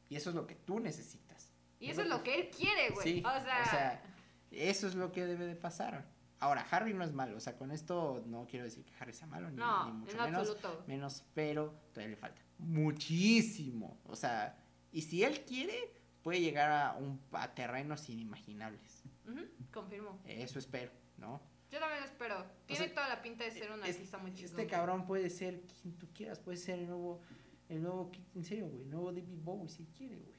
[0.09, 1.51] Y eso es lo que tú necesitas.
[1.79, 3.15] Y eso es lo que él quiere, güey.
[3.15, 4.03] Sí, o sea,
[4.51, 6.05] eso es lo que debe de pasar.
[6.45, 9.27] Ahora, Harry no es malo, o sea, con esto no quiero decir que Harry sea
[9.27, 10.85] malo, ni, no, ni en mucho lo menos, absoluto.
[10.87, 13.99] menos, pero todavía le falta muchísimo.
[14.07, 14.57] O sea,
[14.93, 15.91] y si él quiere,
[16.23, 19.03] puede llegar a, un, a terrenos inimaginables.
[19.73, 20.21] Confirmo.
[20.27, 21.41] Eso espero, ¿no?
[21.71, 22.45] Yo también lo espero.
[22.67, 24.51] Tiene sea, toda la pinta de ser un Es- artista muy chido.
[24.51, 27.21] Este cabrón puede ser quien tú quieras, puede ser el nuevo,
[27.69, 30.35] el nuevo, en serio, güey, el nuevo David Bowie si quiere, güey.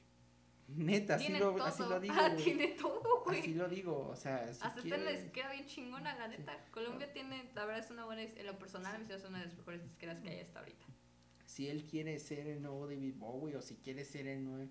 [0.68, 3.40] Neta, así lo, así lo digo, Ah, tiene todo, güey.
[3.40, 6.64] Así lo digo, o sea, si Hasta quiere- esta disquera bien chingona, la neta.
[6.72, 9.56] Colombia tiene, la verdad es una buena, en lo personal, me es una de las
[9.56, 10.84] mejores disqueras que hay hasta ahorita.
[11.44, 14.68] si él quiere ser el nuevo David Bowie o si quiere ser el nuevo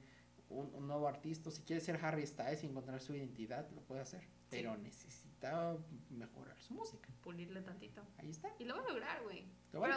[0.49, 1.49] un, un nuevo artista.
[1.49, 4.27] Si quiere ser Harry Styles y encontrar su identidad, lo puede hacer.
[4.51, 5.75] Pero necesita
[6.11, 7.09] mejorar su música.
[7.21, 8.03] Pulirle tantito.
[8.17, 8.53] Ahí está.
[8.59, 9.45] Y lo va a lograr, güey.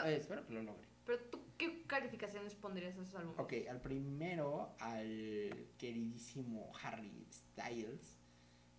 [0.07, 0.89] Espero que lo logre.
[1.05, 3.39] Pero tú, ¿qué calificaciones pondrías a esos álbumes?
[3.39, 8.17] Ok, al primero, al queridísimo Harry Styles,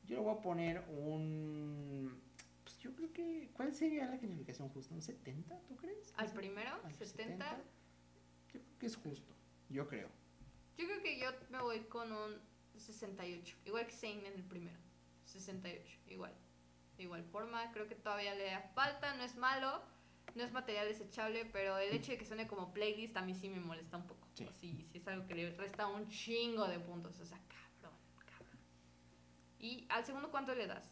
[0.05, 2.19] yo le voy a poner un...
[2.63, 3.51] Pues yo creo que...
[3.53, 4.95] ¿Cuál sería la calificación justa?
[4.95, 6.13] ¿Un 70, tú crees?
[6.17, 7.45] Al primero, Al 70.
[8.53, 9.36] Yo creo que es justo,
[9.69, 10.09] yo creo.
[10.77, 12.39] Yo creo que yo me voy con un
[12.77, 13.57] 68.
[13.65, 14.80] Igual que Zayn en el primero.
[15.25, 16.34] 68, igual.
[16.97, 19.82] De igual forma, creo que todavía le da falta, no es malo,
[20.39, 23.49] no es material desechable, pero el hecho de que suene como playlist a mí sí
[23.49, 24.27] me molesta un poco.
[24.33, 24.47] Sí.
[24.59, 28.57] Sí, sí es algo que le resta un chingo de puntos, o sea, cabrón, cabrón.
[29.59, 30.91] ¿Y al segundo cuánto le das?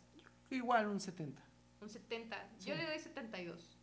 [0.49, 1.41] Igual un 70,
[1.81, 2.49] Un 70.
[2.59, 2.79] Yo Sí.
[2.81, 3.77] le doy 72.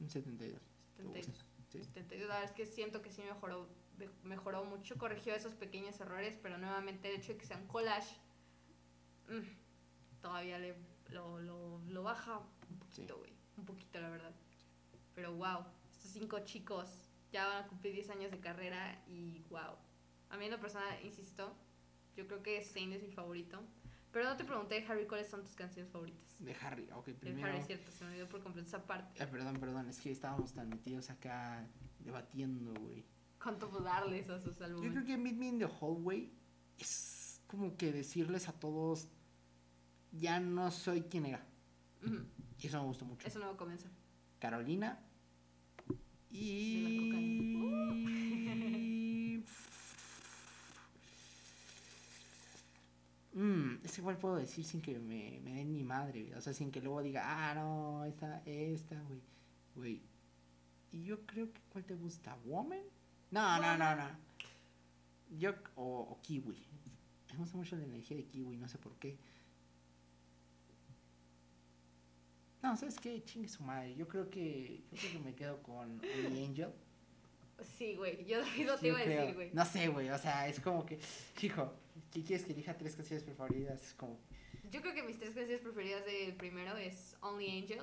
[0.00, 0.60] un 72.
[0.96, 1.26] ¿Te 72.
[1.26, 1.44] gusta?
[1.70, 1.84] Sí.
[1.84, 5.98] 72, la verdad es que siento que sí mejoró, me- mejoró mucho, corrigió esos pequeños
[6.00, 8.14] errores, pero nuevamente el hecho de que sea un collage
[9.28, 10.76] mm, todavía le,
[11.08, 12.38] lo, lo, lo baja
[12.70, 13.32] un poquito, güey.
[13.56, 14.34] Un poquito, la verdad.
[15.14, 16.88] Pero wow, estos cinco chicos
[17.32, 19.76] ya van a cumplir 10 años de carrera y wow.
[20.30, 21.54] A mí en lo personal, insisto,
[22.16, 23.60] yo creo que Zayn es mi favorito.
[24.12, 26.36] Pero no te pregunté, Harry, ¿cuáles son tus canciones favoritas?
[26.38, 27.48] De Harry, ok, De primero...
[27.48, 29.22] Harry, cierto, se me olvidó por completo esa parte.
[29.22, 31.66] Eh, perdón, perdón, es que estábamos tan metidos acá
[32.00, 33.06] debatiendo, güey.
[33.42, 34.92] ¿Cuánto darles a sus Yo álbumes?
[34.92, 36.30] creo que Meet Me in the Hallway
[36.78, 39.08] es como que decirles a todos,
[40.12, 41.44] ya no soy quien era.
[42.58, 43.26] Y eso me gustó mucho.
[43.26, 43.88] Eso no comienza.
[44.42, 44.98] Carolina
[46.32, 47.00] y...
[53.34, 56.34] Mm, es igual puedo decir sin que me, me den mi madre, güey.
[56.34, 59.20] o sea, sin que luego diga, ah, no, esta, esta, güey,
[59.76, 60.02] güey.
[60.90, 62.36] Y yo creo que, ¿cuál te gusta?
[62.44, 62.82] ¿Woman?
[63.30, 64.10] No, no, no, no.
[65.38, 66.66] Yo, o, o Kiwi.
[67.32, 69.16] Me gusta mucho la energía de Kiwi, no sé por qué.
[72.62, 73.22] No, ¿sabes qué?
[73.24, 73.94] Chingue su madre.
[73.96, 76.70] Yo creo que, yo creo que me quedo con Only Angel.
[77.76, 79.50] Sí, güey, yo lo te iba a decir, güey.
[79.52, 80.10] No sé, güey.
[80.10, 80.98] O sea, es como que,
[81.42, 81.72] hijo,
[82.12, 83.82] ¿qué quieres que elija tres canciones preferidas?
[83.82, 84.18] Es como,
[84.70, 87.82] Yo creo que mis tres canciones preferidas del primero es Only Angel.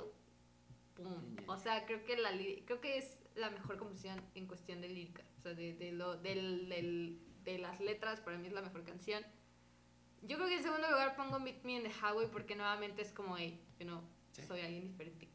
[0.95, 1.07] Pum.
[1.13, 1.49] Angel.
[1.49, 2.31] O sea, creo que la
[2.65, 5.23] creo que es la mejor composición en cuestión de lírica.
[5.39, 8.83] O sea, de, de lo, del, del- de las letras, para mí es la mejor
[8.83, 9.23] canción.
[10.23, 13.11] Yo creo que en segundo lugar pongo Meet Me in the Highway porque nuevamente es
[13.13, 14.01] como, hey, you know,
[14.31, 14.41] Sí.
[14.43, 15.29] soy alguien diferente.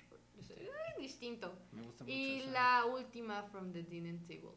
[0.46, 1.58] soy ay, distinto.
[1.72, 2.14] me gusta mucho.
[2.16, 4.52] Y esa- la última, From the Dinner Table.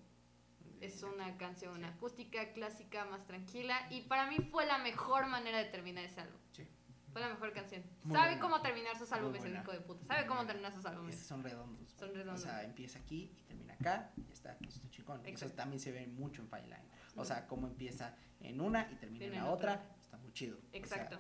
[0.82, 3.88] Es una canción acústica, clásica, más tranquila.
[3.90, 6.38] Y para mí fue la mejor manera de terminar ese álbum.
[6.52, 6.68] Sí.
[7.12, 7.84] Fue la mejor canción.
[8.04, 8.42] Muy Sabe buena.
[8.42, 10.06] cómo terminar sus álbumes, el hijo de puta.
[10.06, 10.48] Sabe cómo buena.
[10.52, 11.18] terminar sus álbumes.
[11.20, 11.90] son redondos.
[11.98, 12.42] Son redondos.
[12.42, 14.12] O sea, empieza aquí y termina acá.
[14.18, 15.26] Y está, aquí está chingón.
[15.26, 16.88] Eso también se ve mucho en Fine Line.
[17.16, 19.74] O sea, cómo empieza en una y termina en la otra.
[19.74, 19.96] otra.
[20.00, 20.58] Está muy chido.
[20.58, 21.20] O sea, Exacto.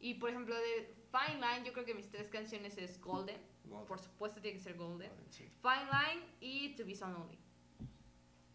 [0.00, 3.36] Y por ejemplo, de Fine Line, yo creo que mis tres canciones es Golden.
[3.64, 3.86] Golden.
[3.86, 5.08] Por supuesto, tiene que ser Golden.
[5.10, 5.48] Golden, sí.
[5.62, 7.38] Fine Line y To Be So Lonely.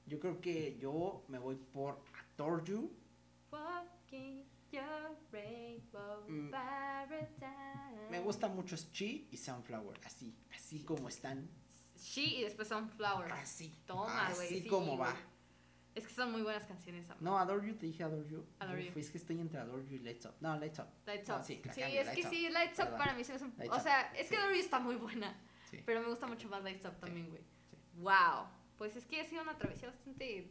[0.05, 2.01] Yo creo que yo me voy por
[2.37, 2.91] Adore You.
[3.51, 6.49] Walking your rainbow Mm.
[6.49, 8.09] paradise.
[8.09, 9.99] Me gusta mucho Chi y Sunflower.
[10.05, 11.49] Así, así como están.
[11.97, 13.31] She y después Sunflower.
[13.31, 13.73] Así.
[13.85, 14.47] Toma, güey.
[14.47, 15.15] Así sí, como va.
[15.95, 17.07] Es que son muy buenas canciones.
[17.09, 17.21] amor.
[17.21, 18.45] No, Adore You, te dije Adore You.
[18.59, 18.91] Adore You.
[18.99, 20.33] Es que estoy entre Adore You y Lights Up.
[20.41, 20.87] No, Lights Up.
[21.05, 21.43] Lights No, Up.
[21.43, 22.29] sí, Sí, la cambio, es que Up.
[22.29, 22.97] sí, Lights Up Perdón.
[22.99, 24.41] para mí se me hace un- Lights O Up, sea, es que sí.
[24.41, 25.35] Dory está muy buena.
[25.69, 25.81] Sí.
[25.85, 27.41] Pero me gusta mucho más Lights Up también, güey.
[27.69, 27.77] sí.
[27.97, 28.47] Wow.
[28.77, 30.49] Pues es que ha sido una travesía bastante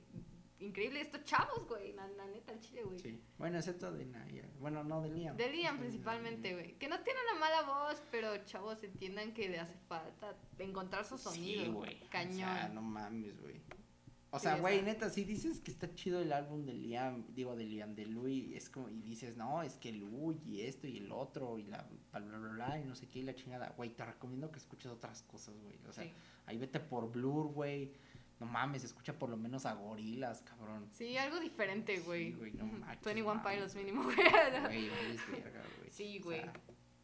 [0.61, 1.01] increíble.
[1.01, 1.93] Estos chavos, güey.
[1.93, 2.99] La, la neta, el chile, güey.
[3.01, 3.20] Sí.
[3.36, 4.49] Bueno, excepto de Naya.
[4.61, 5.36] Bueno, no, de Liam.
[5.36, 6.78] De Liam principalmente, güey.
[6.78, 11.18] Que no tiene una mala voz, pero chavos entiendan que le hace falta encontrar su
[11.18, 11.64] sonido.
[11.64, 12.01] Sí, güey.
[12.11, 12.49] Cañón.
[12.49, 13.61] O sea, no mames, güey.
[14.35, 17.64] O sea, güey, neta, si dices que está chido el álbum de Liam, digo de
[17.64, 21.12] Liam, de Louis, es como, y dices, no, es que Louis y esto y el
[21.12, 23.91] otro, y la bla bla bla, bla, y no sé qué, y la chingada, güey,
[23.91, 25.74] te recomiendo que escuches otras cosas, güey.
[25.87, 26.12] O sea, Sí.
[26.47, 27.93] ahí vete por Blur, güey.
[28.41, 30.89] No mames, escucha por lo menos a gorilas, cabrón.
[30.93, 32.33] Sí, algo diferente, Sí, güey.
[32.33, 33.53] güey, no manches, 21 mames.
[33.55, 34.16] Pilots mínimo, güey.
[34.16, 35.91] Güey, vales verga, güey.
[35.91, 36.41] Sí, O güey.
[36.41, 36.53] sea,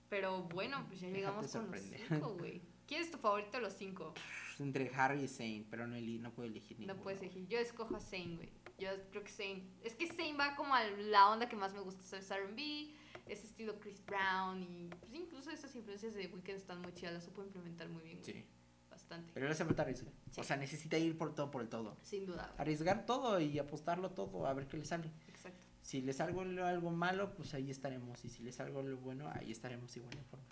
[0.09, 2.63] Pero bueno, pues ya llegamos con los cinco, güey.
[2.89, 4.15] ¿Quién es tu favorito de los cinco?
[4.59, 6.97] entre Harry y Zane, pero no, no puedo elegir ninguno.
[6.97, 7.47] No puedes elegir.
[7.47, 8.51] Yo escojo a Zane, güey.
[8.79, 9.63] Yo creo que Zane.
[9.85, 12.17] Es que Zane va como a la onda que más me gusta.
[12.19, 12.91] Es RB,
[13.27, 17.15] ese estilo Chris Brown y pues incluso esas influencias de Weekend están muy chidas.
[17.15, 18.33] Las supo implementar muy bien, güey.
[18.33, 18.45] Sí,
[18.91, 19.31] Bastante.
[19.33, 20.13] pero le hace falta arriesgar.
[20.33, 20.41] Sí.
[20.41, 21.97] O sea, necesita ir por todo, por el todo.
[22.03, 22.47] Sin duda.
[22.47, 22.61] güey.
[22.61, 25.13] Arriesgar todo y apostarlo todo, a ver qué le sale.
[25.29, 25.65] Exacto.
[25.83, 28.25] Si le salgo algo, malo, pues ahí estaremos.
[28.25, 30.47] Y si le salgo algo bueno, ahí estaremos igual en forma.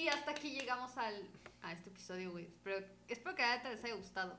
[0.00, 1.28] Y hasta aquí llegamos al,
[1.60, 2.46] a este episodio, güey.
[2.46, 4.38] Espero, espero que a les haya gustado.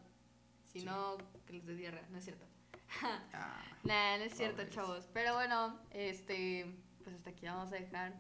[0.66, 0.86] Si Sí.
[0.86, 2.08] no, que les dé diarrea.
[2.10, 2.46] No es cierto.
[3.34, 4.74] Ah, Nah, no es cierto, Pobres.
[4.76, 5.10] chavos.
[5.14, 6.66] Pero bueno, este,
[7.04, 8.14] pues hasta aquí vamos a dejar.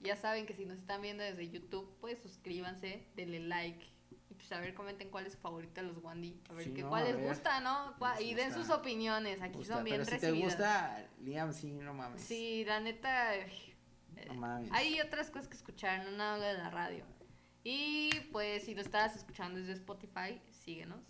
[0.00, 3.84] Ya saben que si nos están viendo desde YouTube, pues suscríbanse, denle like.
[4.30, 6.40] Y pues a ver, comenten cuál es su favorito de los Wandy.
[6.50, 7.94] A ver Sí, qué, no, cuál les gusta, ¿no?
[8.18, 9.40] Les y den sus opiniones.
[9.40, 10.52] Aquí gusta, son bien pero si te recibidas.
[10.56, 12.22] gusta, Liam, sí, no mames.
[12.22, 13.34] Sí, la neta.
[14.26, 14.68] No.
[14.72, 17.04] Hay otras cosas que escuchar, no nada de la radio.
[17.64, 21.00] Y pues si lo estás escuchando desde Spotify, síguenos.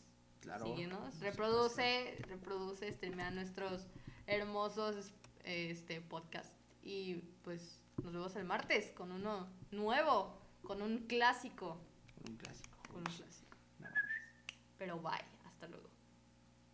[0.40, 0.66] Claro.
[0.66, 1.20] Síguenos.
[1.20, 3.86] Reproduce, reproduce, streamea nuestros
[4.26, 5.12] hermosos
[5.44, 6.52] este podcast.
[6.82, 11.80] Y pues nos vemos el martes con uno nuevo, con un clásico.
[12.16, 12.30] supuesto.
[12.30, 12.78] Un clásico.
[12.88, 13.56] Con un clásico.
[14.78, 15.37] Pero bye.